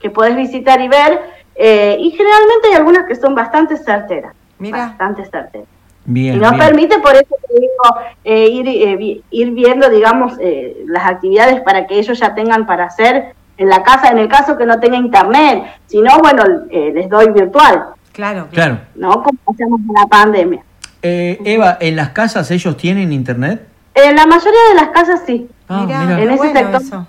que 0.00 0.10
podés 0.10 0.34
visitar 0.36 0.80
y 0.80 0.88
ver, 0.88 1.20
eh, 1.54 1.96
y 2.00 2.10
generalmente 2.12 2.68
hay 2.68 2.74
algunas 2.74 3.04
que 3.06 3.14
son 3.14 3.34
bastante 3.34 3.76
certeras, 3.76 4.34
Mira. 4.58 4.78
bastante 4.88 5.24
certeras. 5.24 5.68
Bien, 6.04 6.34
y 6.36 6.38
nos 6.38 6.50
bien. 6.52 6.64
permite, 6.64 6.98
por 6.98 7.14
eso 7.14 7.34
te 7.48 7.54
digo, 7.60 8.00
eh, 8.24 8.48
ir, 8.48 8.66
eh, 8.68 9.22
ir 9.30 9.50
viendo, 9.52 9.88
digamos, 9.88 10.32
eh, 10.40 10.82
las 10.86 11.06
actividades 11.06 11.60
para 11.60 11.86
que 11.86 11.98
ellos 11.98 12.18
ya 12.18 12.34
tengan 12.34 12.66
para 12.66 12.84
hacer 12.86 13.34
en 13.56 13.68
la 13.68 13.82
casa, 13.84 14.08
en 14.10 14.18
el 14.18 14.26
caso 14.28 14.56
que 14.58 14.66
no 14.66 14.80
tenga 14.80 14.96
internet, 14.96 15.62
si 15.86 16.00
no, 16.00 16.18
bueno, 16.18 16.42
eh, 16.70 16.90
les 16.94 17.08
doy 17.08 17.30
virtual, 17.30 17.84
Claro, 18.12 18.48
Claro. 18.50 18.78
¿no? 18.94 19.22
Como 19.22 19.38
hacemos 19.54 19.80
en 19.80 19.94
la 19.94 20.06
pandemia. 20.06 20.62
Eh, 21.02 21.38
Eva, 21.44 21.78
¿en 21.80 21.96
las 21.96 22.10
casas 22.10 22.50
ellos 22.50 22.76
tienen 22.76 23.10
internet? 23.12 23.66
En 23.94 24.14
la 24.16 24.26
mayoría 24.26 24.60
de 24.70 24.74
las 24.74 24.88
casas 24.88 25.22
sí. 25.26 25.48
Ah, 25.68 25.84
Mira, 25.86 26.00
mira. 26.00 26.20
en 26.22 26.28
ese 26.30 26.36
bueno 26.36 26.52
sector. 26.60 26.82
eso. 26.82 27.06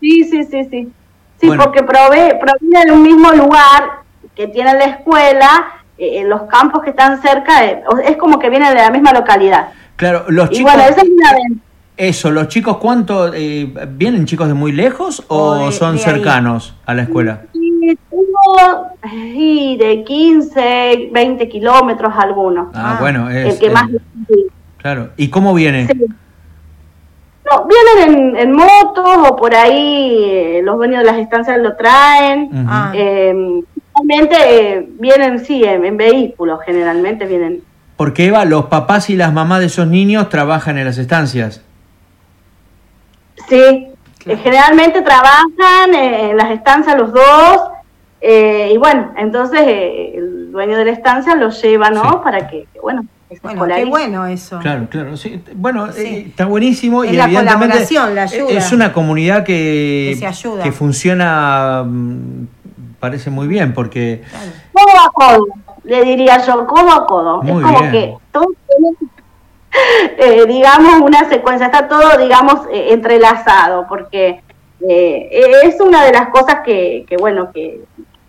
Sí, 0.00 0.24
sí, 0.24 0.44
sí, 0.44 0.64
sí. 0.70 0.92
Sí, 1.40 1.46
Bueno. 1.46 1.62
porque 1.64 1.82
provee, 1.82 2.34
proviene 2.38 2.84
de 2.86 2.92
un 2.92 3.02
mismo 3.02 3.32
lugar 3.32 4.02
que 4.34 4.46
tiene 4.48 4.74
la 4.74 4.84
escuela, 4.84 5.48
eh, 5.96 6.22
los 6.26 6.42
campos 6.42 6.82
que 6.82 6.90
están 6.90 7.20
cerca, 7.22 7.64
eh, 7.64 7.82
es 8.04 8.16
como 8.16 8.38
que 8.38 8.50
vienen 8.50 8.68
de 8.74 8.80
la 8.82 8.90
misma 8.90 9.12
localidad. 9.12 9.68
Claro, 9.96 10.24
los 10.28 10.50
Y 10.50 10.56
chicos... 10.56 10.72
bueno, 10.72 10.88
esa 10.88 11.00
es 11.02 11.08
una. 11.08 11.60
Eso, 11.96 12.30
los 12.30 12.48
chicos, 12.48 12.78
¿cuánto? 12.78 13.32
eh, 13.34 13.70
¿Vienen 13.90 14.24
chicos 14.24 14.48
de 14.48 14.54
muy 14.54 14.72
lejos 14.72 15.22
o, 15.28 15.36
O 15.36 15.66
de- 15.66 15.72
son 15.72 15.96
de 15.96 16.02
ahí. 16.02 16.04
cercanos 16.04 16.74
a 16.86 16.94
la 16.94 17.02
escuela? 17.02 17.42
Y 17.52 17.94
tengo 18.08 18.86
sí, 19.10 19.76
de 19.78 20.02
15, 20.04 21.10
20 21.12 21.48
kilómetros 21.48 22.12
algunos. 22.16 22.68
Ah, 22.74 22.96
Ah, 22.96 23.00
bueno, 23.00 23.28
es. 23.28 23.54
el 23.54 23.58
que 23.60 23.70
más... 23.70 23.84
sí. 24.28 24.46
Claro. 24.78 25.10
¿Y 25.18 25.28
cómo 25.28 25.52
viene? 25.52 25.86
Sí. 25.88 26.06
No, 27.50 27.66
vienen 27.66 28.18
en, 28.18 28.36
en 28.36 28.52
motos 28.52 29.28
o 29.28 29.36
por 29.36 29.54
ahí 29.54 30.24
eh, 30.24 30.60
los 30.62 30.76
dueños 30.76 31.00
de 31.00 31.04
las 31.06 31.16
estancias 31.18 31.58
lo 31.58 31.74
traen. 31.76 32.44
Ujú. 32.44 32.66
Ah. 32.68 32.92
Eh, 32.94 33.62
realmente 33.94 34.36
eh, 34.38 34.86
vienen, 34.98 35.44
sí, 35.44 35.64
en, 35.64 35.84
en 35.84 35.96
vehículos, 35.96 36.60
generalmente 36.64 37.26
vienen. 37.26 37.62
Porque 37.96 38.26
Eva, 38.26 38.44
los 38.44 38.66
papás 38.66 39.10
y 39.10 39.16
las 39.16 39.32
mamás 39.32 39.60
de 39.60 39.66
esos 39.66 39.86
niños 39.86 40.28
trabajan 40.28 40.78
en 40.78 40.84
las 40.86 40.98
estancias. 40.98 41.62
Sí, 43.48 43.88
Claro. 44.18 44.38
eh, 44.38 44.42
generalmente 44.42 45.00
trabajan 45.02 45.94
eh, 45.94 46.30
en 46.30 46.36
las 46.36 46.50
estancias 46.50 46.96
los 46.96 47.12
dos. 47.12 47.60
eh, 48.20 48.70
y 48.72 48.76
bueno, 48.76 49.12
entonces 49.16 49.60
eh, 49.64 50.12
el 50.14 50.52
dueño 50.52 50.76
de 50.76 50.84
la 50.84 50.90
estancia 50.92 51.34
los 51.34 51.60
lleva, 51.62 51.90
¿no? 51.90 52.02
Sí. 52.02 52.16
Para 52.22 52.46
que, 52.48 52.66
bueno, 52.82 53.04
Bueno, 53.42 53.66
qué 53.74 53.84
bueno 53.84 54.26
eso. 54.26 54.58
Claro, 54.58 54.86
claro. 54.90 55.16
Sí. 55.16 55.40
Bueno, 55.54 55.92
Sí. 55.92 56.00
eh, 56.02 56.24
está 56.28 56.46
buenísimo 56.46 57.04
Es 57.04 57.12
y 57.12 57.16
la 57.16 57.24
evidentemente 57.24 57.66
colaboración, 57.66 58.14
la 58.14 58.22
ayuda. 58.24 58.50
es 58.58 58.72
una 58.72 58.92
comunidad 58.92 59.44
que, 59.44 60.10
Que 60.14 60.16
se 60.18 60.26
ayuda. 60.26 60.62
que 60.64 60.72
funciona, 60.72 61.84
mm, 61.86 62.46
parece 62.98 63.30
muy 63.30 63.46
bien, 63.48 63.72
porque 63.72 64.22
Claro. 64.30 64.50
Codo 64.72 65.00
a 65.00 65.10
codo, 65.12 65.46
le 65.84 66.04
diría 66.04 66.44
yo, 66.44 66.66
codo 66.66 66.90
a 66.90 67.06
codo. 67.06 67.42
Muy 67.42 67.62
es 67.62 67.66
como 67.68 67.78
bien. 67.80 67.92
que 67.92 68.14
todos 68.32 68.46
eh, 70.18 70.44
digamos, 70.48 71.00
una 71.00 71.28
secuencia, 71.28 71.66
está 71.66 71.86
todo, 71.88 72.18
digamos, 72.18 72.66
eh, 72.72 72.88
entrelazado, 72.92 73.86
porque 73.88 74.42
eh, 74.88 75.28
es 75.64 75.80
una 75.80 76.04
de 76.04 76.12
las 76.12 76.28
cosas 76.30 76.56
que, 76.64 77.04
que, 77.08 77.16
bueno, 77.16 77.52
que 77.52 77.80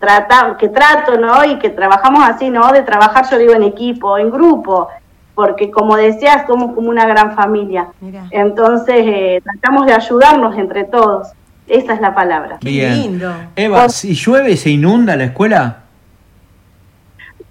trata, 0.02 0.56
que 0.58 0.68
trato, 0.68 1.16
¿no? 1.16 1.44
Y 1.44 1.58
que 1.60 1.70
trabajamos 1.70 2.28
así, 2.28 2.50
¿no? 2.50 2.72
De 2.72 2.82
trabajar, 2.82 3.24
yo 3.30 3.38
digo, 3.38 3.54
en 3.54 3.62
equipo, 3.62 4.18
en 4.18 4.30
grupo, 4.32 4.88
porque 5.36 5.70
como 5.70 5.96
decías, 5.96 6.44
somos 6.48 6.74
como 6.74 6.90
una 6.90 7.06
gran 7.06 7.36
familia. 7.36 7.86
Mira. 8.00 8.24
Entonces, 8.32 8.96
eh, 8.98 9.40
tratamos 9.44 9.86
de 9.86 9.94
ayudarnos 9.94 10.58
entre 10.58 10.82
todos. 10.84 11.28
Esa 11.68 11.94
es 11.94 12.00
la 12.00 12.14
palabra. 12.16 12.58
Qué 12.60 12.68
bien. 12.68 12.94
lindo. 12.94 13.32
Eva, 13.54 13.88
si 13.88 14.14
llueve, 14.14 14.56
¿se 14.56 14.70
inunda 14.70 15.14
la 15.16 15.24
escuela? 15.24 15.76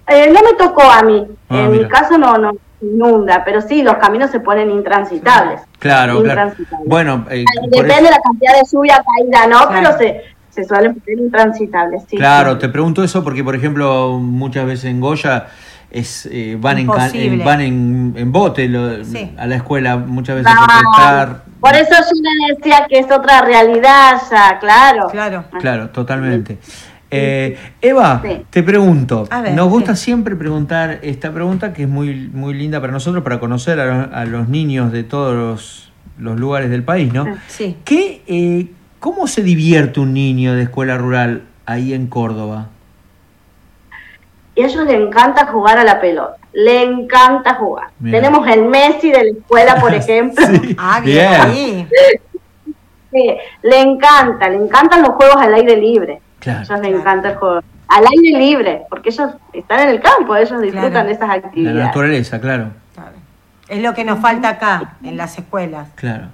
Eh, 0.06 0.30
no 0.30 0.40
me 0.42 0.52
tocó 0.58 0.82
a 0.82 1.02
mí. 1.02 1.26
Ah, 1.48 1.60
en 1.60 1.70
mira. 1.72 1.82
mi 1.84 1.88
caso 1.88 2.18
no, 2.18 2.36
no 2.36 2.52
inunda, 2.82 3.42
pero 3.44 3.60
sí, 3.62 3.82
los 3.82 3.94
caminos 3.96 4.30
se 4.30 4.40
ponen 4.40 4.70
intransitables. 4.70 5.62
Claro, 5.78 6.22
claro. 6.22 6.52
Bueno, 6.84 7.24
eh, 7.30 7.44
Depende 7.68 7.94
eso- 7.94 8.04
de 8.04 8.10
la 8.10 8.18
cantidad 8.20 8.52
de 8.54 8.62
lluvia 8.70 9.02
caída, 9.16 9.46
¿no? 9.46 9.68
Claro. 9.68 9.72
Pero 9.72 9.98
se, 9.98 10.31
se 10.54 10.64
suelen 10.64 10.94
poner 10.96 11.18
intransitables, 11.18 12.02
sí. 12.08 12.16
Claro, 12.16 12.52
sí. 12.52 12.58
te 12.60 12.68
pregunto 12.68 13.02
eso 13.02 13.24
porque, 13.24 13.42
por 13.42 13.54
ejemplo, 13.56 14.18
muchas 14.20 14.66
veces 14.66 14.84
en 14.86 15.00
Goya 15.00 15.46
es, 15.90 16.28
eh, 16.30 16.56
van, 16.60 16.78
en, 16.78 16.86
van 17.44 17.60
en, 17.60 18.14
en 18.16 18.32
bote 18.32 18.68
lo- 18.68 19.04
Sí. 19.04 19.30
a 19.36 19.46
la 19.46 19.56
escuela, 19.56 19.96
muchas 19.96 20.36
veces 20.36 20.52
No, 20.54 20.60
por 20.66 20.74
estar... 21.00 21.42
por 21.60 21.74
eso 21.74 21.90
yo 21.90 22.30
le 22.48 22.54
decía 22.54 22.86
que 22.88 22.98
es 22.98 23.10
otra 23.10 23.42
realidad 23.42 24.20
ya, 24.30 24.58
claro. 24.58 25.08
Claro. 25.10 25.44
Claro, 25.60 25.88
totalmente. 25.90 26.58
Eh, 27.10 27.58
Eva, 27.82 28.22
Sí. 28.24 28.42
te 28.48 28.62
pregunto, 28.62 29.28
ver, 29.42 29.52
nos 29.52 29.68
gusta 29.68 29.94
sí. 29.94 30.04
siempre 30.06 30.34
preguntar 30.34 30.98
esta 31.02 31.30
pregunta 31.30 31.74
que 31.74 31.82
es 31.82 31.88
muy, 31.88 32.30
muy 32.32 32.54
linda 32.54 32.80
para 32.80 32.90
nosotros, 32.92 33.22
para 33.22 33.38
conocer 33.38 33.78
a, 33.80 33.84
los- 33.86 34.12
a 34.14 34.24
los 34.24 34.48
niños 34.48 34.92
de 34.92 35.02
todos 35.04 35.34
los, 35.34 35.92
los 36.18 36.40
lugares 36.40 36.70
del 36.70 36.84
país, 36.84 37.12
¿no? 37.12 37.26
Sí. 37.48 37.76
¿Qué, 37.84 38.22
eh, 38.26 38.68
¿Cómo 39.02 39.26
se 39.26 39.42
divierte 39.42 39.98
un 39.98 40.14
niño 40.14 40.54
de 40.54 40.62
escuela 40.62 40.96
rural 40.96 41.42
ahí 41.66 41.92
en 41.92 42.06
Córdoba? 42.06 42.68
Y 44.54 44.62
a 44.62 44.66
ellos 44.66 44.86
les 44.86 44.94
encanta 44.94 45.44
jugar 45.46 45.76
a 45.76 45.82
la 45.82 46.00
pelota. 46.00 46.36
Le 46.52 46.82
encanta 46.84 47.54
jugar. 47.54 47.88
Tenemos 48.00 48.46
el 48.46 48.64
Messi 48.66 49.10
de 49.10 49.24
la 49.24 49.30
escuela, 49.40 49.74
por 49.80 49.92
ejemplo. 50.02 50.46
Sí, 50.46 50.76
Ah, 50.78 51.00
bien. 51.02 51.88
Sí, 53.10 53.34
le 53.62 53.80
encanta, 53.80 54.48
le 54.48 54.56
encantan 54.58 55.02
los 55.02 55.10
juegos 55.16 55.36
al 55.36 55.52
aire 55.54 55.76
libre. 55.78 56.20
A 56.38 56.40
Claro, 56.40 56.60
ellos 56.62 56.80
les 56.80 56.94
encanta 57.00 57.30
el 57.30 57.36
juego. 57.38 57.60
Al 57.88 58.04
aire 58.06 58.38
libre, 58.38 58.82
porque 58.88 59.08
ellos 59.08 59.32
están 59.52 59.80
en 59.80 59.88
el 59.88 60.00
campo, 60.00 60.36
ellos 60.36 60.62
disfrutan 60.62 60.90
Claro. 60.92 61.06
de 61.08 61.12
esas 61.14 61.26
la 61.28 61.34
actividades. 61.34 61.84
naturaleza, 61.86 62.40
claro, 62.40 62.68
Claro. 62.94 63.16
Es 63.66 63.82
lo 63.82 63.94
que 63.94 64.04
nos 64.04 64.20
falta 64.20 64.48
acá, 64.50 64.94
en 65.02 65.16
las 65.16 65.36
escuelas. 65.38 65.88
claro. 65.96 66.26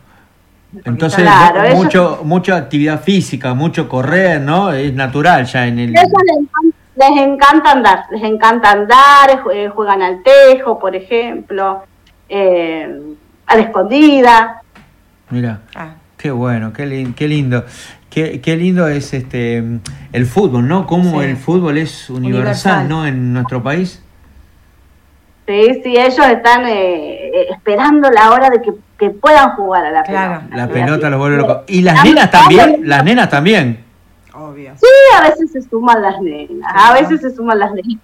Entonces, 0.85 1.21
Claro, 1.23 1.61
mu- 1.61 1.66
ellos- 1.66 1.77
mucho, 1.85 2.21
mucha 2.25 2.57
actividad 2.57 3.01
física, 3.03 3.55
mucho 3.55 3.89
correr, 3.89 4.41
¿no? 4.41 4.71
Es 4.73 4.93
natural 4.93 5.45
ya 5.47 5.66
en 5.66 5.79
el... 5.79 5.91
Ellos 5.91 6.12
les 6.27 6.37
encanta, 6.39 6.77
les 6.97 7.23
encanta 7.27 7.71
andar, 7.73 8.05
les 8.11 8.23
encanta 8.23 8.71
andar, 8.73 9.31
eh, 9.31 9.39
jue- 9.43 9.71
juegan 9.71 10.03
al 10.03 10.23
tejo, 10.23 10.79
por 10.79 10.95
ejemplo, 10.95 11.85
eh, 12.29 13.01
a 13.47 13.57
la 13.57 13.62
escondida. 13.62 14.62
Mira. 15.31 15.61
Ah, 15.75 15.95
Qué 16.19 16.33
bueno, 16.33 16.73
qué, 16.73 16.85
lin- 16.85 17.14
qué 17.14 17.29
lindo. 17.29 17.64
Qué, 18.11 18.41
qué 18.41 18.57
lindo 18.57 18.89
es 18.89 19.14
este 19.14 19.62
el 20.12 20.27
fútbol, 20.27 20.66
¿no? 20.66 20.85
Cómo 20.87 21.21
Sí. 21.21 21.27
el 21.29 21.37
fútbol 21.37 21.79
es 21.79 22.11
universal, 22.11 22.33
Universal. 22.83 22.89
¿no? 22.89 23.07
En 23.07 23.33
nuestro 23.33 23.62
país. 23.62 24.03
Sí, 25.47 25.81
sí, 25.85 25.97
ellos 25.97 26.27
están 26.27 26.66
eh, 26.66 27.29
eh, 27.29 27.47
esperando 27.53 28.11
la 28.11 28.33
hora 28.33 28.51
de 28.51 28.61
que, 28.61 28.73
que 28.99 29.11
puedan 29.11 29.51
jugar 29.55 29.85
a 29.87 29.91
la 29.91 30.03
Claro. 30.03 30.41
pelota. 30.41 30.57
La 30.57 30.69
pelota 30.69 31.11
los 31.11 31.19
vuelve 31.21 31.37
locos. 31.37 31.59
Y 31.69 31.83
las 31.83 32.03
nenas 32.05 32.31
también, 32.31 32.81
las 32.83 33.05
nenas 33.05 33.29
también. 33.31 33.85
obvio. 34.35 34.73
Sí, 34.77 34.87
a 35.17 35.23
veces 35.29 35.51
se 35.53 35.63
suman 35.63 36.01
las 36.03 36.21
nenas, 36.21 36.73
a 36.75 36.93
veces 36.95 37.21
se 37.21 37.35
suman 37.35 37.59
las 37.59 37.71
nenas. 37.73 37.99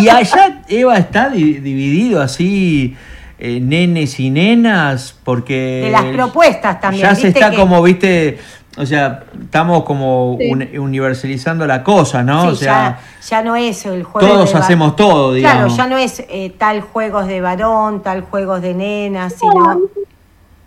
Y 0.00 0.08
allá, 0.08 0.62
Eva, 0.68 0.96
está 0.98 1.28
di- 1.28 1.54
dividido 1.60 2.20
así, 2.20 2.96
eh, 3.38 3.60
nenes 3.60 4.18
y 4.18 4.30
nenas, 4.30 5.16
porque... 5.24 5.82
De 5.84 5.90
las 5.90 6.04
propuestas 6.06 6.80
también. 6.80 7.02
Ya 7.02 7.14
se 7.14 7.26
¿viste 7.28 7.38
está 7.38 7.50
que- 7.52 7.56
como, 7.58 7.80
viste, 7.82 8.38
o 8.76 8.84
sea, 8.86 9.22
estamos 9.40 9.84
como 9.84 10.36
Sí. 10.40 10.50
un- 10.50 10.68
universalizando 10.80 11.64
la 11.66 11.84
cosa, 11.84 12.24
¿no? 12.24 12.42
Sí, 12.42 12.48
o 12.48 12.54
sea, 12.56 12.98
ya, 13.20 13.28
ya 13.28 13.42
no 13.42 13.54
es 13.54 13.86
el 13.86 14.02
juego. 14.02 14.26
todos 14.28 14.52
de 14.52 14.58
hacemos 14.58 14.96
todo, 14.96 15.28
Claro, 15.28 15.34
digamos. 15.34 15.76
ya 15.76 15.86
no 15.86 15.96
es 15.98 16.24
eh, 16.28 16.52
tal 16.58 16.80
juegos 16.80 17.28
de 17.28 17.40
varón, 17.40 18.02
tal 18.02 18.22
juegos 18.22 18.62
de 18.62 18.74
nenas, 18.74 19.34
sino. 19.34 19.80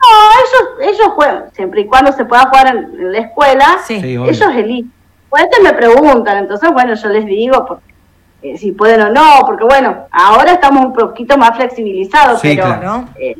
No, 0.01 0.77
ellos, 0.85 0.93
ellos 0.93 1.07
juegan, 1.15 1.45
siempre 1.53 1.81
y 1.81 1.85
cuando 1.87 2.11
se 2.11 2.25
pueda 2.25 2.43
jugar 2.47 2.67
en, 2.67 2.77
en 2.99 3.11
la 3.11 3.19
escuela, 3.19 3.65
Sí. 3.85 3.99
Sí, 4.01 4.13
ellos 4.15 4.41
eligen. 4.55 4.91
Pues 5.29 5.47
me 5.63 5.73
preguntan, 5.73 6.37
entonces 6.37 6.69
bueno, 6.71 6.93
yo 6.93 7.09
les 7.09 7.25
digo 7.25 7.65
porque, 7.65 7.93
eh, 8.41 8.57
si 8.57 8.71
pueden 8.71 9.01
o 9.01 9.09
no, 9.09 9.41
porque 9.45 9.63
bueno, 9.65 10.05
ahora 10.11 10.53
estamos 10.53 10.85
un 10.85 10.93
poquito 10.93 11.37
más 11.37 11.55
flexibilizados, 11.57 12.39
Sí, 12.39 12.49
pero, 12.55 12.63
claro. 12.67 13.05
eh, 13.19 13.35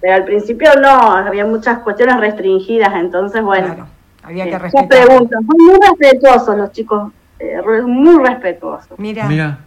pero 0.00 0.14
al 0.14 0.24
principio 0.24 0.70
no, 0.80 0.88
había 1.12 1.44
muchas 1.46 1.78
cuestiones 1.80 2.18
restringidas, 2.18 2.92
entonces 2.94 3.40
bueno, 3.42 3.66
Claro, 3.74 3.86
había 4.24 4.44
eh, 4.44 4.46
que 4.46 4.52
ya 4.52 4.58
respetar. 4.58 5.06
son 5.06 5.28
muy 5.58 5.78
respetuosos 5.80 6.56
los 6.56 6.72
chicos, 6.72 7.12
eh, 7.38 7.60
muy 7.84 8.24
respetuosos. 8.24 8.98
Mira, 8.98 9.26
Mira, 9.26 9.58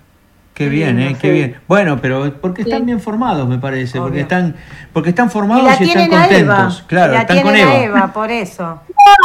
qué 0.56 0.70
bien, 0.70 0.98
lindo, 0.98 1.12
¿eh? 1.12 1.18
Qué 1.22 1.32
bien. 1.32 1.56
Bueno, 1.68 2.00
pero 2.02 2.34
porque 2.42 2.64
están 2.64 2.80
Sí. 2.80 2.86
bien 2.86 3.00
formados, 3.00 3.48
me 3.48 3.60
parece, 3.60 4.00
porque 4.00 4.22
están, 4.22 4.56
porque 4.94 5.10
están 5.10 5.28
y 5.28 5.30
formados 5.30 5.64
la 5.66 5.78
y, 5.84 5.88
están 5.90 6.04
Eva. 6.04 6.20
contentos. 6.20 6.84
Claro, 6.88 7.12
y 7.14 7.16
la 7.16 7.22
están 7.22 7.42
con 7.42 7.56
Eva. 7.56 8.14
por 8.14 8.32
eso. 8.32 8.80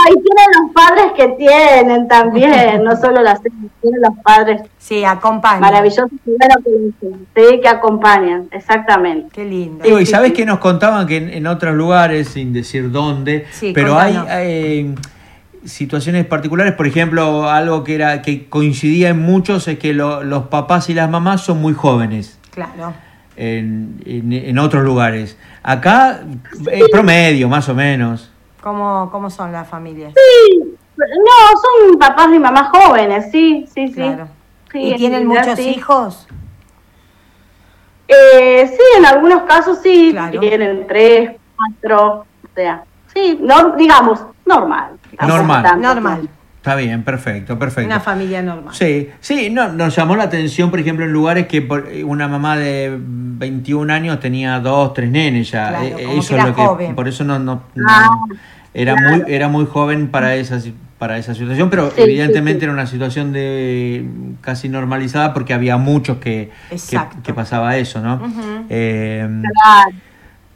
Ay, 0.07 0.12
tienen 0.14 0.47
los 0.61 0.72
padres 0.74 1.12
que 1.16 1.28
tienen 1.39 2.09
también, 2.09 2.83
no 2.85 2.95
solo 2.97 3.22
las 3.22 3.41
tienen 3.41 4.01
los 4.03 4.18
padres 4.22 4.62
Sí, 4.78 5.05
acompaña. 5.05 5.61
maravillosos 5.61 6.11
y 6.12 6.31
sí, 7.01 7.61
que 7.62 7.68
acompañan, 7.68 8.49
exactamente. 8.51 9.28
Qué 9.33 9.45
lindo. 9.45 10.01
Y 10.01 10.07
sabes 10.07 10.33
que 10.33 10.45
nos 10.45 10.59
contaban 10.59 11.07
que 11.07 11.16
en, 11.18 11.28
en 11.31 11.47
otros 11.47 11.74
lugares, 11.74 12.28
sin 12.28 12.53
decir 12.53 12.91
dónde, 12.91 13.47
Sí, 13.53 13.72
pero 13.74 13.99
hay, 13.99 14.14
contanos. 14.14 15.01
Situaciones 15.65 16.25
particulares, 16.27 16.73
por 16.75 16.87
ejemplo, 16.87 17.49
algo 17.49 17.85
que 17.85 17.95
era 17.95 18.23
que 18.23 18.49
coincidía 18.49 19.11
en 19.11 19.21
muchos 19.21 19.69
es 19.69 19.79
que 19.79 19.93
lo- 19.93 20.23
los 20.25 20.45
papás 20.49 20.89
y 20.91 20.95
las 20.95 21.09
mamás 21.11 21.43
son 21.43 21.61
muy 21.61 21.75
jóvenes. 21.75 22.39
Claro. 22.51 22.93
En, 23.37 24.01
en- 24.05 24.33
en 24.33 24.59
otros 24.59 24.85
lugares. 24.85 25.37
Acá, 25.63 26.21
eh, 26.71 26.83
promedio, 26.91 27.49
más 27.49 27.69
o 27.69 27.75
menos. 27.75 28.31
¿Cómo, 28.63 29.09
¿Cómo 29.11 29.31
son 29.31 29.53
las 29.53 29.67
familias? 29.69 30.13
No, 30.97 31.87
son 31.91 31.99
papás 31.99 32.29
y 32.35 32.39
mamás 32.39 32.69
jóvenes, 32.71 33.31
sí, 33.31 33.67
sí, 33.75 33.89
sí. 33.89 33.95
Claro. 33.95 34.29
Sí, 34.71 34.79
¿Y 34.79 34.91
en 34.93 34.97
tienen 34.99 35.23
realidad 35.31 35.51
muchos 35.53 35.65
sí. 35.65 35.71
hijos? 35.71 36.27
Eh, 38.09 38.67
sí, 38.69 38.83
en 38.99 39.07
algunos 39.07 39.43
casos 39.45 39.79
sí, 39.83 40.11
Claro. 40.13 40.41
tienen 40.41 40.87
tres, 40.87 41.31
cuatro, 41.57 42.27
o 42.45 42.55
sea, 42.55 42.85
sí, 43.15 43.39
no, 43.43 43.77
digamos, 43.77 44.21
normal. 44.47 44.93
Normal. 45.27 45.63
tanto, 45.63 45.89
Normal. 45.95 46.29
Está 46.57 46.75
bien, 46.75 47.03
perfecto, 47.05 47.59
perfecto. 47.59 47.87
Una 47.87 48.01
familia 48.01 48.43
normal. 48.43 48.75
Sí, 48.75 49.09
sí, 49.21 49.49
no, 49.51 49.73
nos 49.73 49.97
llamó 49.97 50.15
la 50.15 50.25
atención, 50.25 50.69
por 50.71 50.79
ejemplo, 50.79 51.07
en 51.07 51.13
lugares 51.13 51.47
que 51.47 51.63
por- 51.63 51.89
una 52.05 52.29
mamá 52.29 52.59
de 52.59 52.95
21 53.01 53.91
años 53.91 54.21
tenía 54.21 54.61
dos, 54.61 54.93
tres 54.93 55.11
nenes 55.11 55.51
ya. 55.51 55.69
Claro, 55.71 55.85
Eh, 55.87 56.05
como 56.05 56.09
eso 56.09 56.13
que 56.13 56.19
es 56.21 56.31
era 56.33 56.47
lo 56.47 56.55
que, 56.55 56.63
joven. 56.67 56.95
por 56.95 57.09
eso 57.09 57.25
no, 57.25 57.39
no, 57.39 57.63
no- 57.75 57.87
Ah, 57.89 58.11
era 58.75 58.95
muy, 58.95 59.25
era 59.29 59.49
muy 59.49 59.65
joven 59.67 60.09
para 60.09 60.35
esa 60.35 60.61
si- 60.61 60.75
para 60.99 61.17
esa 61.17 61.35
situación, 61.35 61.71
pero 61.71 61.91
Sí, 61.93 62.03
evidentemente 62.03 62.53
sí, 62.53 62.61
sí. 62.61 62.65
era 62.65 62.73
una 62.75 62.87
situación 62.87 63.33
de 63.33 64.05
casi 64.43 64.69
normalizada 64.69 65.33
porque 65.33 65.55
había 65.55 65.79
muchos 65.79 66.19
que, 66.19 66.51
que, 66.69 66.75
Exacto. 66.75 67.17
que 67.23 67.33
pasaba 67.33 67.79
eso, 67.79 68.03
¿no? 68.03 68.21
Eh, 68.69 69.27
claro. 69.63 69.91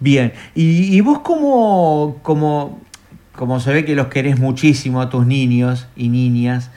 Bien, 0.04 0.34
y, 0.54 0.94
y 0.94 1.00
vos 1.00 1.20
como, 1.20 2.18
como, 2.20 2.78
como 3.34 3.58
se 3.58 3.72
ve 3.72 3.86
que 3.86 3.94
los 3.94 4.08
querés 4.08 4.38
muchísimo 4.38 5.00
a 5.00 5.08
tus 5.08 5.26
niños 5.26 5.88
y 5.96 6.10
niñas. 6.10 6.70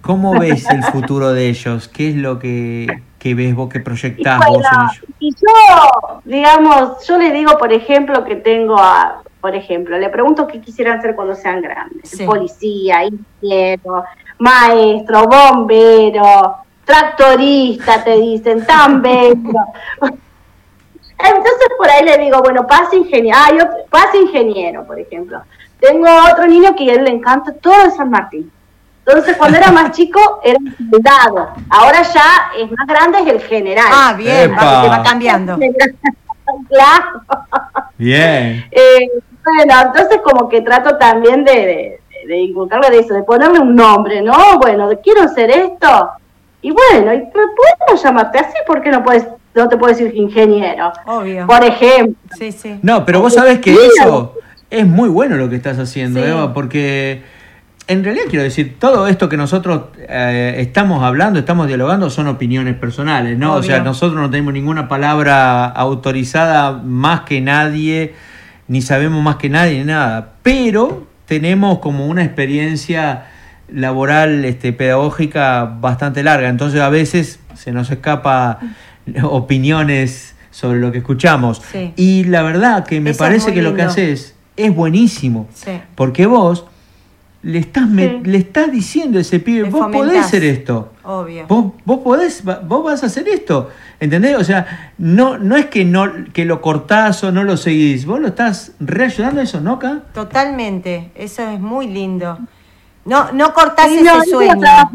¿cómo 0.00 0.38
ves 0.40 0.64
el 0.70 0.82
futuro 0.84 1.34
de 1.34 1.50
ellos? 1.50 1.88
¿Qué 1.88 2.08
es 2.08 2.16
lo 2.16 2.38
que, 2.38 3.02
que 3.18 3.34
ves 3.34 3.54
vos, 3.54 3.68
que 3.68 3.80
Y 3.80 3.82
proyectás 3.82 4.40
vos 4.48 4.62
en 4.64 4.80
ellos? 4.80 5.04
y 5.18 5.30
yo, 5.34 6.22
digamos, 6.24 7.06
yo 7.06 7.18
le 7.18 7.32
digo, 7.32 7.58
por 7.58 7.70
ejemplo, 7.70 8.24
que 8.24 8.36
tengo 8.36 8.78
a, 8.78 9.20
por 9.42 9.54
ejemplo, 9.54 9.98
le 9.98 10.08
pregunto 10.08 10.46
qué 10.46 10.58
quisieran 10.62 11.02
ser 11.02 11.14
cuando 11.14 11.34
sean 11.34 11.60
grandes. 11.60 12.08
Sí. 12.08 12.24
Policía, 12.24 13.04
ingeniero, 13.04 14.04
maestro, 14.38 15.28
bombero, 15.28 16.54
tractorista, 16.86 18.02
te 18.02 18.18
dicen, 18.18 18.64
tan 18.64 19.02
bello. 19.02 19.52
Entonces 21.18 21.68
por 21.76 21.90
ahí 21.90 22.04
le 22.04 22.18
digo, 22.18 22.40
bueno, 22.40 22.66
pase 22.66 22.96
ingeniero, 22.96 23.36
ah, 23.40 23.50
yo, 23.56 23.64
pase 23.90 24.18
ingeniero, 24.18 24.84
por 24.86 24.98
ejemplo. 24.98 25.42
Tengo 25.80 26.08
otro 26.30 26.46
niño 26.46 26.74
que 26.76 26.90
a 26.90 26.94
él 26.94 27.04
le 27.04 27.10
encanta 27.10 27.52
todo 27.52 27.84
de 27.84 27.90
San 27.90 28.10
Martín. 28.10 28.50
Entonces 29.04 29.36
cuando 29.36 29.56
era 29.58 29.72
más 29.72 29.92
chico 29.92 30.40
era 30.44 30.58
soldado, 30.90 31.50
ahora 31.70 32.02
ya 32.02 32.50
es 32.56 32.70
más 32.70 32.86
grande, 32.86 33.18
es 33.20 33.26
el 33.28 33.40
general. 33.40 33.86
Ah, 33.90 34.14
bien, 34.16 34.52
va, 34.52 35.02
cambiando. 35.02 35.58
claro. 36.68 37.22
Bien, 37.96 38.66
Eh, 38.70 39.08
bueno, 39.44 39.80
entonces 39.86 40.20
como 40.22 40.48
que 40.48 40.60
trato 40.60 40.98
también 40.98 41.44
de, 41.44 41.52
de, 41.52 42.00
de 42.26 42.36
inculcarle 42.38 42.90
de 42.90 42.98
eso, 43.00 43.14
de 43.14 43.22
ponerle 43.22 43.60
un 43.60 43.74
nombre, 43.74 44.20
¿no? 44.20 44.58
Bueno, 44.58 44.88
quiero 45.02 45.26
ser 45.28 45.50
esto. 45.50 46.10
Y 46.60 46.70
bueno, 46.70 47.14
y 47.14 47.22
pero 47.32 47.46
podemos 47.56 48.02
llamarte 48.02 48.38
así, 48.38 48.54
¿por 48.66 48.82
qué 48.82 48.90
no 48.90 49.02
puedes, 49.02 49.26
no 49.54 49.68
te 49.68 49.76
puedo 49.76 49.92
decir 49.92 50.12
ingeniero? 50.14 50.92
Obvio. 51.06 51.46
Por 51.46 51.64
ejemplo. 51.64 52.14
Sí, 52.38 52.52
sí. 52.52 52.78
No, 52.82 53.04
pero 53.04 53.20
vos 53.20 53.34
sabés 53.34 53.58
que 53.58 53.72
eso 53.72 54.34
es 54.70 54.86
muy 54.86 55.08
bueno 55.08 55.36
lo 55.36 55.48
que 55.48 55.56
estás 55.56 55.78
haciendo, 55.78 56.22
Sí. 56.22 56.28
Eva, 56.28 56.52
porque 56.52 57.22
en 57.88 58.04
realidad 58.04 58.26
quiero 58.28 58.42
decir, 58.42 58.76
todo 58.78 59.08
esto 59.08 59.30
que 59.30 59.38
nosotros 59.38 59.84
eh, 59.96 60.56
estamos 60.58 61.02
hablando, 61.02 61.38
estamos 61.38 61.68
dialogando, 61.68 62.10
son 62.10 62.28
opiniones 62.28 62.74
personales, 62.74 63.38
¿no? 63.38 63.54
O 63.54 63.62
sea, 63.62 63.80
nosotros 63.80 64.20
no 64.20 64.28
tenemos 64.28 64.52
ninguna 64.52 64.88
palabra 64.88 65.64
autorizada 65.64 66.72
más 66.72 67.22
que 67.22 67.40
nadie, 67.40 68.14
ni 68.68 68.82
sabemos 68.82 69.22
más 69.22 69.36
que 69.36 69.48
nadie, 69.48 69.78
ni 69.78 69.84
nada, 69.84 70.34
pero 70.42 71.06
tenemos 71.24 71.78
como 71.78 72.06
una 72.06 72.22
experiencia 72.22 73.28
laboral, 73.72 74.44
este, 74.44 74.74
pedagógica 74.74 75.64
bastante 75.64 76.22
larga, 76.22 76.50
entonces 76.50 76.82
a 76.82 76.90
veces 76.90 77.40
se 77.54 77.72
nos 77.72 77.90
escapa 77.90 78.58
opiniones 79.22 80.34
sobre 80.50 80.80
lo 80.80 80.90
que 80.92 80.98
escuchamos. 80.98 81.62
Sí. 81.72 81.92
Y 81.96 82.24
la 82.24 82.42
verdad 82.42 82.84
que 82.86 83.00
me 83.00 83.10
Eso 83.10 83.18
parece 83.18 83.52
que 83.54 83.62
lo 83.62 83.74
que 83.74 83.82
haces 83.82 84.34
es 84.56 84.74
buenísimo. 84.74 85.46
Sí. 85.54 85.72
Porque 85.94 86.26
vos 86.26 86.64
le 87.42 87.58
estás, 87.60 87.88
me- 87.88 88.08
Sí. 88.08 88.20
le 88.24 88.38
estás 88.38 88.72
diciendo 88.72 89.18
a 89.18 89.20
ese 89.20 89.38
pibe, 89.38 89.62
Le 89.64 89.70
vos 89.70 89.88
podés 89.92 90.18
hacer 90.24 90.42
esto. 90.42 90.92
Obvio. 91.04 91.46
Vos, 91.46 91.72
vos 91.84 92.00
podés, 92.00 92.42
vos 92.44 92.82
vas 92.84 93.02
a 93.04 93.06
hacer 93.06 93.28
esto. 93.28 93.70
¿Entendés? 94.00 94.36
O 94.36 94.42
sea, 94.44 94.92
no, 94.98 95.38
no 95.38 95.56
es 95.56 95.66
que 95.66 95.84
no 95.84 96.10
que 96.32 96.44
lo 96.44 96.60
cortás 96.60 97.22
o 97.22 97.30
no 97.30 97.44
lo 97.44 97.56
seguís. 97.56 98.04
Vos 98.06 98.18
lo 98.20 98.28
estás 98.28 98.72
reayudando 98.80 99.40
a 99.40 99.44
eso, 99.44 99.60
¿no, 99.60 99.78
Ca? 99.78 100.00
Totalmente. 100.12 101.10
Eso 101.14 101.48
es 101.48 101.60
muy 101.60 101.86
lindo. 101.86 102.38
No, 103.04 103.30
no 103.32 103.54
cortás 103.54 103.86
Sí, 103.88 103.96
ese 103.98 104.04
no, 104.04 104.22
sueño. 104.24 104.54
no, 104.56 104.60
No, 104.60 104.90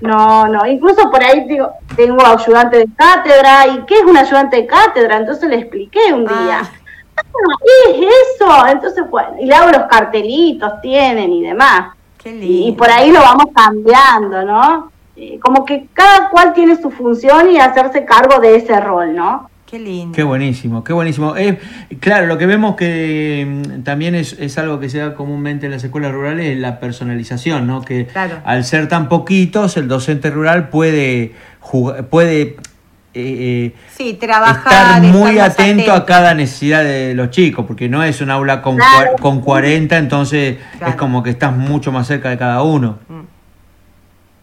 no, 0.00 0.66
incluso 0.66 1.10
por 1.10 1.22
ahí 1.22 1.44
digo, 1.46 1.70
tengo 1.96 2.24
ayudante 2.24 2.78
de 2.78 2.88
cátedra, 2.96 3.66
¿y 3.66 3.84
qué 3.86 3.94
es 3.96 4.02
un 4.04 4.16
ayudante 4.16 4.56
de 4.56 4.66
cátedra? 4.66 5.16
Entonces 5.18 5.48
le 5.48 5.56
expliqué 5.56 6.12
un 6.12 6.26
día. 6.26 6.60
Ah. 6.62 6.70
Ah, 7.18 7.56
¿qué 7.64 7.92
es 8.06 8.14
eso? 8.36 8.66
Entonces, 8.66 9.08
bueno, 9.08 9.36
y 9.40 9.46
le 9.46 9.54
hago 9.54 9.70
los 9.70 9.86
cartelitos, 9.88 10.80
tienen 10.82 11.32
y 11.32 11.42
demás. 11.42 11.94
Qué 12.22 12.30
Y, 12.30 12.32
lindo. 12.40 12.68
y 12.68 12.72
por 12.72 12.90
ahí 12.90 13.10
lo 13.10 13.20
vamos 13.20 13.46
cambiando, 13.54 14.42
¿no? 14.44 14.90
Eh, 15.16 15.38
como 15.40 15.64
que 15.64 15.88
cada 15.94 16.28
cual 16.28 16.52
tiene 16.52 16.76
su 16.76 16.90
función 16.90 17.50
y 17.50 17.58
hacerse 17.58 18.04
cargo 18.04 18.38
de 18.38 18.56
ese 18.56 18.78
rol, 18.80 19.14
¿no? 19.16 19.48
Qué 19.66 19.80
lindo. 19.80 20.14
Qué 20.14 20.22
buenísimo, 20.22 20.84
qué 20.84 20.92
buenísimo. 20.92 21.34
Es, 21.34 21.56
claro, 21.98 22.26
lo 22.26 22.38
que 22.38 22.46
vemos 22.46 22.76
que 22.76 23.44
mm, 23.78 23.82
también 23.82 24.14
es, 24.14 24.34
es 24.38 24.56
algo 24.58 24.78
que 24.78 24.88
se 24.88 24.98
da 24.98 25.14
comúnmente 25.14 25.66
en 25.66 25.72
las 25.72 25.82
escuelas 25.82 26.12
rurales 26.12 26.46
es 26.46 26.58
la 26.58 26.78
personalización, 26.78 27.66
¿no? 27.66 27.82
Que 27.82 28.06
Claro. 28.06 28.36
al 28.44 28.64
ser 28.64 28.88
tan 28.88 29.08
poquitos, 29.08 29.76
el 29.76 29.88
docente 29.88 30.30
rural 30.30 30.68
puede 30.68 31.32
jugar, 31.58 32.06
puede 32.06 32.42
eh, 32.42 32.54
eh, 33.74 33.74
Sí, 33.96 34.14
trabajar. 34.14 35.02
estar 35.02 35.02
muy 35.02 35.38
atento 35.40 35.92
a 35.92 36.06
cada 36.06 36.34
necesidad 36.34 36.84
de 36.84 37.14
los 37.14 37.30
chicos, 37.30 37.64
porque 37.66 37.88
no 37.88 38.04
es 38.04 38.20
un 38.20 38.30
aula 38.30 38.62
con, 38.62 38.76
Claro. 38.76 39.16
con 39.20 39.40
40, 39.40 39.96
entonces 39.98 40.58
Claro. 40.78 40.92
es 40.92 40.96
como 40.96 41.22
que 41.24 41.30
estás 41.30 41.56
mucho 41.56 41.90
más 41.90 42.06
cerca 42.06 42.28
de 42.30 42.38
cada 42.38 42.62
uno. 42.62 42.98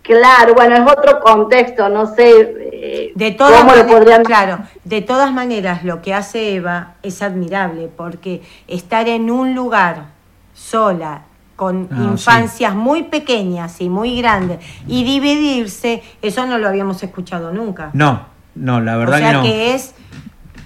Claro, 0.04 0.54
bueno, 0.54 0.76
es 0.76 0.82
otro 0.82 1.20
contexto, 1.22 1.88
no 1.89 2.06
sé 2.14 2.56
eh, 2.74 3.12
De 3.16 3.32
todas 3.32 3.62
cómo 3.62 3.72
lo 3.72 3.78
maneras, 3.78 3.97
podrían... 3.99 4.24
claro, 4.24 4.60
de 4.84 5.01
todas 5.01 5.32
maneras 5.34 5.84
lo 5.84 6.01
que 6.01 6.14
hace 6.14 6.56
Eva 6.56 6.95
es 7.04 7.22
admirable 7.22 7.89
porque 7.95 8.41
estar 8.68 9.08
en 9.08 9.32
un 9.32 9.56
lugar 9.56 10.08
sola 10.54 11.22
con 11.56 11.88
Ah, 11.91 11.95
infancias 12.12 12.76
muy 12.76 13.04
pequeñas 13.04 13.80
y 13.80 13.88
muy 13.88 14.18
grandes 14.18 14.60
y 14.88 15.04
dividirse, 15.06 16.04
eso 16.22 16.45
no 16.45 16.58
lo 16.58 16.68
habíamos 16.68 17.01
escuchado 17.01 17.54
nunca. 17.54 17.89
No, 17.93 18.26
no, 18.56 18.82
la 18.82 18.97
verdad 18.97 19.16
o 19.16 19.18
sea 19.20 19.28
que 19.30 19.34
no. 19.38 19.43
que 19.43 19.74
es 19.76 19.95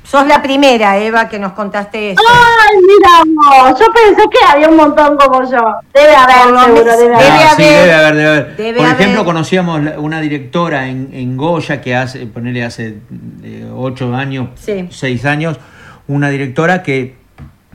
sos 0.10 0.26
la 0.26 0.42
primera 0.42 0.98
Eva 0.98 1.28
que 1.28 1.38
nos 1.38 1.52
contaste 1.54 2.12
eso. 2.12 2.22
Ay, 2.30 2.78
mira 2.82 3.36
vos, 3.70 3.80
yo 3.80 3.86
pensé 3.92 4.22
que 4.30 4.38
había 4.50 4.70
un 4.70 4.78
montón 4.78 5.18
como 5.18 5.44
yo. 5.50 5.60
Debe 5.94 6.16
haber, 6.16 6.52
lo 6.54 6.62
seguro, 6.64 6.98
debe 6.98 7.16
Ah, 7.16 7.52
haber. 7.52 7.56
sí, 7.58 7.64
debe 7.74 7.94
haber, 7.94 8.16
debe 8.16 8.28
haber. 8.30 8.56
debe 8.56 8.78
Por 8.78 8.86
haber. 8.88 9.02
ejemplo, 9.02 9.26
conocíamos 9.26 9.82
una 9.98 10.22
directora 10.22 10.88
en, 10.88 11.10
en 11.12 11.36
Goya 11.36 11.82
que 11.82 11.96
hace, 11.96 12.26
ponerle 12.26 12.64
hace 12.64 12.98
eh, 13.44 13.70
ocho 13.76 14.16
años, 14.16 14.50
Sí. 14.56 14.88
seis 14.92 15.26
años, 15.26 15.60
una 16.08 16.30
directora 16.30 16.84
que 16.84 17.16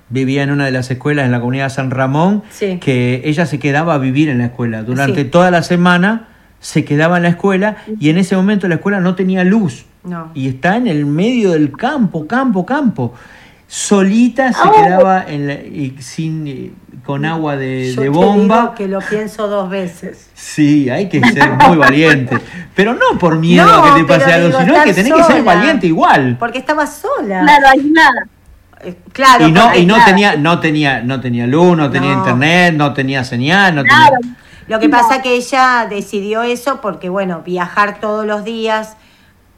vivía 0.08 0.42
en 0.42 0.50
una 0.50 0.64
de 0.66 0.70
las 0.72 0.90
escuelas 0.90 1.24
en 1.26 1.32
la 1.32 1.40
comunidad 1.40 1.64
de 1.64 1.70
San 1.70 1.90
Ramón, 1.90 2.42
Sí. 2.50 2.78
que 2.78 3.22
ella 3.24 3.44
se 3.46 3.58
quedaba 3.58 3.94
a 3.94 3.98
vivir 3.98 4.28
en 4.30 4.38
la 4.38 4.46
escuela. 4.46 4.82
Durante 4.82 5.22
Sí. 5.22 5.28
toda 5.28 5.50
la 5.50 5.62
semana 5.62 6.28
se 6.60 6.84
quedaba 6.84 7.16
en 7.18 7.24
la 7.24 7.28
escuela 7.30 7.76
y 8.00 8.08
en 8.10 8.18
ese 8.18 8.36
momento 8.36 8.68
la 8.68 8.76
escuela 8.76 9.00
no 9.00 9.14
tenía 9.14 9.44
luz. 9.44 9.84
No. 10.04 10.30
Y 10.34 10.48
está 10.48 10.76
en 10.76 10.86
el 10.88 11.06
medio 11.06 11.52
del 11.52 11.70
campo, 11.76 12.26
campo, 12.26 12.66
campo. 12.66 13.14
Solita 13.68 14.52
se 14.52 14.58
Ah. 14.62 14.72
quedaba 14.74 15.24
en 15.26 15.46
la- 15.46 15.54
y 15.54 15.96
sin, 16.00 16.46
eh, 16.46 16.72
con 17.04 17.24
agua 17.24 17.56
de, 17.56 17.94
Yo 17.94 18.02
de 18.02 18.06
te 18.06 18.08
bomba. 18.10 18.60
digo 18.60 18.74
que 18.74 18.88
lo 18.88 19.00
pienso 19.00 19.48
dos 19.48 19.70
veces. 19.70 20.28
Sí, 20.34 20.90
hay 20.90 21.08
que 21.08 21.20
ser 21.20 21.50
muy 21.52 21.76
valiente. 21.78 22.36
Pero 22.74 22.92
no 22.94 23.18
por 23.18 23.38
miedo 23.38 23.64
No, 23.66 23.72
a 23.84 23.94
que 23.94 24.02
te 24.02 24.06
pase 24.08 24.32
algo, 24.32 24.48
digo, 24.48 24.60
sino 24.60 24.84
que 24.84 24.92
tenés 24.94 25.12
que 25.12 25.22
ser 25.24 25.42
valiente 25.42 25.86
igual. 25.86 26.36
Porque 26.38 26.58
estaba 26.58 26.86
sola. 26.86 27.40
Claro, 27.42 27.66
hay 27.72 27.90
nada. 27.90 28.26
Eh, 28.84 28.96
Claro, 29.12 29.46
y 29.48 29.52
no, 29.52 29.74
y 29.74 29.86
no 29.86 30.04
tenía, 30.04 30.36
no 30.36 30.58
tenía, 30.60 31.00
no 31.02 31.20
tenía 31.20 31.46
luz, 31.46 31.76
no 31.76 31.90
tenía 31.90 32.12
No. 32.12 32.18
internet, 32.18 32.74
no 32.76 32.92
tenía 32.92 33.24
señal, 33.24 33.74
no 33.76 33.84
Claro. 33.84 34.16
tenía. 34.20 34.36
Lo 34.68 34.78
que 34.80 34.88
No. 34.88 34.98
pasa 34.98 35.22
que 35.22 35.34
ella 35.36 35.86
decidió 35.88 36.42
eso 36.42 36.80
porque, 36.80 37.08
bueno, 37.08 37.42
viajar 37.44 38.00
todos 38.00 38.26
los 38.26 38.44
días 38.44 38.96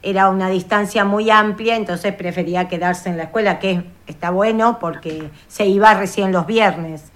era 0.05 0.29
una 0.29 0.47
distancia 0.49 1.03
muy 1.03 1.29
amplia, 1.31 1.75
entonces 1.75 2.13
prefería 2.13 2.67
quedarse 2.67 3.09
en 3.09 3.17
la 3.17 3.23
escuela, 3.23 3.59
que 3.59 3.83
está 4.07 4.29
bueno 4.29 4.77
porque 4.79 5.29
se 5.47 5.65
iba 5.65 5.93
recién 5.95 6.31
los 6.31 6.45
viernes. 6.45 7.11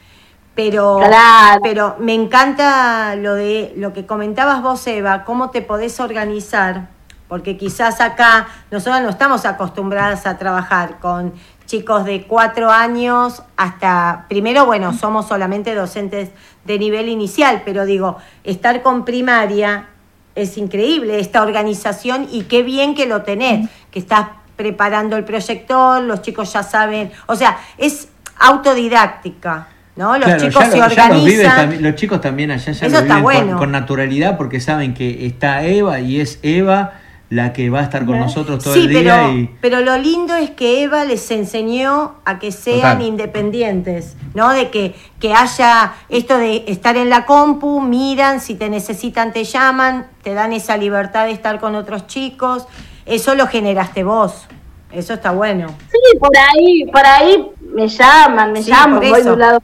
Pero, 0.55 0.97
Claro. 0.97 1.61
pero 1.63 1.95
me 1.99 2.13
encanta 2.13 3.15
lo 3.15 3.35
de 3.35 3.73
lo 3.77 3.93
que 3.93 4.05
comentabas 4.05 4.61
vos, 4.61 4.85
Eva, 4.87 5.23
cómo 5.23 5.51
te 5.51 5.61
podés 5.61 5.99
organizar, 5.99 6.89
porque 7.29 7.55
quizás 7.55 8.01
acá 8.01 8.47
nosotros 8.71 9.01
no 9.01 9.09
estamos 9.09 9.45
acostumbradas 9.45 10.25
a 10.25 10.37
trabajar 10.37 10.99
con 10.99 11.33
chicos 11.67 12.03
de 12.03 12.25
cuatro 12.25 12.71
años 12.71 13.43
hasta, 13.55 14.25
primero, 14.27 14.65
bueno, 14.65 14.91
somos 14.93 15.27
solamente 15.27 15.75
docentes 15.75 16.31
de 16.65 16.79
nivel 16.79 17.07
inicial, 17.07 17.61
pero 17.63 17.85
digo, 17.85 18.17
estar 18.43 18.81
con 18.81 19.05
primaria 19.05 19.87
es 20.39 20.57
increíble, 20.57 21.19
esta 21.19 21.41
organización 21.41 22.27
y 22.31 22.43
qué 22.43 22.63
bien 22.63 22.95
que 22.95 23.05
lo 23.05 23.21
tenés, 23.23 23.69
que 23.91 23.99
estás 23.99 24.27
preparando 24.55 25.15
el 25.15 25.23
proyector, 25.23 26.01
los 26.01 26.21
chicos 26.21 26.51
ya 26.51 26.63
saben, 26.63 27.11
o 27.27 27.35
sea, 27.35 27.57
es 27.77 28.09
autodidáctica, 28.37 29.67
¿no? 29.95 30.17
Los 30.17 30.25
Claro, 30.25 30.39
chicos 30.41 30.63
ya 30.65 30.71
se 30.71 30.77
los, 30.77 30.87
organizan. 30.87 31.81
los 31.81 31.95
chicos 31.95 32.21
también 32.21 32.51
allá 32.51 32.71
ya 32.71 32.87
Eso 32.87 32.95
lo 32.95 33.01
está 33.01 33.15
viven 33.17 33.57
con, 33.57 33.71
naturalidad 33.71 34.37
porque 34.37 34.59
saben 34.59 34.93
que 34.93 35.25
está 35.25 35.63
Eva 35.65 35.99
y 35.99 36.19
es 36.19 36.39
Eva 36.41 36.93
la 37.29 37.53
que 37.53 37.69
va 37.69 37.79
a 37.79 37.83
estar 37.83 38.05
con 38.05 38.19
nosotros 38.19 38.63
todo 38.63 38.73
sí, 38.73 38.81
el 38.81 38.89
día. 38.89 38.99
Pero, 39.01 39.31
y... 39.33 39.55
pero 39.61 39.79
lo 39.81 39.97
lindo 39.97 40.35
es 40.35 40.49
que 40.49 40.83
Eva 40.83 41.05
les 41.05 41.29
enseñó 41.29 42.15
a 42.25 42.39
que 42.39 42.51
sean 42.51 42.97
Total. 42.97 43.01
independientes, 43.03 44.17
¿no? 44.33 44.49
De 44.51 44.69
que, 44.71 44.95
que 45.19 45.33
haya 45.33 45.93
esto 46.09 46.37
de 46.37 46.63
estar 46.67 46.97
en 46.97 47.09
la 47.09 47.25
compu, 47.25 47.81
miran, 47.81 48.39
si 48.39 48.55
te 48.55 48.69
necesitan 48.69 49.31
te 49.31 49.43
llaman, 49.43 50.07
te 50.23 50.33
dan 50.33 50.53
esa 50.53 50.75
libertad 50.77 51.25
de 51.25 51.31
estar 51.31 51.59
con 51.59 51.75
otros 51.75 52.07
chicos. 52.07 52.67
Eso 53.05 53.35
lo 53.35 53.47
generaste 53.47 54.03
vos. 54.03 54.47
Eso 54.91 55.13
está 55.13 55.31
bueno. 55.31 55.67
Sí, 55.91 56.17
por 56.19 56.31
ahí, 56.35 56.85
por 56.91 57.05
ahí 57.05 57.47
me 57.73 57.87
llaman, 57.87 58.51
me 58.53 58.63
Sí, 58.63 58.71
llaman, 58.71 58.99
por 58.99 59.09
voy 59.09 59.13
de 59.13 59.19
eso. 59.21 59.33
un 59.33 59.39
lado 59.39 59.59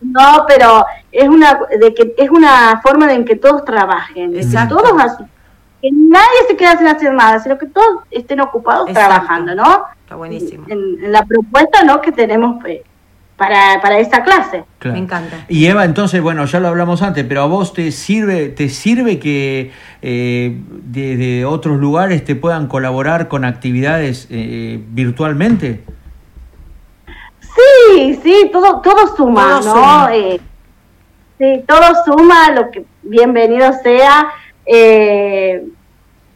no, 0.00 0.44
pero 0.46 0.84
es 1.10 1.28
una 1.28 1.58
de 1.80 1.94
que 1.94 2.14
es 2.18 2.28
una 2.30 2.80
forma 2.82 3.12
en 3.12 3.24
que 3.24 3.36
todos 3.36 3.64
trabajen, 3.64 4.32
de 4.32 4.40
que 4.40 4.44
Exacto. 4.44 4.76
todos 4.76 4.92
así, 5.02 5.24
que 5.84 5.90
nadie 5.92 6.48
se 6.48 6.56
quede 6.56 6.78
sin 6.78 6.86
hacer 6.86 7.12
nada, 7.12 7.38
sino 7.40 7.58
que 7.58 7.66
todos 7.66 8.04
estén 8.10 8.40
ocupados 8.40 8.88
Exacto. 8.88 9.10
trabajando, 9.10 9.54
¿no? 9.54 9.84
Está 10.02 10.14
buenísimo. 10.16 10.64
En, 10.68 11.04
en 11.04 11.12
la 11.12 11.26
propuesta, 11.26 11.82
¿no? 11.84 12.00
Que 12.00 12.10
tenemos 12.10 12.64
eh, 12.64 12.82
para 13.36 13.82
para 13.82 13.98
esta 13.98 14.22
clase. 14.24 14.64
Claro. 14.78 14.96
Me 14.96 15.02
encanta. 15.02 15.44
Y 15.46 15.66
Eva, 15.66 15.84
entonces, 15.84 16.22
bueno, 16.22 16.46
ya 16.46 16.58
lo 16.58 16.68
hablamos 16.68 17.02
antes, 17.02 17.26
pero 17.28 17.42
a 17.42 17.46
vos 17.46 17.74
te 17.74 17.92
sirve, 17.92 18.48
te 18.48 18.70
sirve 18.70 19.18
que 19.18 19.72
eh, 20.00 20.58
de, 20.84 21.16
de 21.18 21.44
otros 21.44 21.76
lugares 21.78 22.24
te 22.24 22.34
puedan 22.34 22.66
colaborar 22.66 23.28
con 23.28 23.44
actividades 23.44 24.26
eh, 24.30 24.82
virtualmente. 24.88 25.84
Sí, 27.40 28.18
sí, 28.22 28.48
todo, 28.50 28.80
todo 28.80 29.14
suma, 29.14 29.60
Todo 29.60 29.74
¿no? 29.74 29.80
suma. 29.80 30.08
Eh, 30.14 30.40
sí, 31.36 31.64
todo 31.68 31.94
suma, 32.06 32.50
lo 32.52 32.70
que 32.70 32.86
bienvenido 33.02 33.70
sea. 33.82 34.28
Eh, 34.66 35.64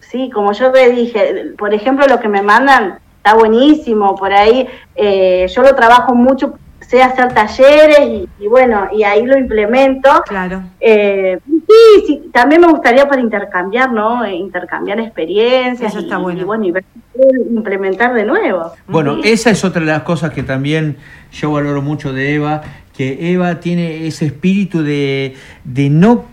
sí, 0.01 0.31
como 0.31 0.53
yo 0.53 0.71
te 0.73 0.91
dije, 0.91 1.53
por 1.57 1.75
ejemplo, 1.75 2.07
lo 2.07 2.21
que 2.21 2.29
me 2.29 2.43
mandan 2.43 2.99
está 3.19 3.35
buenísimo, 3.35 4.15
por 4.17 4.33
ahí 4.33 4.67
eh, 4.97 5.47
yo 5.55 5.63
lo 5.63 5.75
trabajo 5.75 6.15
mucho, 6.15 6.55
sé 6.81 7.03
hacer 7.03 7.35
talleres 7.35 8.01
y, 8.01 8.29
y 8.41 8.47
bueno, 8.47 8.89
y 8.93 9.03
ahí 9.03 9.27
lo 9.27 9.37
implemento. 9.37 10.09
Claro. 10.27 10.63
Eh, 10.81 11.39
sí, 11.47 12.05
sí, 12.07 12.31
también 12.33 12.63
me 12.63 12.69
gustaría 12.69 13.07
para 13.09 13.21
intercambiar, 13.21 13.93
¿no? 13.93 14.27
Intercambiar 14.27 14.99
experiencias. 15.01 15.93
Eso 15.93 16.01
está 16.01 16.19
y, 16.19 16.23
bueno. 16.23 16.41
y 16.41 16.45
bueno, 16.45 16.65
y 16.67 16.71
ver 16.73 16.85
si 16.95 17.01
puedo 17.19 17.31
implementar 17.51 18.15
de 18.15 18.25
nuevo. 18.25 18.73
Bueno, 18.87 19.17
Sí. 19.23 19.29
esa 19.31 19.51
es 19.51 19.63
otra 19.65 19.81
de 19.81 19.89
las 19.89 20.03
cosas 20.05 20.31
que 20.33 20.43
también 20.43 20.97
yo 21.33 21.53
valoro 21.53 21.83
mucho 21.83 22.13
de 22.15 22.35
Eva, 22.37 22.63
que 22.97 23.33
Eva 23.33 23.61
tiene 23.61 24.07
ese 24.07 24.27
espíritu 24.27 24.83
de, 24.83 25.35
de 25.65 25.91
no, 25.91 26.25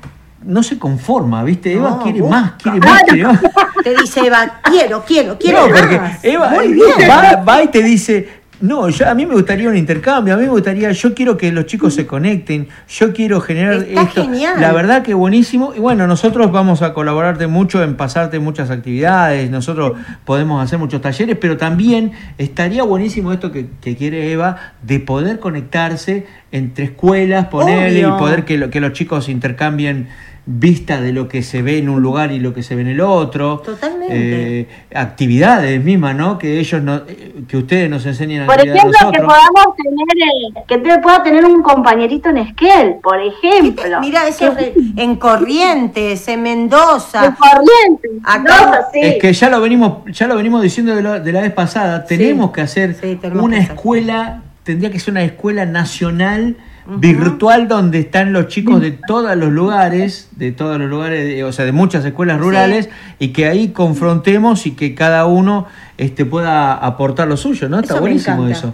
no 0.45 0.63
se 0.63 0.77
conforma, 0.79 1.43
¿viste? 1.43 1.73
Eva 1.73 1.89
No, 1.91 2.03
quiere 2.03 2.21
busca. 2.21 2.39
más, 2.41 2.51
quiere 2.61 2.79
más, 2.79 3.03
quiere 3.03 3.23
más. 3.23 3.41
Te 3.83 3.95
dice 3.95 4.19
Eva, 4.25 4.59
quiero, 4.63 5.03
quiero, 5.05 5.37
quiero 5.37 5.67
No, 5.67 5.73
porque 5.75 5.99
más. 5.99 6.23
Eva 6.23 6.49
Muy 6.49 6.65
eh, 6.65 6.73
bien. 6.73 7.09
Va, 7.09 7.35
va 7.43 7.63
y 7.63 7.67
te 7.67 7.83
dice, 7.83 8.27
no, 8.61 8.89
yo, 8.89 9.07
a 9.07 9.13
mí 9.13 9.25
me 9.27 9.33
gustaría 9.35 9.67
un 9.69 9.75
intercambio, 9.77 10.33
a 10.33 10.37
mí 10.37 10.43
me 10.43 10.49
gustaría, 10.49 10.91
yo 10.91 11.13
quiero 11.13 11.37
que 11.37 11.51
los 11.51 11.65
chicos 11.65 11.93
se 11.93 12.07
conecten, 12.07 12.67
yo 12.87 13.13
quiero 13.13 13.41
generar 13.41 13.73
Está 13.83 14.01
esto. 14.03 14.23
genial. 14.23 14.59
La 14.59 14.71
verdad 14.71 15.03
que 15.03 15.13
buenísimo. 15.13 15.73
Y 15.75 15.79
bueno, 15.79 16.07
nosotros 16.07 16.51
vamos 16.51 16.81
a 16.81 16.93
colaborarte 16.93 17.45
mucho 17.47 17.83
en 17.83 17.95
pasarte 17.95 18.39
muchas 18.39 18.71
actividades, 18.71 19.51
nosotros 19.51 19.93
podemos 20.23 20.63
hacer 20.63 20.79
muchos 20.79 21.01
talleres, 21.01 21.37
pero 21.39 21.57
también 21.57 22.13
estaría 22.39 22.81
buenísimo 22.83 23.33
esto 23.33 23.51
que, 23.51 23.67
que 23.81 23.95
quiere 23.95 24.31
Eva, 24.31 24.73
de 24.81 24.99
poder 24.99 25.39
conectarse 25.39 26.25
entre 26.51 26.85
escuelas, 26.85 27.47
ponerle 27.47 27.99
y 27.99 28.03
poder 28.17 28.45
que, 28.45 28.57
lo- 28.57 28.69
que 28.69 28.79
los 28.79 28.93
chicos 28.93 29.27
intercambien 29.29 30.07
vista 30.47 31.01
de 31.01 31.11
lo 31.11 31.27
que 31.27 31.41
se 31.41 31.63
ve 31.63 31.79
en 31.79 31.89
un 31.89 32.01
lugar 32.03 32.31
y 32.31 32.39
lo 32.39 32.53
que 32.53 32.61
se 32.61 32.75
ve 32.75 32.81
en 32.81 32.87
el 32.89 33.01
otro. 33.01 33.63
Totalmente. 33.65 34.59
Eh, 34.61 34.67
actividades 34.93 35.83
mismas, 35.83 36.15
¿no? 36.15 36.37
Que 36.37 36.59
ellos 36.59 36.83
no, 36.83 36.97
eh, 37.07 37.43
que 37.47 37.57
ustedes 37.57 37.89
nos 37.89 38.05
enseñen 38.05 38.43
a 38.43 38.45
Por 38.45 38.59
ejemplo, 38.59 39.11
que 39.11 39.19
podamos 39.19 39.75
tener, 39.75 40.17
eh, 40.17 40.63
que 40.67 40.77
te 40.77 40.99
pueda 40.99 41.23
tener 41.23 41.43
un 41.45 41.63
compañerito 41.63 42.29
en 42.29 42.37
Esquel, 42.37 42.95
por 43.01 43.19
ejemplo. 43.19 43.99
Mira, 44.01 44.27
eso 44.27 44.53
es 44.57 44.73
en 44.97 45.15
Corrientes, 45.15 46.27
en 46.27 46.43
Mendoza. 46.43 47.21
de 47.23 47.29
Corrientes, 47.35 48.11
Acá- 48.23 48.39
Mendoza, 48.61 48.87
sí. 48.93 48.99
Es 49.01 49.15
que 49.19 49.33
ya 49.33 49.49
lo 49.49 49.59
venimos, 49.61 49.97
ya 50.11 50.27
lo 50.27 50.35
venimos 50.35 50.61
diciendo 50.61 50.95
de, 50.95 51.01
lo- 51.01 51.19
de 51.19 51.31
la 51.31 51.41
vez 51.41 51.53
pasada, 51.53 52.05
tenemos 52.05 52.51
que 52.51 52.61
hacer 52.61 52.93
Sí, 52.93 53.15
tenemos 53.19 53.43
una 53.43 53.55
que 53.57 53.63
hacer. 53.63 53.75
escuela, 53.75 54.43
tendría 54.63 54.91
que 54.91 54.99
ser 54.99 55.11
una 55.11 55.23
escuela 55.23 55.65
nacional 55.65 56.55
virtual 56.87 57.67
donde 57.67 57.99
están 57.99 58.31
los 58.33 58.47
chicos 58.47 58.79
de 58.81 58.91
todos 58.91 59.35
los 59.35 59.49
lugares, 59.51 60.29
de 60.35 60.51
todos 60.51 60.77
los 60.79 60.89
lugares, 60.89 61.23
de- 61.25 61.43
o 61.43 61.51
sea, 61.51 61.65
de 61.65 61.71
muchas 61.71 62.05
escuelas 62.05 62.39
rurales, 62.39 62.89
y 63.19 63.29
que 63.29 63.47
ahí 63.47 63.69
confrontemos 63.69 64.65
y 64.67 64.71
que 64.75 64.93
cada 64.95 65.25
uno 65.25 65.65
este, 65.97 66.25
pueda 66.25 66.73
aportar 66.73 67.27
lo 67.27 67.37
suyo, 67.37 67.69
¿no? 67.69 67.79
Está 67.79 67.93
Eso 67.95 68.01
buenísimo 68.01 68.47
eso. 68.47 68.73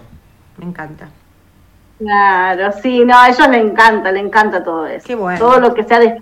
Me 0.58 0.66
encanta. 0.66 1.08
Claro, 2.00 2.72
sí, 2.82 3.06
no, 3.06 3.16
a 3.18 3.30
ellos 3.30 3.48
les 3.50 3.64
encanta, 3.64 4.12
les 4.12 4.24
encanta 4.26 4.64
todo 4.64 4.88
eso. 4.88 5.06
Qué 5.06 5.14
bueno. 5.16 5.38
Todo 5.40 5.60
lo 5.60 5.74
que 5.76 5.84
sea 5.84 6.00
de 6.00 6.20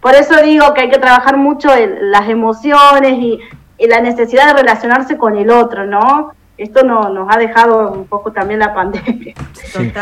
Por 0.00 0.14
eso 0.14 0.34
digo 0.42 0.74
que 0.74 0.82
hay 0.82 0.90
que 0.90 0.98
trabajar 0.98 1.38
mucho 1.38 1.74
en 1.74 2.10
las 2.10 2.28
emociones 2.28 3.12
y, 3.18 3.40
y 3.78 3.86
la 3.86 4.00
necesidad 4.02 4.46
de 4.48 4.60
relacionarse 4.60 5.16
con 5.16 5.36
el 5.38 5.48
otro, 5.50 5.86
¿no? 5.86 6.32
Esto 6.56 6.84
no, 6.84 7.08
nos 7.08 7.26
ha 7.34 7.38
dejado 7.38 7.92
un 7.92 8.06
poco 8.06 8.30
también 8.32 8.60
la 8.60 8.74
pandemia. 8.74 9.34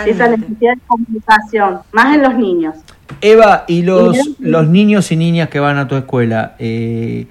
Esa 0.06 0.28
necesidad 0.28 0.74
de 0.74 0.80
comunicación, 0.86 1.80
más 1.92 2.14
en 2.14 2.22
los 2.22 2.34
niños. 2.34 2.76
Eva, 3.20 3.64
y 3.66 3.82
los, 3.82 4.16
Y 4.16 4.36
los 4.38 4.68
niños 4.68 5.10
y 5.12 5.16
niñas 5.16 5.48
que 5.48 5.60
van 5.60 5.78
a 5.78 5.88
tu 5.88 5.96
escuela, 5.96 6.56
eh, 6.58 7.26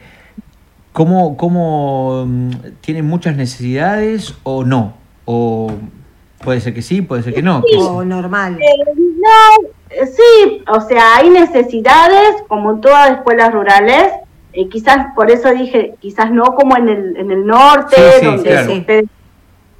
¿cómo, 0.92 1.38
cómo 1.38 2.26
mm, 2.26 2.52
tienen 2.82 3.06
muchas 3.06 3.36
necesidades 3.36 4.36
o 4.44 4.64
no? 4.64 4.94
O 5.26 5.72
puede 6.44 6.62
ser 6.62 6.74
que 6.74 6.82
sí, 6.82 7.02
puede 7.02 7.24
ser 7.24 7.34
que 7.34 7.44
no. 7.44 7.62
que 7.62 7.78
O 7.78 8.04
normal. 8.04 8.58
Eh, 8.60 8.94
no, 8.96 9.70
eh, 9.90 10.06
sí, 10.08 10.64
o 10.68 10.82
sea, 10.82 11.18
hay 11.18 11.30
necesidades, 11.30 12.44
como 12.48 12.72
en 12.72 12.82
todas 12.82 13.10
las 13.10 13.18
escuelas 13.20 13.54
rurales, 13.54 14.14
eh, 14.54 14.68
quizás 14.70 15.08
por 15.16 15.32
eso 15.32 15.50
dije, 15.52 15.96
quizás 16.00 16.32
no 16.32 16.56
como 16.56 16.76
en 16.78 16.90
el, 16.90 17.18
en 17.18 17.32
el 17.32 17.46
norte, 17.46 17.96
Sí, 17.96 18.20
sí, 18.20 18.26
donde 18.26 18.50
claro. 18.50 18.74
ustedes 18.74 19.06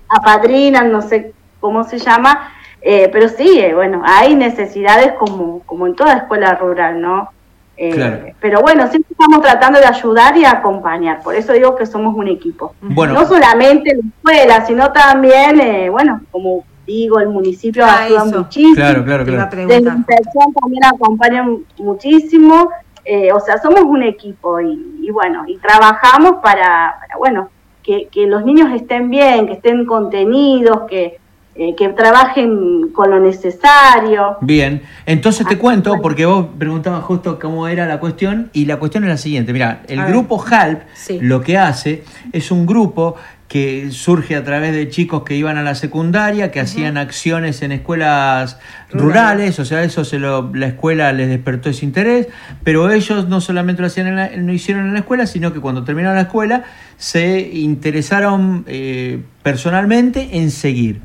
apadrinan, 0.10 0.92
no 0.92 1.02
sé 1.02 1.34
cómo 1.60 1.84
se 1.84 1.98
llama, 2.00 2.52
eh, 2.82 3.10
pero 3.12 3.30
sí, 3.30 3.60
eh, 3.60 3.74
bueno, 3.74 4.02
hay 4.06 4.36
necesidades 4.36 5.14
como, 5.20 5.60
como 5.66 5.88
en 5.88 5.96
toda 5.96 6.14
escuela 6.14 6.56
rural, 6.56 7.00
¿no? 7.02 7.30
Eh, 7.78 7.92
Claro. 7.92 8.26
Pero 8.40 8.62
bueno, 8.62 8.88
siempre 8.90 9.12
estamos 9.12 9.42
tratando 9.42 9.80
de 9.80 9.86
ayudar 9.86 10.36
y 10.38 10.46
acompañar, 10.46 11.22
por 11.22 11.36
eso 11.36 11.54
digo 11.54 11.76
que 11.76 11.86
somos 11.86 12.16
un 12.16 12.28
equipo. 12.28 12.76
Bueno, 12.82 13.14
No 13.14 13.26
solamente 13.26 13.94
la 13.96 14.02
escuela, 14.40 14.66
sino 14.66 14.92
también, 14.92 15.60
eh, 15.62 15.90
bueno, 15.90 16.22
como 16.32 16.64
digo, 16.86 17.20
el 17.20 17.30
municipio 17.30 17.86
Ah, 17.86 18.04
ayuda 18.04 18.26
eso. 18.26 18.38
muchísimo. 18.40 18.76
claro, 18.76 19.04
claro, 19.06 19.24
claro. 19.26 19.50
Desde 19.68 19.82
también 19.82 20.84
acompañan 20.86 21.60
muchísimo. 21.78 22.70
Eh, 23.06 23.32
o 23.34 23.40
sea, 23.40 23.58
somos 23.60 23.82
un 23.82 24.04
equipo 24.04 24.60
y, 24.62 25.00
y 25.02 25.10
bueno, 25.12 25.44
y 25.48 25.58
trabajamos 25.58 26.34
para, 26.44 26.96
para, 27.00 27.18
bueno, 27.18 27.50
que, 27.84 28.08
que 28.12 28.28
los 28.28 28.46
niños 28.46 28.70
estén 28.74 29.10
bien, 29.10 29.48
que 29.48 29.54
estén 29.54 29.86
contenidos, 29.86 30.82
que, 30.90 31.18
eh, 31.56 31.76
que 31.76 31.90
trabajen 31.90 32.90
con 32.94 33.10
lo 33.10 33.20
necesario. 33.20 34.38
Bien, 34.42 34.84
entonces 35.06 35.46
te 35.48 35.56
Ah, 35.56 35.60
cuento, 35.60 35.90
bueno. 35.90 36.02
porque 36.04 36.26
vos 36.26 36.46
preguntabas 36.58 37.04
justo 37.04 37.40
cómo 37.40 37.68
era 37.68 37.86
la 37.88 38.00
cuestión, 38.00 38.50
y 38.54 38.66
la 38.66 38.78
cuestión 38.78 39.04
es 39.04 39.10
la 39.10 39.18
siguiente, 39.18 39.52
mira, 39.52 39.82
el 39.88 40.00
A 40.00 40.04
ver. 40.06 40.14
grupo 40.14 40.42
HALP 40.44 40.82
Sí. 40.94 41.20
lo 41.22 41.42
que 41.42 41.58
hace 41.58 42.04
es 42.32 42.52
un 42.52 42.66
grupo 42.66 43.16
que 43.52 43.92
surge 43.92 44.38
a 44.38 44.46
través 44.46 44.74
de 44.74 44.88
chicos 44.88 45.24
que 45.24 45.36
iban 45.36 45.58
a 45.58 45.62
la 45.62 45.76
secundaria, 45.76 46.52
que 46.52 46.62
hacían 46.62 46.96
acciones 46.98 47.62
en 47.62 47.74
escuelas 47.74 48.58
rurales, 48.94 49.60
o 49.60 49.66
sea, 49.66 49.84
eso 49.84 50.06
se 50.06 50.20
lo, 50.20 50.52
la 50.56 50.68
escuela 50.68 51.12
les 51.12 51.28
despertó 51.28 51.70
ese 51.70 51.84
interés, 51.84 52.30
pero 52.64 52.90
ellos 52.90 53.28
no 53.28 53.42
solamente 53.42 53.82
lo 53.82 53.88
hacían 53.88 54.08
en 54.08 54.16
la- 54.16 54.30
lo 54.38 54.54
hicieron 54.54 54.86
en 54.88 54.94
la 54.94 55.00
escuela, 55.00 55.28
sino 55.28 55.52
que 55.52 55.60
cuando 55.60 55.84
terminaron 55.84 56.16
la 56.16 56.22
escuela 56.22 56.64
se 56.96 57.42
interesaron 57.52 58.64
eh, 58.68 59.22
personalmente 59.44 60.38
en 60.38 60.50
seguir. 60.50 61.02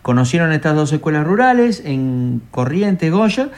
Conocieron 0.00 0.52
estas 0.52 0.74
dos 0.76 0.90
escuelas 0.90 1.26
rurales 1.26 1.82
en 1.84 2.40
Corrientes, 2.50 3.12
Goya, 3.12 3.50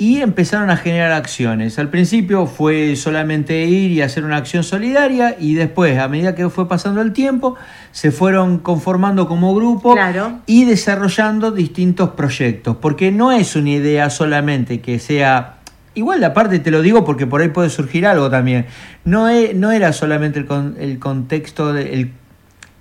y 0.00 0.22
empezaron 0.22 0.70
a 0.70 0.78
generar 0.78 1.12
acciones. 1.12 1.78
Al 1.78 1.90
principio 1.90 2.46
fue 2.46 2.96
solamente 2.96 3.66
ir 3.66 3.90
y 3.90 4.00
hacer 4.00 4.24
una 4.24 4.36
acción 4.38 4.64
solidaria 4.64 5.36
y 5.38 5.52
después, 5.54 5.98
a 5.98 6.08
medida 6.08 6.34
que 6.34 6.48
fue 6.48 6.66
pasando 6.66 7.02
el 7.02 7.12
tiempo, 7.12 7.54
se 7.92 8.10
fueron 8.10 8.58
conformando 8.60 9.28
como 9.28 9.54
grupo 9.54 9.92
Claro. 9.92 10.38
y 10.46 10.64
desarrollando 10.64 11.50
distintos 11.50 12.10
proyectos, 12.10 12.76
porque 12.80 13.12
no 13.12 13.30
es 13.30 13.54
una 13.56 13.70
idea 13.70 14.08
solamente 14.10 14.80
que 14.80 14.98
sea... 14.98 15.56
Igual 15.94 16.24
aparte 16.24 16.60
te 16.60 16.70
lo 16.70 16.80
digo 16.82 17.04
porque 17.04 17.26
por 17.26 17.42
ahí 17.42 17.48
puede 17.48 17.68
surgir 17.68 18.06
algo 18.06 18.30
también. 18.30 18.66
No, 19.04 19.28
e- 19.28 19.52
no 19.54 19.70
era 19.70 19.92
solamente 19.92 20.38
el, 20.38 20.46
con- 20.46 20.76
el 20.80 20.98
contexto, 20.98 21.72
de- 21.74 21.92
el 21.94 22.10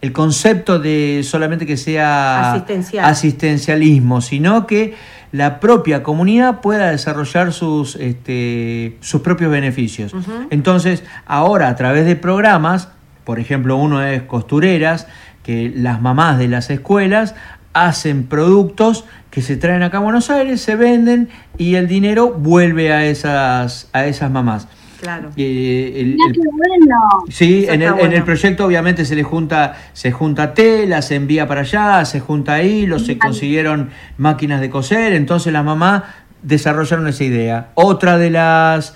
el 0.01 0.13
concepto 0.13 0.79
de 0.79 1.23
solamente 1.25 1.65
que 1.65 1.75
sea 1.75 2.53
Asistencial. 2.53 3.03
asistencialismo, 3.03 4.21
sino 4.21 4.65
que 4.65 4.93
la 5.31 5.59
propia 5.59 6.03
comunidad 6.03 6.61
pueda 6.61 6.91
desarrollar 6.91 7.53
sus, 7.53 7.95
este, 7.95 8.97
sus 9.01 9.21
propios 9.21 9.51
beneficios. 9.51 10.13
Entonces, 10.49 11.03
ahora 11.25 11.67
a 11.69 11.75
través 11.75 12.05
de 12.05 12.15
programas, 12.15 12.89
por 13.23 13.39
ejemplo, 13.39 13.77
uno 13.77 14.03
es 14.03 14.23
costureras, 14.23 15.07
que 15.43 15.71
las 15.75 16.01
mamás 16.01 16.37
de 16.37 16.47
las 16.47 16.69
escuelas 16.69 17.35
hacen 17.73 18.25
productos 18.27 19.05
que 19.29 19.41
se 19.41 19.57
traen 19.57 19.83
acá 19.83 19.97
a 19.97 20.01
Buenos 20.01 20.29
Aires, 20.29 20.61
se 20.61 20.75
venden 20.75 21.29
y 21.57 21.75
el 21.75 21.87
dinero 21.87 22.33
vuelve 22.33 22.91
a 22.91 23.05
esas, 23.05 23.89
a 23.93 24.05
esas 24.05 24.31
mamás. 24.31 24.67
Claro. 25.01 25.29
Eh, 25.37 25.93
el- 25.95 26.17
el- 26.27 26.33
qué 26.33 26.39
bueno. 26.51 26.95
Sí, 27.29 27.65
en 27.69 27.81
el, 27.81 27.93
en 27.99 28.11
el 28.13 28.23
proyecto 28.23 28.65
obviamente 28.65 29.05
se 29.05 29.15
le 29.15 29.23
junta, 29.23 29.75
se 29.93 30.11
junta 30.11 30.53
tela, 30.53 31.01
se 31.01 31.15
envía 31.15 31.47
para 31.47 31.61
allá, 31.61 32.03
se 32.05 32.19
junta 32.19 32.61
hilo, 32.63 32.99
se 32.99 33.17
consiguieron 33.17 33.89
máquinas 34.17 34.59
de 34.61 34.69
coser, 34.69 35.13
entonces 35.13 35.53
la 35.53 35.63
mamá 35.63 36.03
desarrollaron 36.41 37.07
esa 37.07 37.23
idea. 37.23 37.69
Otra 37.75 38.17
de 38.17 38.29
las, 38.29 38.95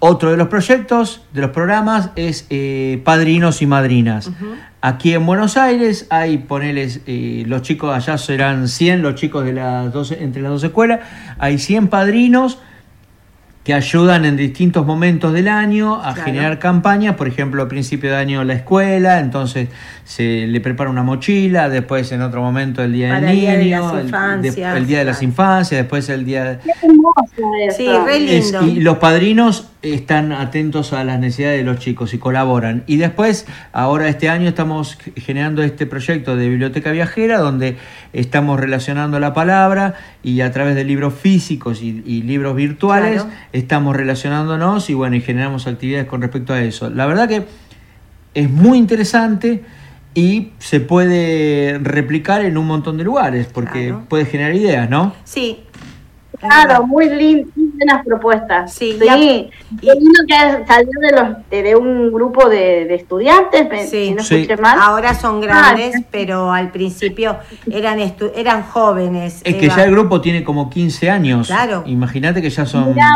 otro 0.00 0.30
de 0.32 0.36
los 0.36 0.48
proyectos, 0.48 1.24
de 1.32 1.40
los 1.42 1.50
programas, 1.50 2.10
es 2.16 2.46
eh, 2.50 3.00
padrinos 3.04 3.62
y 3.62 3.66
madrinas. 3.66 4.30
Aquí 4.80 5.14
en 5.14 5.24
Buenos 5.24 5.56
Aires 5.56 6.06
hay, 6.10 6.38
poneles, 6.38 7.00
eh, 7.06 7.44
los 7.46 7.62
chicos, 7.62 7.94
allá 7.94 8.18
serán 8.18 8.68
100 8.68 9.00
los 9.00 9.14
chicos 9.14 9.44
de 9.44 9.52
las 9.52 9.92
12, 9.92 10.22
entre 10.24 10.42
las 10.42 10.50
dos 10.50 10.64
escuelas, 10.64 11.00
hay 11.38 11.58
100 11.58 11.88
padrinos 11.88 12.58
que 13.64 13.74
ayudan 13.74 14.24
en 14.24 14.36
distintos 14.36 14.84
momentos 14.84 15.32
del 15.32 15.46
año 15.46 15.94
a 15.96 16.14
Claro. 16.14 16.22
generar 16.24 16.58
campañas, 16.58 17.14
por 17.14 17.28
ejemplo, 17.28 17.62
a 17.62 17.68
principio 17.68 18.10
de 18.10 18.16
año 18.16 18.42
la 18.42 18.54
escuela, 18.54 19.20
entonces 19.20 19.68
se 20.04 20.46
le 20.48 20.60
prepara 20.60 20.90
una 20.90 21.04
mochila, 21.04 21.68
después 21.68 22.10
en 22.10 22.22
otro 22.22 22.42
momento 22.42 22.82
el 22.82 22.92
Día 22.92 23.10
Para 23.10 23.20
del 23.20 23.30
el 23.30 23.36
Día 23.40 23.52
de 23.52 23.58
Niño, 23.64 23.80
las 23.80 23.92
el, 23.92 23.96
de- 23.98 24.02
Infancias, 24.04 24.76
el 24.76 24.86
Día 24.86 24.98
de 24.98 25.04
las. 25.04 25.22
Infancias, 25.22 25.80
después 25.80 26.08
el 26.08 26.24
Día 26.24 26.44
de... 26.44 26.58
Qué 26.58 26.70
hermoso 26.82 27.52
eso. 27.68 27.76
Sí, 27.76 27.88
re 28.04 28.36
Es- 28.38 28.52
lindo. 28.52 28.66
y 28.66 28.80
los 28.80 28.98
padrinos 28.98 29.68
están 29.82 30.32
atentos 30.32 30.92
a 30.92 31.02
las 31.04 31.18
necesidades 31.18 31.58
de 31.58 31.64
los 31.64 31.78
chicos 31.80 32.14
y 32.14 32.18
colaboran. 32.18 32.84
Y 32.86 32.96
después, 32.98 33.46
ahora 33.72 34.08
este 34.08 34.28
año 34.28 34.48
estamos 34.48 34.96
generando 35.16 35.62
este 35.62 35.86
proyecto 35.86 36.36
de 36.36 36.48
biblioteca 36.48 36.92
viajera 36.92 37.38
donde 37.38 37.76
estamos 38.12 38.60
relacionando 38.60 39.18
la 39.18 39.34
palabra 39.34 39.94
y 40.22 40.40
a 40.40 40.52
través 40.52 40.76
de 40.76 40.84
libros 40.84 41.14
físicos 41.14 41.82
y, 41.82 42.02
y 42.06 42.22
libros 42.22 42.54
virtuales 42.54 43.22
Claro. 43.24 43.36
estamos 43.52 43.96
relacionándonos 43.96 44.88
y 44.88 44.94
bueno, 44.94 45.16
y 45.16 45.20
generamos 45.20 45.66
actividades 45.66 46.06
con 46.06 46.22
respecto 46.22 46.52
a 46.52 46.60
eso. 46.60 46.88
La 46.88 47.06
verdad 47.06 47.28
que 47.28 47.44
es 48.34 48.48
muy 48.48 48.78
interesante 48.78 49.62
y 50.14 50.50
se 50.58 50.78
puede 50.80 51.78
replicar 51.82 52.42
en 52.44 52.56
un 52.56 52.66
montón 52.66 52.98
de 52.98 53.04
lugares 53.04 53.46
porque 53.52 53.88
Claro. 53.88 54.04
puede 54.08 54.26
generar 54.26 54.54
ideas, 54.54 54.88
¿no? 54.88 55.14
Sí. 55.24 55.60
Claro, 56.42 56.86
muy 56.86 57.08
lindas, 57.08 57.48
buenas 57.54 58.04
propuestas. 58.04 58.74
Sí, 58.74 58.98
sí. 59.00 59.06
y 59.70 59.76
Qué 59.80 59.92
lindo 59.94 60.20
que 60.26 60.66
salió 60.66 60.90
de, 61.00 61.10
los, 61.12 61.48
de, 61.50 61.62
de 61.62 61.76
un 61.76 62.12
grupo 62.12 62.48
de, 62.48 62.84
de 62.84 62.94
estudiantes, 62.96 63.88
Sí. 63.88 64.08
si 64.08 64.10
no 64.14 64.22
Sí. 64.22 64.34
escuché 64.42 64.60
mal. 64.60 64.78
Ahora 64.80 65.14
son 65.14 65.40
grandes, 65.40 65.94
Ah, 65.96 66.04
pero 66.10 66.52
al 66.52 66.70
principio 66.70 67.36
eran 67.70 67.98
estu- 68.00 68.32
eran 68.34 68.62
jóvenes. 68.64 69.40
Es 69.44 69.54
que 69.56 69.68
ya 69.68 69.84
el 69.84 69.92
grupo 69.92 70.20
tiene 70.20 70.42
como 70.44 70.68
15 70.68 71.10
años. 71.10 71.46
Claro. 71.46 71.84
Imagínate 71.86 72.42
que 72.42 72.50
ya 72.50 72.66
son. 72.66 72.90
Mirá. 72.90 73.10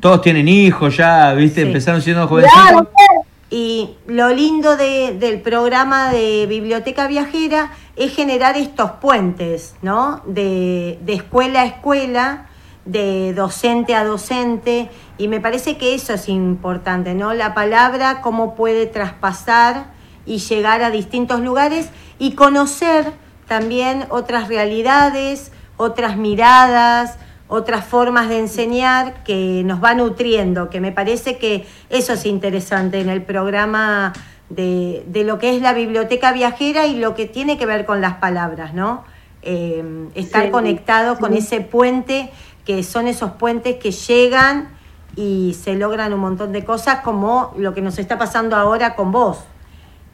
Todos 0.00 0.20
tienen 0.22 0.48
hijos, 0.48 0.96
ya, 0.96 1.32
¿viste? 1.34 1.60
Sí. 1.62 1.66
Empezaron 1.68 2.02
siendo 2.02 2.26
jovencitos. 2.26 2.60
Claro, 2.60 2.78
claro. 2.84 3.22
Y 3.50 3.90
lo 4.06 4.30
lindo 4.30 4.76
de- 4.76 5.16
del 5.20 5.40
programa 5.42 6.10
de 6.10 6.46
Biblioteca 6.48 7.06
Viajera 7.06 7.70
es 7.96 8.14
generar 8.14 8.56
estos 8.56 8.92
puentes, 8.92 9.74
¿no? 9.82 10.22
De, 10.26 10.98
de 11.02 11.12
escuela 11.12 11.60
a 11.62 11.66
escuela, 11.66 12.46
de 12.84 13.32
docente 13.34 13.94
a 13.94 14.04
docente, 14.04 14.90
y 15.18 15.28
me 15.28 15.40
parece 15.40 15.76
que 15.76 15.94
eso 15.94 16.14
es 16.14 16.28
importante, 16.28 17.14
¿no? 17.14 17.32
La 17.32 17.54
palabra, 17.54 18.20
cómo 18.22 18.54
puede 18.54 18.86
traspasar 18.86 19.86
y 20.26 20.38
llegar 20.38 20.82
a 20.82 20.90
distintos 20.90 21.40
lugares 21.40 21.90
y 22.18 22.34
conocer 22.34 23.12
también 23.46 24.06
otras 24.08 24.48
realidades, 24.48 25.52
otras 25.76 26.16
miradas, 26.16 27.18
otras 27.48 27.84
formas 27.84 28.28
de 28.28 28.38
enseñar 28.38 29.22
que 29.24 29.62
nos 29.64 29.82
va 29.82 29.94
nutriendo, 29.94 30.70
que 30.70 30.80
me 30.80 30.90
parece 30.90 31.38
que 31.38 31.66
eso 31.90 32.14
es 32.14 32.24
interesante 32.24 33.00
en 33.00 33.10
el 33.10 33.22
programa 33.22 34.12
de, 34.48 35.04
de 35.06 35.24
lo 35.24 35.38
que 35.38 35.54
es 35.54 35.62
la 35.62 35.74
biblioteca 35.74 36.32
viajera 36.32 36.86
y 36.86 36.96
lo 36.96 37.14
que 37.14 37.26
tiene 37.26 37.58
que 37.58 37.66
ver 37.66 37.84
con 37.84 38.00
las 38.00 38.14
palabras, 38.14 38.74
¿no? 38.74 39.04
Eh, 39.42 39.82
estar 40.14 40.44
Sí, 40.44 40.50
conectado 40.50 41.18
con 41.18 41.34
ese 41.34 41.60
puente, 41.60 42.30
que 42.64 42.82
son 42.82 43.06
esos 43.08 43.32
puentes 43.32 43.76
que 43.76 43.90
llegan 43.90 44.68
y 45.16 45.54
se 45.60 45.74
logran 45.74 46.12
un 46.12 46.20
montón 46.20 46.52
de 46.52 46.64
cosas, 46.64 47.00
como 47.00 47.52
lo 47.58 47.74
que 47.74 47.82
nos 47.82 47.98
está 47.98 48.16
pasando 48.18 48.56
ahora 48.56 48.94
con 48.94 49.12
vos, 49.12 49.38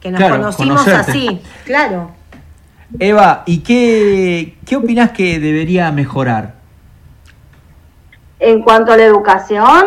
que 0.01 0.11
nos 0.11 0.19
Claro, 0.19 0.35
conocimos 0.37 0.83
conocerte. 0.83 1.11
así, 1.11 1.41
claro. 1.65 2.11
Eva, 2.99 3.43
¿y 3.45 3.59
qué, 3.59 4.57
qué 4.65 4.75
opinás 4.75 5.11
que 5.11 5.39
debería 5.39 5.91
mejorar? 5.91 6.55
En 8.39 8.61
cuanto 8.61 8.91
a 8.91 8.97
la 8.97 9.03
educación, 9.05 9.85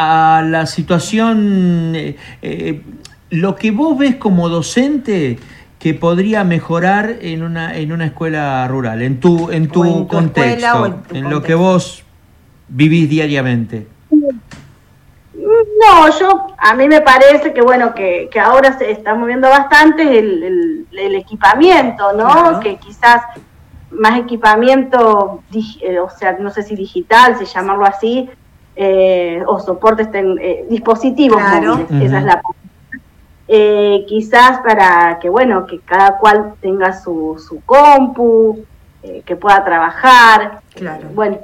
A 0.00 0.42
la 0.46 0.66
situación. 0.66 1.92
eh, 1.96 2.16
eh, 2.42 2.82
lo 3.30 3.56
que 3.56 3.70
vos 3.72 3.98
ves 3.98 4.16
como 4.16 4.48
docente 4.48 5.38
que 5.78 5.94
podría 5.94 6.44
mejorar 6.44 7.16
en 7.20 7.42
una, 7.42 7.76
en 7.76 7.92
una 7.92 8.06
escuela 8.06 8.66
rural, 8.68 9.02
en 9.02 9.20
tu, 9.20 9.50
en 9.50 9.68
tu 9.68 9.82
O 9.82 9.86
en 9.86 9.92
tu 9.92 10.08
contexto, 10.08 10.66
escuela 10.66 10.82
o 10.82 10.86
en 10.86 11.22
tu 11.24 11.30
lo 11.30 11.42
que 11.42 11.54
vos 11.54 12.04
vivís 12.68 13.08
diariamente. 13.08 13.86
no, 14.10 16.18
yo, 16.18 16.46
a 16.58 16.74
mí 16.74 16.88
me 16.88 17.00
parece 17.00 17.52
que 17.52 17.62
bueno, 17.62 17.94
que, 17.94 18.28
que 18.30 18.40
ahora 18.40 18.76
se 18.76 18.90
está 18.90 19.14
moviendo 19.14 19.48
bastante 19.48 20.18
el, 20.18 20.42
el- 20.42 20.86
el 20.98 21.14
equipamiento, 21.14 22.12
¿no? 22.12 22.28
Claro. 22.28 22.60
Que 22.60 22.76
quizás 22.76 23.22
más 23.92 24.18
equipamiento, 24.18 25.42
eh, 25.80 26.00
o 26.00 26.10
sea, 26.10 26.36
no 26.40 26.50
sé 26.50 26.62
si 26.62 26.74
digital, 26.74 27.36
si 27.38 27.44
llamarlo 27.44 27.86
así, 27.86 28.28
eh, 28.74 29.42
o 29.46 29.60
soportes, 29.60 30.10
ten- 30.10 30.38
eh, 30.40 30.66
dispositivos 30.68 31.38
Claro. 31.40 31.76
móviles, 31.78 32.02
esa 32.06 32.18
es 32.18 32.24
la. 32.24 32.40
Eh, 33.50 34.04
quizás 34.06 34.58
para 34.60 35.18
que, 35.20 35.30
bueno, 35.30 35.66
que 35.66 35.80
cada 35.80 36.18
cual 36.18 36.52
tenga 36.60 36.92
su, 36.92 37.42
su 37.42 37.62
compu, 37.64 38.62
eh, 39.02 39.22
que 39.24 39.36
pueda 39.36 39.64
trabajar, 39.64 40.60
Claro. 40.74 41.08
bueno, 41.14 41.38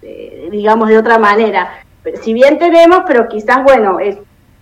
eh, 0.00 0.48
digamos 0.50 0.88
de 0.88 0.96
otra 0.98 1.18
manera. 1.18 1.68
Pero 2.02 2.16
Si 2.22 2.32
bien 2.32 2.58
tenemos, 2.58 3.02
pero 3.06 3.28
quizás, 3.28 3.62
bueno, 3.62 4.00
es, 4.00 4.16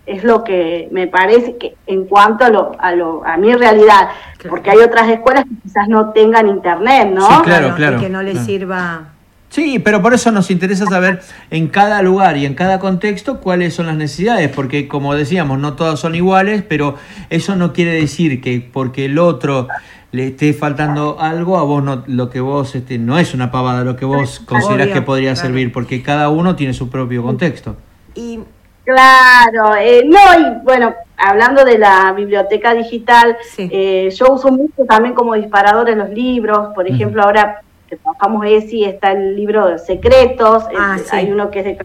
es 0.07 0.25
lo 0.25 0.43
que 0.43 0.89
me 0.91 1.07
parece 1.07 1.57
que 1.57 1.77
en 1.87 2.07
cuanto 2.07 2.45
a, 2.45 2.49
lo, 2.49 2.73
a, 2.79 2.93
lo, 2.93 3.25
a 3.25 3.37
mi 3.37 3.55
realidad, 3.55 4.09
Claro. 4.39 4.51
porque 4.51 4.71
hay 4.71 4.79
otras 4.79 5.09
escuelas 5.09 5.45
que 5.45 5.55
quizás 5.63 5.87
no 5.89 6.11
tengan 6.11 6.49
internet, 6.49 7.11
¿no? 7.13 7.29
Sí, 7.29 7.43
claro, 7.45 7.69
y 7.69 7.73
claro, 7.73 8.01
que 8.01 8.09
no 8.09 8.23
les 8.23 8.33
claro. 8.33 8.47
sirva. 8.47 9.05
Sí, 9.51 9.81
pero 9.81 10.01
por 10.01 10.15
eso 10.15 10.31
nos 10.31 10.51
interesa 10.51 10.87
saber 10.87 11.21
en 11.51 11.67
cada 11.67 12.03
lugar 12.03 12.37
y 12.37 12.47
en 12.47 12.55
cada 12.55 12.79
contexto 12.79 13.41
cuáles 13.41 13.75
son 13.75 13.87
las 13.89 13.97
necesidades, 13.97 14.49
porque 14.49 14.87
como 14.87 15.15
decíamos, 15.15 15.59
no 15.59 15.75
todas 15.75 15.99
son 15.99 16.15
iguales, 16.15 16.63
pero 16.67 16.95
eso 17.31 17.57
no 17.57 17.73
quiere 17.73 17.91
decir 17.93 18.41
que 18.41 18.61
porque 18.73 19.07
el 19.07 19.19
otro 19.19 19.67
le 20.13 20.29
esté 20.29 20.53
faltando 20.53 21.19
algo, 21.21 21.59
a 21.59 21.65
vos 21.65 21.83
no, 21.83 22.05
lo 22.07 22.31
que 22.31 22.41
vos, 22.41 22.77
este, 22.77 22.99
no 22.99 23.19
es 23.19 23.35
una 23.35 23.51
pavada 23.51 23.83
lo 23.83 23.97
que 23.97 24.05
vos 24.05 24.41
considerás 24.41 24.87
Obvio, 24.87 24.95
que 24.95 25.03
podría 25.03 25.33
claro. 25.35 25.49
servir, 25.49 25.73
porque 25.73 26.01
cada 26.03 26.29
uno 26.29 26.55
tiene 26.55 26.73
su 26.73 26.89
propio 26.89 27.23
contexto. 27.23 27.77
Y 28.15 28.39
Claro, 28.85 29.77
eh, 29.77 30.03
no, 30.05 30.19
y 30.41 30.65
bueno, 30.65 30.95
hablando 31.17 31.65
de 31.65 31.79
la 31.79 32.13
biblioteca 32.13 32.75
digital, 32.75 33.37
Sí. 33.55 33.69
eh, 33.71 34.11
yo 34.17 34.33
uso 34.33 34.51
mucho 34.51 34.85
también 34.89 35.15
como 35.15 35.35
disparador 35.35 35.91
en 35.91 35.99
los 35.99 36.11
libros, 36.11 36.71
por 36.75 36.89
ejemplo, 36.89 37.23
ahora 37.23 37.61
que 37.91 37.97
trabajamos 37.97 38.47
ESI 38.47 38.84
está 38.84 39.12
el 39.12 39.36
libro 39.36 39.66
de 39.66 39.78
Secretos, 39.78 40.64
Ah, 40.78 40.97
eh, 40.99 41.03
sí. 41.05 41.16
hay 41.16 41.30
uno 41.32 41.51
que 41.51 41.59
es 41.59 41.64
de... 41.66 41.78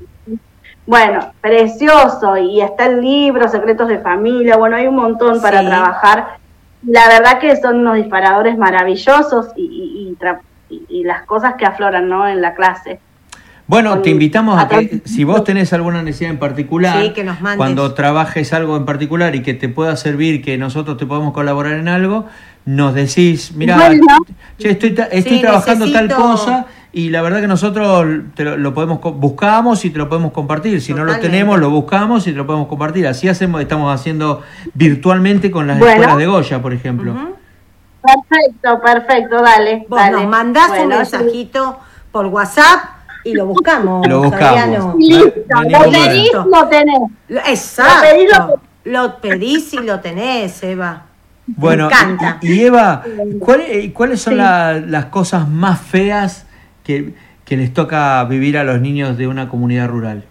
Bueno, 0.85 1.31
precioso, 1.41 2.37
y 2.37 2.61
está 2.61 2.85
el 2.85 3.01
libro 3.01 3.47
Secretos 3.47 3.87
de 3.89 3.97
Familia, 3.97 4.55
bueno, 4.55 4.75
hay 4.75 4.85
un 4.85 4.95
montón 4.95 5.41
para 5.41 5.61
Sí. 5.61 5.65
trabajar. 5.67 6.37
La 6.87 7.07
verdad 7.07 7.39
que 7.39 7.55
son 7.55 7.79
unos 7.79 7.95
disparadores 7.95 8.55
maravillosos 8.57 9.47
y, 9.55 9.63
y- 9.63 10.09
y 10.11 10.15
tra- 10.15 10.39
y- 10.69 10.85
y 10.87 11.03
las 11.03 11.23
cosas 11.23 11.55
que 11.55 11.65
afloran 11.65 12.07
¿no? 12.07 12.27
en 12.27 12.39
la 12.41 12.53
clase. 12.53 12.99
Bueno, 13.65 13.89
Con- 13.93 14.03
te 14.03 14.11
invitamos 14.11 14.61
a 14.61 14.67
que 14.67 15.01
si 15.05 15.23
vos 15.23 15.43
tenés 15.43 15.73
alguna 15.73 16.03
necesidad 16.03 16.29
en 16.29 16.37
particular, 16.37 17.01
Sí, 17.01 17.13
que 17.13 17.23
nos 17.23 17.41
mandes. 17.41 17.57
cuando 17.57 17.95
trabajes 17.95 18.53
algo 18.53 18.77
en 18.77 18.85
particular 18.85 19.33
y 19.35 19.41
que 19.41 19.55
te 19.55 19.67
pueda 19.69 19.95
servir, 19.95 20.43
que 20.43 20.55
nosotros 20.59 20.97
te 20.97 21.07
podamos 21.07 21.33
colaborar 21.33 21.73
en 21.73 21.87
algo, 21.87 22.27
nos 22.65 22.93
decís, 22.95 23.51
mira, 23.55 23.75
Bueno. 23.77 24.05
che, 24.57 24.71
estoy, 24.71 24.91
ta- 24.95 25.03
estoy 25.05 25.35
Sí, 25.37 25.41
trabajando 25.41 25.91
tal 25.91 26.09
cosa 26.13 26.65
y 26.91 27.09
la 27.09 27.21
verdad 27.21 27.41
que 27.41 27.47
nosotros 27.47 28.05
te 28.35 28.43
lo, 28.43 28.57
lo 28.57 28.73
podemos 28.73 28.99
co- 28.99 29.11
buscamos 29.13 29.85
y 29.85 29.89
te 29.91 29.97
lo 29.99 30.09
podemos 30.09 30.31
compartir. 30.31 30.81
Si 30.81 30.93
no 30.93 31.03
lo 31.03 31.19
tenemos, 31.19 31.59
lo 31.59 31.69
buscamos 31.69 32.25
y 32.27 32.31
te 32.31 32.37
lo 32.37 32.45
podemos 32.47 32.67
compartir. 32.67 33.05
Así 33.07 33.27
hacemos, 33.27 33.61
estamos 33.61 33.93
haciendo 33.93 34.41
virtualmente 34.73 35.51
con 35.51 35.67
las 35.67 35.77
Bueno. 35.77 35.91
escuelas 35.93 36.17
de 36.17 36.25
Goya, 36.25 36.61
por 36.61 36.73
ejemplo. 36.73 37.13
Perfecto, 38.01 38.81
perfecto, 38.81 39.41
dale. 39.41 39.85
Vos 39.89 39.99
dale. 39.99 40.11
nos 40.17 40.27
mandás 40.27 40.71
un 40.79 40.87
mensajito 40.89 41.79
por 42.11 42.27
WhatsApp 42.27 42.83
y 43.23 43.33
lo 43.33 43.47
buscamos. 43.47 44.07
Lo 44.07 44.21
buscamos. 44.23 44.95
Listo, 44.97 45.31
No 45.49 45.59
hay 45.61 45.69
lo 45.69 45.91
pedís, 45.91 46.31
lo 46.33 46.67
tenés. 46.67 46.99
Exacto. 47.47 47.93
Lo 48.05 48.09
pedís, 48.11 48.29
lo- 48.37 48.61
Lo 48.85 49.19
pedís 49.19 49.73
y 49.73 49.79
lo 49.79 49.99
tenés, 49.99 50.61
Eva. 50.61 51.04
Bueno, 51.47 51.87
Me 51.89 51.93
encanta. 51.93 52.37
y, 52.41 52.53
y 52.53 52.63
Eva, 52.65 53.03
¿cuál- 53.39 53.61
eh, 53.67 53.91
¿cuáles 53.93 54.21
son 54.21 54.33
Sí. 54.33 54.37
la- 54.39 54.79
las 54.79 55.05
cosas 55.05 55.47
más 55.47 55.79
feas 55.79 56.47
que, 56.83 57.13
que 57.45 57.55
les 57.57 57.73
toca 57.73 58.23
vivir 58.25 58.57
a 58.57 58.63
los 58.63 58.81
niños 58.81 59.17
de 59.17 59.27
una 59.27 59.47
comunidad 59.47 59.87
rural? 59.87 60.25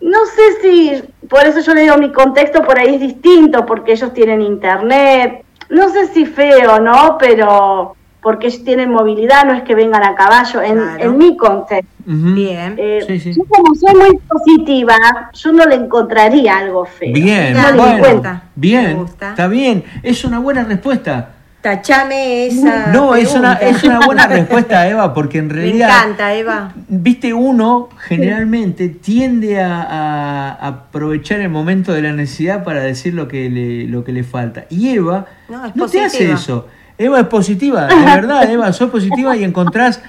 No 0.00 0.18
sé 0.26 0.42
si, 0.62 1.02
por 1.28 1.44
eso 1.44 1.60
yo 1.60 1.74
le 1.74 1.82
digo, 1.82 1.96
mi 1.98 2.12
contexto 2.12 2.62
por 2.62 2.78
ahí 2.78 2.94
es 2.94 3.00
distinto, 3.00 3.66
porque 3.66 3.92
ellos 3.92 4.14
tienen 4.14 4.40
internet, 4.42 5.44
no 5.70 5.88
sé 5.90 6.06
si 6.14 6.24
feo, 6.24 6.78
¿no? 6.80 7.18
Pero 7.18 7.96
porque 8.28 8.50
tienen 8.50 8.90
movilidad, 8.90 9.46
no 9.46 9.54
es 9.54 9.62
que 9.62 9.74
vengan 9.74 10.04
a 10.04 10.14
caballo, 10.14 10.60
en, 10.60 10.74
Claro. 10.74 11.02
en 11.02 11.16
mi 11.16 11.34
contexto. 11.34 11.88
Bien. 12.04 12.74
Eh, 12.76 13.02
Sí, 13.06 13.18
sí. 13.20 13.32
Yo 13.32 13.42
como 13.48 13.74
soy 13.74 13.94
muy 13.94 14.18
positiva, 14.28 14.94
yo 15.32 15.50
no 15.52 15.64
le 15.64 15.76
encontraría 15.76 16.58
algo 16.58 16.84
feo. 16.84 17.10
Bien, 17.14 17.54
no 17.54 17.72
bueno. 17.98 18.22
Me 18.22 18.40
bien, 18.54 19.06
está 19.06 19.46
bien, 19.48 19.82
es 20.02 20.26
una 20.26 20.40
buena 20.40 20.62
respuesta. 20.64 21.30
Tachame 21.62 22.46
esa. 22.48 22.88
No, 22.92 23.14
es 23.14 23.34
una, 23.34 23.54
es 23.54 23.82
una 23.82 24.00
buena 24.00 24.26
respuesta, 24.36 24.86
Eva, 24.88 25.14
porque 25.14 25.38
en 25.38 25.46
Me 25.48 25.54
realidad, 25.54 25.88
encanta, 25.88 26.34
Eva. 26.34 26.72
viste, 26.86 27.32
uno 27.32 27.88
generalmente 28.06 28.90
tiende 28.90 29.58
a, 29.60 29.82
a 29.82 30.66
aprovechar 30.68 31.40
el 31.40 31.48
momento 31.48 31.92
de 31.94 32.02
la 32.02 32.12
necesidad 32.12 32.62
para 32.62 32.80
decir 32.82 33.14
lo 33.14 33.26
que 33.26 33.48
le, 33.48 33.86
lo 33.86 34.04
que 34.04 34.12
le 34.12 34.22
falta. 34.22 34.66
Y 34.68 34.90
Eva 34.90 35.24
No, 35.48 35.64
es 35.64 35.74
no 35.74 35.88
te 35.88 36.00
hace 36.04 36.30
eso. 36.30 36.66
Eva 36.98 37.20
es 37.20 37.26
positiva, 37.26 37.86
de 37.86 37.94
verdad, 38.04 38.50
Eva, 38.50 38.72
sos 38.72 38.90
positiva 38.90 39.36
y 39.36 39.44
encontrás, 39.44 40.00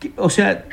que- 0.00 0.12
o 0.16 0.30
sea, 0.30 0.64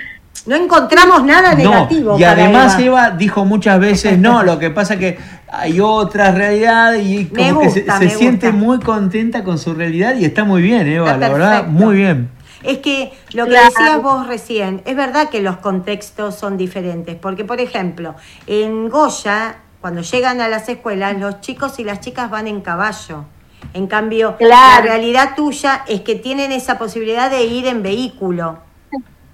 No 0.45 0.55
encontramos 0.55 1.23
nada 1.23 1.53
negativo. 1.55 2.11
no, 2.13 2.17
y 2.19 2.21
para 2.21 2.31
además 2.43 2.73
Eva. 2.79 2.85
Eva 3.07 3.11
dijo 3.11 3.45
muchas 3.45 3.79
veces, 3.79 4.17
no, 4.19 4.43
lo 4.43 4.57
que 4.59 4.69
pasa 4.69 4.97
que 4.97 5.17
hay 5.51 5.79
otra 5.79 6.31
realidad 6.31 6.93
y 6.95 7.29
Me 7.31 7.49
como 7.49 7.61
que 7.61 7.69
se, 7.71 8.09
siente 8.09 8.51
gusta. 8.51 8.65
muy 8.65 8.79
contenta 8.79 9.43
con 9.43 9.57
su 9.57 9.73
realidad 9.73 10.15
y 10.17 10.25
está 10.25 10.43
muy 10.43 10.61
bien, 10.61 10.87
Eva, 10.87 11.07
Está 11.13 11.17
la 11.17 11.29
verdad, 11.29 11.67
muy 11.67 11.95
bien. 11.95 12.29
Es 12.63 12.79
que 12.79 13.11
lo 13.33 13.45
que 13.45 13.51
Claro. 13.51 13.65
decías 13.69 14.01
vos 14.01 14.27
recién, 14.27 14.81
es 14.85 14.95
verdad 14.95 15.29
que 15.29 15.41
los 15.41 15.57
contextos 15.57 16.35
son 16.35 16.57
diferentes, 16.57 17.15
porque 17.15 17.43
por 17.45 17.59
ejemplo, 17.59 18.15
en 18.47 18.89
Goya, 18.89 19.57
cuando 19.81 20.01
llegan 20.01 20.41
a 20.41 20.47
las 20.47 20.67
escuelas, 20.69 21.17
los 21.19 21.41
chicos 21.41 21.77
y 21.79 21.83
las 21.83 21.99
chicas 22.01 22.29
van 22.31 22.47
en 22.47 22.61
caballo. 22.61 23.25
En 23.73 23.87
cambio, 23.87 24.35
la 24.39 24.79
realidad 24.81 25.35
tuya 25.35 25.83
es 25.87 26.01
que 26.01 26.15
tienen 26.15 26.51
esa 26.51 26.77
posibilidad 26.77 27.29
de 27.29 27.43
ir 27.45 27.65
en 27.67 27.81
vehículo. 27.83 28.59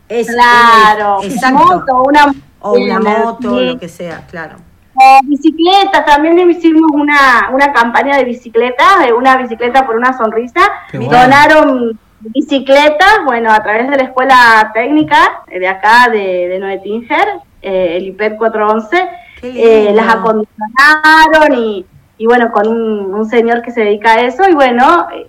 Es- 0.10 0.28
Claro, 0.28 1.20
es- 1.22 1.36
exacto. 1.36 1.58
moto, 1.66 2.04
una 2.04 2.34
O 2.60 2.74
una 2.74 3.00
moto, 3.00 3.60
sí. 3.60 3.66
lo 3.66 3.80
que 3.80 3.88
sea, 3.90 4.26
claro. 4.30 4.58
O 4.94 5.20
bicicletas, 5.24 6.06
también 6.06 6.38
hicimos 6.50 6.92
una, 6.94 7.50
una 7.52 7.72
campaña 7.74 8.18
de 8.18 8.26
bicicletas, 8.26 9.06
de 9.06 9.14
una 9.14 9.38
bicicleta 9.38 9.86
por 9.86 9.96
una 9.96 10.16
sonrisa. 10.16 10.62
Qué 10.92 10.98
bueno. 11.00 11.18
Donaron 11.18 12.00
bicicletas, 12.20 13.20
bueno, 13.26 13.52
a 13.52 13.64
través 13.64 13.90
de 13.90 13.98
la 13.98 14.04
escuela 14.04 14.70
técnica 14.74 15.42
eh, 15.48 15.60
de 15.60 15.68
acá, 15.68 16.10
de, 16.12 16.48
de 16.50 16.60
Noetinger, 16.60 17.28
eh, 17.62 17.98
el 17.98 18.08
IPED 18.10 18.36
411, 18.38 19.10
Qué 19.40 19.48
eh, 19.50 19.86
lindo. 19.86 20.02
las 20.02 20.16
acondicionaron 20.16 21.54
y, 21.58 21.86
y 22.22 22.26
bueno, 22.28 22.52
con 22.52 22.68
un, 22.68 23.14
un 23.16 23.26
señor 23.26 23.62
que 23.64 23.72
se 23.72 23.82
dedica 23.82 24.14
a 24.14 24.22
eso, 24.22 24.44
y 24.48 24.54
bueno, 24.54 25.08
eh, 25.14 25.28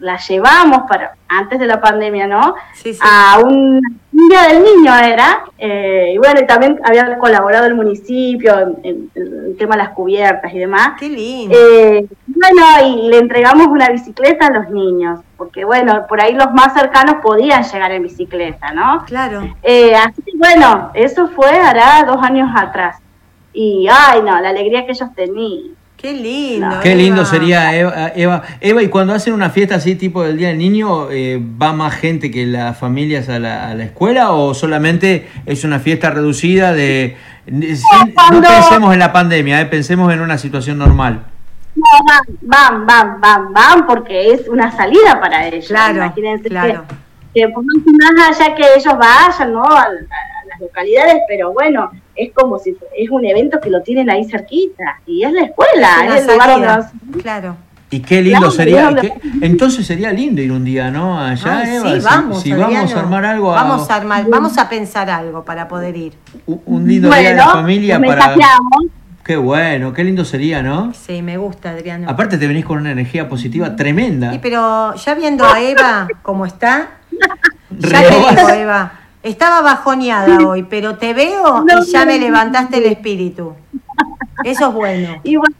las 0.00 0.26
llevamos 0.28 0.82
para 0.88 1.12
antes 1.28 1.58
de 1.60 1.66
la 1.66 1.80
pandemia, 1.80 2.26
¿no? 2.26 2.54
Sí, 2.74 2.94
sí. 2.94 3.00
a 3.02 3.38
un, 3.38 3.80
un 4.12 4.28
día 4.28 4.42
del 4.48 4.64
niño 4.64 4.92
era, 4.96 5.44
eh, 5.58 6.12
y 6.14 6.18
bueno, 6.18 6.40
y 6.40 6.46
también 6.46 6.80
había 6.84 7.16
colaborado 7.18 7.66
el 7.66 7.74
municipio 7.74 8.58
en, 8.58 8.70
en- 8.82 9.10
en 9.14 9.44
el 9.50 9.56
tema 9.58 9.76
de 9.76 9.82
las 9.84 9.90
cubiertas 9.92 10.52
y 10.52 10.58
demás. 10.58 10.92
Qué 10.98 11.08
lindo. 11.08 11.54
Eh, 11.56 12.06
bueno, 12.26 12.62
y 12.86 13.08
le 13.10 13.18
entregamos 13.18 13.66
una 13.66 13.88
bicicleta 13.90 14.46
a 14.46 14.50
los 14.50 14.70
niños, 14.70 15.20
porque 15.36 15.64
bueno, 15.64 16.06
por 16.08 16.20
ahí 16.20 16.34
los 16.34 16.52
más 16.52 16.72
cercanos 16.74 17.16
podían 17.22 17.62
llegar 17.62 17.92
en 17.92 18.02
bicicleta, 18.02 18.72
¿no? 18.72 19.04
claro. 19.06 19.42
Eh, 19.62 19.94
así 19.94 20.22
que 20.22 20.32
bueno, 20.36 20.90
eso 20.94 21.28
fue 21.28 21.50
hará 21.50 22.02
dos 22.04 22.20
años 22.22 22.48
atrás. 22.56 22.96
Y 23.52 23.86
ay, 23.90 24.22
no, 24.22 24.40
la 24.40 24.48
alegría 24.48 24.86
que 24.86 24.92
ellos 24.92 25.10
tenían. 25.14 25.76
Qué 26.02 26.12
lindo. 26.14 26.80
Qué 26.82 26.96
lindo 26.96 27.20
Eva. 27.20 27.30
sería, 27.30 27.76
Eva, 27.76 28.12
Eva. 28.16 28.42
Eva, 28.60 28.82
y 28.82 28.88
cuando 28.88 29.14
hacen 29.14 29.34
una 29.34 29.50
fiesta 29.50 29.76
así 29.76 29.94
tipo 29.94 30.24
del 30.24 30.36
Día 30.36 30.48
del 30.48 30.58
Niño, 30.58 31.08
eh, 31.12 31.40
¿va 31.40 31.72
más 31.72 31.94
gente 31.94 32.28
que 32.32 32.44
las 32.44 32.76
familias 32.76 33.28
a 33.28 33.38
la, 33.38 33.68
a 33.68 33.74
la 33.76 33.84
escuela 33.84 34.32
o 34.32 34.52
solamente 34.52 35.28
es 35.46 35.62
una 35.62 35.78
fiesta 35.78 36.10
reducida 36.10 36.72
de... 36.72 37.16
no 37.46 38.40
pensemos 38.42 38.92
en 38.92 38.98
la 38.98 39.12
pandemia, 39.12 39.60
eh, 39.60 39.66
pensemos 39.66 40.12
en 40.12 40.20
una 40.20 40.38
situación 40.38 40.76
normal. 40.78 41.22
No, 41.76 41.82
van, 42.08 42.22
van, 42.42 42.86
van, 42.86 43.20
van, 43.20 43.52
van, 43.52 43.86
porque 43.86 44.32
es 44.32 44.48
una 44.48 44.72
salida 44.72 45.20
para 45.20 45.46
ellos. 45.46 45.68
Claro, 45.68 45.98
Imagínense 45.98 46.48
claro. 46.48 46.84
que, 47.32 47.42
que 47.42 47.48
por 47.48 47.62
más 47.64 48.40
allá 48.40 48.54
que 48.56 48.64
ellos 48.76 48.94
vayan, 48.98 49.52
¿no? 49.52 49.62
A, 49.62 49.82
a 49.82 50.46
las 50.48 50.60
localidades, 50.60 51.18
pero 51.28 51.52
bueno, 51.52 51.92
es 52.16 52.32
como 52.32 52.58
si 52.58 52.76
es 52.96 53.10
un 53.10 53.24
evento 53.24 53.60
que 53.60 53.70
lo 53.70 53.82
tienen 53.82 54.10
ahí 54.10 54.24
cerquita. 54.24 55.00
Y 55.06 55.24
es 55.24 55.32
la 55.32 55.42
escuela, 55.42 55.88
es, 56.16 56.20
el 56.26 56.32
lugar 56.32 56.50
donde 56.50 56.66
salida. 56.66 56.76
vas- 56.76 57.22
Claro. 57.22 57.56
Y 57.90 58.00
qué 58.00 58.22
lindo 58.22 58.38
Claro, 58.38 58.50
sería, 58.52 58.84
¿dónde- 58.84 59.00
qué- 59.02 59.20
entonces 59.42 59.86
sería 59.86 60.10
lindo 60.12 60.40
ir 60.40 60.50
un 60.50 60.64
día, 60.64 60.90
¿no? 60.90 61.20
Allá, 61.20 61.58
Ay, 61.58 61.74
Eva, 61.76 61.90
sí, 61.92 62.00
si- 62.00 62.04
vamos, 62.06 62.42
si, 62.42 62.52
vamos 62.54 62.94
a 62.94 63.00
armar 63.00 63.24
algo, 63.26 63.50
Vamos 63.50 63.90
a 63.90 63.96
armar, 63.96 64.24
vamos 64.30 64.56
a 64.56 64.68
pensar 64.68 65.10
algo 65.10 65.44
para 65.44 65.68
poder 65.68 65.94
ir. 65.96 66.14
un- 66.46 66.62
un 66.64 66.88
lindo 66.88 67.08
día 67.10 67.30
de 67.30 67.36
la 67.36 67.48
familia 67.48 68.00
para... 68.00 68.34
Qué 69.24 69.36
bueno, 69.36 69.92
qué 69.92 70.02
lindo 70.04 70.24
sería, 70.24 70.62
¿no? 70.62 70.92
Sí, 70.94 71.22
me 71.22 71.36
gusta, 71.36 71.70
Adriano. 71.70 72.08
Aparte 72.10 72.38
te 72.38 72.48
venís 72.48 72.64
con 72.64 72.78
una 72.78 72.90
energía 72.90 73.28
positiva 73.28 73.76
tremenda. 73.76 74.32
Sí, 74.32 74.40
pero 74.42 74.94
ya 74.96 75.14
viendo 75.14 75.44
a 75.44 75.60
Eva 75.60 76.08
como 76.22 76.44
está, 76.44 76.88
ya 77.78 78.00
te 78.02 78.08
digo, 78.36 78.48
Eva, 78.48 78.92
estaba 79.22 79.60
bajoneada 79.62 80.38
hoy, 80.46 80.62
pero 80.64 80.96
te 80.96 81.14
veo 81.14 81.62
No, 81.64 81.82
y 81.82 81.86
ya 81.90 82.04
me 82.04 82.18
levantaste 82.18 82.78
el 82.78 82.86
espíritu. 82.86 83.54
Eso 84.44 84.68
es 84.68 84.74
bueno. 84.74 85.20
Y 85.24 85.36
bueno, 85.36 85.54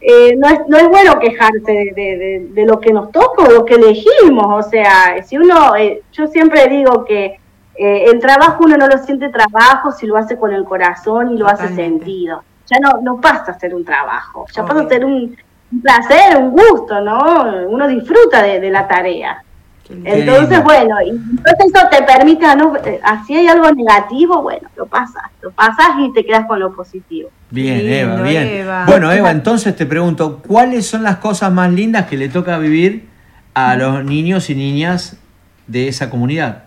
eh, 0.00 0.36
no, 0.36 0.48
es, 0.48 0.60
no 0.68 0.76
es 0.78 0.88
bueno 0.88 1.18
quejarse 1.18 1.60
de, 1.72 1.92
de- 1.94 2.18
de- 2.18 2.48
de 2.52 2.66
lo 2.66 2.78
que 2.80 2.92
nos 2.92 3.10
toca 3.10 3.42
o 3.44 3.50
lo 3.50 3.64
que 3.64 3.74
elegimos. 3.74 4.66
O 4.66 4.68
sea, 4.70 5.22
si 5.24 5.36
uno, 5.38 5.74
eh, 5.76 6.02
yo 6.12 6.26
siempre 6.28 6.68
digo 6.68 7.04
que 7.04 7.38
eh, 7.74 8.04
el 8.06 8.18
trabajo 8.20 8.64
uno 8.64 8.76
no 8.76 8.86
lo 8.86 8.98
siente 8.98 9.28
trabajo 9.28 9.90
si 9.92 10.06
lo 10.06 10.16
hace 10.16 10.36
con 10.36 10.52
el 10.52 10.64
corazón 10.64 11.32
y 11.34 11.38
lo 11.38 11.46
hace 11.48 11.74
sentido. 11.74 12.42
Ya 12.66 12.78
no, 12.80 13.00
no 13.02 13.20
pasa 13.20 13.52
a 13.52 13.58
ser 13.58 13.74
un 13.74 13.84
trabajo, 13.84 14.46
ya 14.54 14.64
pasa 14.64 14.80
a 14.82 14.88
ser 14.88 15.04
un, 15.04 15.34
un 15.72 15.80
placer, 15.80 16.36
un 16.36 16.50
gusto, 16.50 17.00
¿no? 17.00 17.44
Uno 17.68 17.88
disfruta 17.88 18.42
de, 18.42 18.60
de 18.60 18.70
la 18.70 18.86
tarea. 18.86 19.42
Entonces, 19.90 20.62
bueno, 20.64 20.96
y 21.02 21.10
entonces 21.10 21.72
eso 21.74 21.86
te 21.90 22.02
permite, 22.02 22.46
no, 22.56 22.76
eh, 22.76 23.00
así 23.02 23.34
hay 23.34 23.46
algo 23.48 23.70
negativo, 23.72 24.42
bueno, 24.42 24.68
lo 24.76 24.86
pasas, 24.86 25.22
lo 25.40 25.50
pasas 25.50 25.88
y 26.00 26.12
te 26.12 26.24
quedas 26.26 26.46
con 26.46 26.60
lo 26.60 26.74
positivo. 26.74 27.30
Bien, 27.50 27.78
Lindo, 27.78 27.94
Eva, 27.94 28.22
bien. 28.22 28.46
Eva. 28.48 28.84
Bueno, 28.86 29.10
Eva, 29.10 29.30
entonces 29.30 29.74
te 29.74 29.86
pregunto, 29.86 30.42
¿cuáles 30.46 30.86
son 30.86 31.02
las 31.02 31.16
cosas 31.16 31.50
más 31.50 31.72
lindas 31.72 32.06
que 32.06 32.18
le 32.18 32.28
toca 32.28 32.58
vivir 32.58 33.08
a 33.54 33.76
los 33.76 34.04
niños 34.04 34.50
y 34.50 34.54
niñas 34.54 35.16
de 35.66 35.88
esa 35.88 36.10
comunidad? 36.10 36.64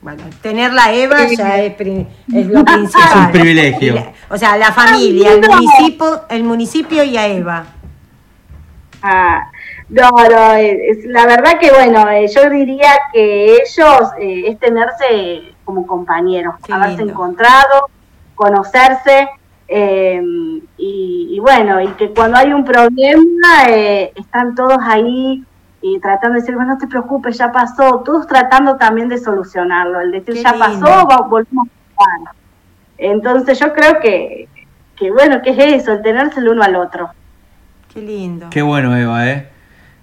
Bueno, 0.00 0.24
tenerla 0.40 0.86
a 0.86 0.92
Eva 0.94 1.16
ya 1.36 1.58
es, 1.60 1.74
es 1.78 2.46
lo 2.48 2.64
principal. 2.64 3.02
Es 3.04 3.16
un 3.16 3.32
privilegio. 3.32 3.94
La- 3.96 4.12
o 4.30 4.38
sea, 4.38 4.56
la 4.56 4.72
familia, 4.72 5.32
el 5.34 5.40
municipio, 5.46 6.22
el 6.30 6.42
municipio 6.42 7.04
y 7.04 7.16
a 7.18 7.26
Eva. 7.28 7.66
Ah, 9.02 9.50
no, 9.88 10.10
no, 10.10 10.52
es, 10.54 11.04
la 11.06 11.26
verdad 11.26 11.58
que 11.60 11.70
bueno, 11.70 12.08
eh, 12.10 12.26
yo 12.28 12.48
diría 12.50 12.90
que 13.12 13.54
ellos 13.56 14.10
eh, 14.18 14.44
es 14.48 14.58
tenerse 14.58 15.54
como 15.64 15.86
compañeros, 15.86 16.54
Qué 16.64 16.72
haberse 16.72 16.98
lindo. 16.98 17.12
encontrado, 17.12 17.88
conocerse 18.34 19.28
eh, 19.68 20.20
y, 20.76 21.28
y 21.30 21.38
bueno, 21.40 21.80
y 21.80 21.88
que 21.88 22.10
cuando 22.10 22.38
hay 22.38 22.52
un 22.52 22.64
problema 22.64 23.66
eh, 23.68 24.12
están 24.16 24.54
todos 24.54 24.78
ahí 24.82 25.44
y 25.80 25.98
tratando 26.00 26.34
de 26.34 26.40
decir, 26.40 26.54
bueno, 26.54 26.74
no 26.74 26.78
te 26.78 26.86
preocupes, 26.86 27.36
ya 27.38 27.50
pasó, 27.50 28.02
todos 28.04 28.26
tratando 28.26 28.76
también 28.76 29.08
de 29.08 29.18
solucionarlo, 29.18 30.00
el 30.00 30.12
decir, 30.12 30.34
Qué 30.34 30.42
ya 30.42 30.52
lindo. 30.52 30.86
pasó, 30.86 31.06
va- 31.08 31.26
volvemos 31.26 31.66
a 31.68 31.94
jugar. 31.94 32.34
Entonces 32.98 33.58
yo 33.58 33.72
creo 33.72 33.98
que, 34.00 34.48
que 34.96 35.10
bueno, 35.10 35.42
que 35.42 35.50
es 35.50 35.58
eso, 35.82 35.92
el 35.92 36.02
tenerse 36.02 36.40
el 36.40 36.48
uno 36.50 36.62
al 36.62 36.76
otro. 36.76 37.10
Qué 37.92 38.00
lindo. 38.00 38.46
Qué 38.50 38.62
bueno, 38.62 38.96
Eva, 38.96 39.28
¿eh? 39.28 39.48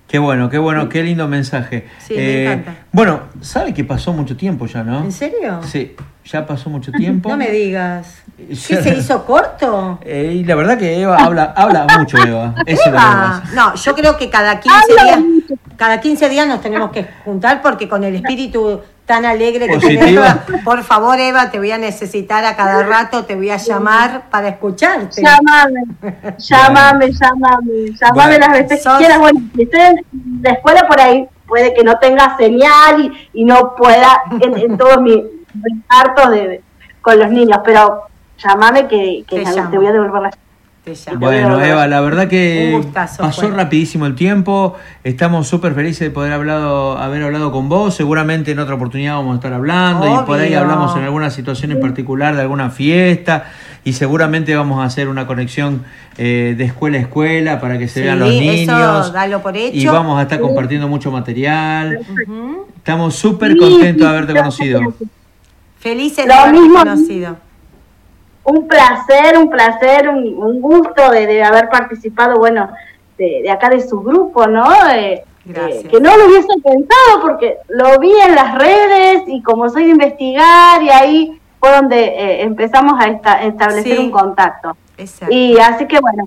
Qué 0.09 0.17
bueno, 0.17 0.49
qué 0.49 0.57
bueno, 0.57 0.89
qué 0.89 1.03
lindo 1.03 1.27
mensaje. 1.27 1.87
Sí, 1.99 2.15
me 2.15 2.43
encanta. 2.43 2.75
Bueno, 2.91 3.19
¿sabe 3.41 3.75
que 3.75 3.83
pasó 3.83 4.11
mucho 4.11 4.35
tiempo 4.35 4.65
ya, 4.65 4.83
no? 4.83 5.03
¿En 5.03 5.11
serio? 5.11 5.61
Sí, 5.61 5.95
ya 6.25 6.47
pasó 6.47 6.71
mucho 6.71 6.91
tiempo. 6.97 7.29
No 7.29 7.37
me 7.37 7.51
digas. 7.51 8.23
¿Qué 8.37 8.55
se 8.55 8.97
hizo 8.97 9.23
corto? 9.23 9.99
Eh, 10.01 10.33
y 10.37 10.43
la 10.45 10.55
verdad 10.55 10.79
que 10.79 10.99
Eva 10.99 11.15
habla, 11.17 11.53
habla 11.55 11.85
mucho, 11.99 12.17
Eva. 12.17 12.55
Eso 12.65 12.81
es 12.87 12.91
lo 12.91 12.97
que 12.97 13.03
Eva. 13.03 13.43
No, 13.53 13.75
yo 13.75 13.93
creo 13.93 14.17
que 14.17 14.31
cada 14.31 14.59
15 14.59 14.77
días, 14.89 15.19
cada 15.77 16.01
15 16.01 16.27
días 16.27 16.47
nos 16.47 16.61
tenemos 16.61 16.89
que 16.89 17.05
juntar 17.23 17.61
porque 17.61 17.87
con 17.87 18.03
el 18.03 18.15
espíritu 18.15 18.81
tan 19.09 19.25
alegre 19.25 19.65
que 19.67 19.73
Positivo. 19.73 19.99
tenés, 20.05 20.17
Eva, 20.17 20.45
por 20.63 20.83
favor, 20.83 21.19
Eva, 21.19 21.49
te 21.49 21.57
voy 21.57 21.71
a 21.71 21.79
necesitar 21.79 22.45
a 22.45 22.55
cada 22.55 22.83
rato, 22.83 23.25
te 23.25 23.33
voy 23.35 23.49
a 23.49 23.57
llamar 23.57 24.25
para 24.29 24.49
escucharte. 24.49 25.23
Llámame, 25.23 25.81
llámame, 26.37 27.11
llamame, 27.11 27.71
llámame 27.99 28.13
Bueno. 28.13 28.37
las 28.37 28.51
veces 28.51 28.83
Sos- 28.83 28.93
que 28.93 28.99
quieras. 28.99 29.17
Bueno, 29.17 29.39
si 29.55 29.63
estoy 29.63 29.79
en 29.81 30.05
la 30.43 30.51
escuela 30.51 30.87
por 30.87 31.01
ahí, 31.01 31.27
puede 31.47 31.73
que 31.73 31.83
no 31.83 31.97
tenga 31.97 32.37
señal 32.37 33.01
y, 33.33 33.41
y 33.41 33.45
no 33.45 33.75
pueda 33.75 34.21
en, 34.41 34.55
en 34.55 34.77
todos 34.77 35.01
mis 35.01 35.23
hartos 35.89 36.29
de, 36.29 36.61
con 37.01 37.17
los 37.17 37.31
niños, 37.31 37.59
pero 37.65 38.03
llámame 38.37 38.87
que, 38.87 39.23
que 39.27 39.43
Te 39.43 39.51
te, 39.71 39.77
voy 39.77 39.87
a 39.87 39.91
devolver 39.91 40.21
la 40.21 40.31
Bueno, 41.17 41.61
Eva, 41.63 41.87
la 41.87 42.01
verdad 42.01 42.27
que 42.27 42.71
gustazo 42.75 43.23
pasó 43.23 43.49
rapidísimo 43.51 44.05
el 44.05 44.15
tiempo. 44.15 44.75
Estamos 45.03 45.47
súper 45.47 45.73
felices 45.73 45.99
de 46.01 46.11
poder 46.11 46.33
hablado, 46.33 46.97
haber 46.97 47.23
hablado 47.23 47.51
con 47.51 47.69
vos. 47.69 47.95
Seguramente 47.95 48.51
en 48.51 48.59
otra 48.59 48.75
oportunidad 48.75 49.15
vamos 49.15 49.33
a 49.33 49.35
estar 49.35 49.53
hablando 49.53 50.05
y 50.21 50.25
por 50.25 50.39
ahí 50.39 50.53
hablamos 50.53 50.95
en 50.97 51.03
alguna 51.03 51.29
situación 51.29 51.71
en 51.71 51.79
particular 51.79 52.35
de 52.35 52.41
alguna 52.41 52.69
fiesta 52.69 53.45
y 53.83 53.93
seguramente 53.93 54.55
vamos 54.55 54.81
a 54.81 54.83
hacer 54.85 55.07
una 55.07 55.25
conexión 55.25 55.83
eh, 56.17 56.53
de 56.57 56.63
escuela 56.65 56.97
a 56.97 57.01
escuela 57.01 57.61
para 57.61 57.77
que 57.77 57.87
se 57.87 58.01
Sí, 58.01 58.05
vean 58.05 58.19
los 58.19 58.29
eso 58.29 58.39
niños. 58.41 59.13
dalo 59.13 59.41
por 59.41 59.55
hecho. 59.55 59.75
Y 59.77 59.85
vamos 59.85 60.19
a 60.19 60.23
estar 60.23 60.39
compartiendo 60.39 60.87
mucho 60.87 61.11
material. 61.11 61.99
Estamos 62.77 63.15
súper 63.15 63.55
contentos 63.57 64.01
de 64.05 64.07
haberte 64.17 64.33
conocido. 64.33 64.93
Felices 65.79 66.25
de 66.25 66.33
haberte 66.33 66.59
mismo- 66.59 66.79
conocido. 66.79 67.37
Un 68.43 68.67
placer, 68.67 69.37
un 69.37 69.49
placer, 69.49 70.09
un, 70.09 70.41
un 70.41 70.61
gusto 70.61 71.11
de, 71.11 71.27
de 71.27 71.43
haber 71.43 71.69
participado, 71.69 72.37
bueno, 72.39 72.69
de, 73.17 73.41
de 73.43 73.51
acá 73.51 73.69
de 73.69 73.87
su 73.87 74.01
grupo, 74.01 74.47
¿no? 74.47 74.65
Eh, 74.93 75.23
Gracias. 75.45 75.85
eh, 75.85 75.87
que 75.89 75.99
no 75.99 76.15
lo 76.17 76.25
hubiese 76.27 76.47
pensado 76.63 77.21
porque 77.21 77.57
lo 77.69 77.97
vi 77.99 78.11
en 78.25 78.35
las 78.35 78.55
redes 78.57 79.23
y 79.27 79.41
como 79.43 79.69
soy 79.69 79.85
de 79.85 79.89
investigar 79.91 80.81
y 80.81 80.89
ahí 80.89 81.41
fue 81.59 81.71
donde 81.71 82.03
eh, 82.05 82.41
empezamos 82.43 82.99
a 82.99 83.07
esta- 83.07 83.43
establecer 83.43 83.97
Sí. 83.97 84.03
un 84.05 84.11
contacto. 84.11 84.75
Exacto. 84.97 85.33
Y 85.33 85.57
así 85.59 85.85
que 85.87 85.99
bueno, 85.99 86.25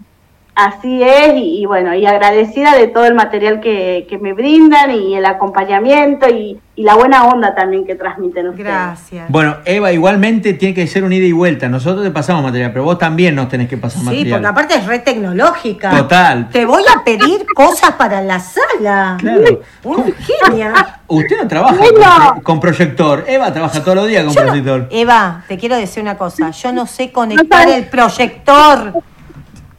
así 0.55 1.03
es 1.03 1.34
y, 1.34 1.62
y 1.62 1.66
bueno, 1.66 1.94
y 1.94 2.05
agradecida 2.07 2.76
de 2.76 2.86
todo 2.88 3.07
el 3.07 3.14
material 3.14 3.61
que, 3.61 4.07
que 4.09 4.18
me 4.18 4.32
brindan 4.32 4.90
y 4.90 5.14
el 5.14 5.24
acompañamiento 5.26 6.28
y, 6.28 6.61
y 6.76 6.82
la 6.84 6.94
buena 6.94 7.24
onda 7.26 7.55
también 7.55 7.84
que 7.86 7.94
transmiten 7.94 8.48
ustedes. 8.48 8.66
Gracias. 8.66 9.26
Bueno, 9.28 9.57
Eva, 9.64 9.92
igualmente 9.92 10.55
tiene 10.55 10.74
que 10.74 10.86
ser 10.86 11.05
un 11.05 11.12
ida 11.12 11.26
y 11.26 11.32
vuelta. 11.32 11.68
Nosotros 11.68 12.05
te 12.05 12.11
pasamos 12.11 12.42
material, 12.42 12.70
pero 12.72 12.84
vos 12.84 12.98
también 12.98 13.34
nos 13.34 13.48
tenés 13.48 13.68
que 13.68 13.76
pasar 13.76 14.00
Sí, 14.00 14.05
material. 14.07 14.30
porque 14.40 14.46
aparte 14.48 14.74
es 14.76 14.86
re 14.86 14.98
tecnológica. 15.00 15.90
Total. 15.90 16.48
Te 16.50 16.64
voy 16.66 16.82
a 16.94 17.03
pedir 17.05 17.44
cosas 17.55 17.92
para 17.92 18.20
la 18.22 18.38
sala. 18.40 19.16
Claro. 19.20 19.61
Un 19.84 20.14
genia. 20.14 21.00
Usted 21.07 21.36
no 21.42 21.48
trabaja 21.48 21.76
con, 21.76 21.88
pro- 21.94 22.42
con 22.42 22.61
proyector. 22.61 23.24
Eva 23.28 23.53
trabaja 23.53 23.80
todos 23.82 23.96
los 23.96 24.09
días 24.09 24.24
con 24.24 24.32
Yo 24.34 24.40
no- 24.40 24.46
proyector. 24.48 24.88
Eva, 24.90 25.44
te 25.48 25.59
quiero 25.59 25.76
decir 25.76 26.03
una 26.03 26.16
cosa. 26.16 26.50
Yo 26.50 26.72
no 26.72 26.86
sé 26.86 27.11
conectar 27.12 27.68
el 27.68 27.84
proyector. 27.86 28.94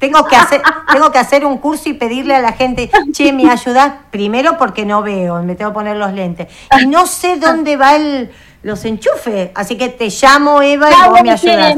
Tengo 0.04 0.26
que 0.26 0.36
hacer, 0.36 0.62
tengo 0.91 1.14
que 1.14 1.18
hacer 1.18 1.45
un 1.45 1.60
curso 1.60 1.88
y 1.88 1.93
pedirle 1.93 2.36
a 2.36 2.41
la 2.41 2.51
gente, 2.51 2.91
che, 3.14 3.32
¿me 3.32 3.49
ayudás? 3.49 3.93
Primero 4.12 4.58
porque 4.58 4.86
no 4.86 5.01
veo, 5.01 5.41
me 5.43 5.56
tengo 5.56 5.72
que 5.72 5.76
poner 5.76 5.95
los 5.95 6.12
lentes. 6.12 6.49
Y 6.78 6.88
no 6.88 7.08
sé 7.08 7.38
dónde 7.38 7.78
va 7.78 7.95
el, 7.95 8.30
los 8.64 8.84
enchufes. 8.84 9.51
Así 9.56 9.78
que 9.78 9.88
te 9.88 10.10
llamo, 10.10 10.62
Eva, 10.62 10.89
y 10.91 11.10
vos 11.10 11.22
me 11.24 11.32
ayudás. 11.32 11.78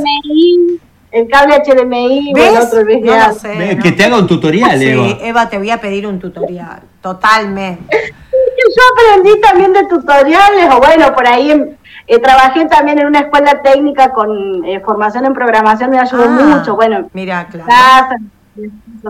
El 1.11 1.27
cable 1.29 1.61
HDMI, 1.63 2.33
o 2.33 2.37
el 2.37 2.43
¿Ves? 2.43 2.65
otro 2.65 2.79
el 2.79 3.35
sé, 3.35 3.75
no. 3.75 3.83
Que 3.83 3.91
te 3.91 4.05
haga 4.05 4.17
un 4.17 4.25
tutorial, 4.25 4.79
Sí, 4.79 4.87
Eva. 4.87 5.17
Eva, 5.21 5.49
te 5.49 5.59
voy 5.59 5.69
a 5.69 5.79
pedir 5.79 6.07
un 6.07 6.19
tutorial. 6.19 6.81
Totalmente. 7.01 7.95
Yo 8.31 9.13
aprendí 9.13 9.39
también 9.39 9.71
de 9.71 9.85
tutoriales, 9.85 10.67
o 10.73 10.79
bueno, 10.79 11.13
por 11.13 11.27
ahí 11.27 11.77
eh, 12.07 12.19
trabajé 12.19 12.65
también 12.65 12.99
en 12.99 13.07
una 13.07 13.19
escuela 13.19 13.61
técnica 13.61 14.09
con 14.13 14.63
eh, 14.65 14.79
formación 14.85 15.25
en 15.25 15.33
programación, 15.33 15.89
me 15.89 15.99
ayudó 15.99 16.23
Ah, 16.25 16.27
mucho, 16.57 16.75
bueno, 16.75 17.09
Mira, 17.13 17.47
claro. 17.47 17.67
casa, 17.67 18.17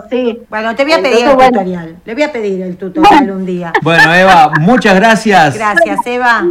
sí. 0.09 0.41
Bueno, 0.49 0.75
te 0.75 0.83
voy 0.83 0.93
a 0.93 0.97
pedir 0.97 1.07
Entonces, 1.25 1.29
el 1.29 1.35
bueno. 1.35 1.51
tutorial. 1.51 1.95
Le 2.05 2.13
voy 2.13 2.23
a 2.23 2.31
pedir 2.31 2.61
el 2.61 2.77
tutorial 2.77 3.31
un 3.31 3.45
día. 3.45 3.73
Bueno, 3.81 4.13
Eva, 4.13 4.51
muchas 4.59 4.95
gracias. 4.95 5.55
Gracias, 5.55 5.99
Eva. 6.05 6.43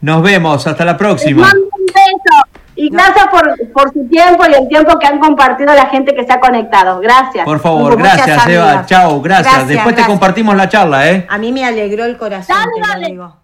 Nos 0.00 0.22
vemos. 0.22 0.66
Hasta 0.66 0.84
la 0.84 0.96
próxima. 0.96 1.42
mando 1.42 1.62
un 1.64 1.86
beso. 1.86 2.42
Y 2.74 2.88
gracias 2.88 3.26
por, 3.28 3.54
por 3.72 3.92
su 3.92 4.08
tiempo 4.08 4.44
y 4.50 4.54
el 4.54 4.66
tiempo 4.68 4.98
que 4.98 5.06
han 5.06 5.20
compartido 5.20 5.72
la 5.74 5.86
gente 5.86 6.14
que 6.14 6.24
se 6.24 6.32
ha 6.32 6.40
conectado. 6.40 7.00
Gracias. 7.00 7.44
Por 7.44 7.60
favor, 7.60 7.96
gracias, 7.96 8.46
Eva. 8.48 8.84
Chao, 8.86 9.20
gracias. 9.20 9.46
Gracias, 9.54 9.68
Después 9.68 9.94
te 9.94 10.04
compartimos 10.04 10.56
la 10.56 10.68
charla, 10.68 11.08
¿eh? 11.10 11.26
A 11.28 11.38
mí 11.38 11.52
me 11.52 11.64
alegró 11.64 12.04
el 12.06 12.16
corazón, 12.16 12.56
Dale, 12.56 12.70
te 12.74 12.80
lo 12.80 12.86
dale. 12.88 13.06
digo. 13.06 13.36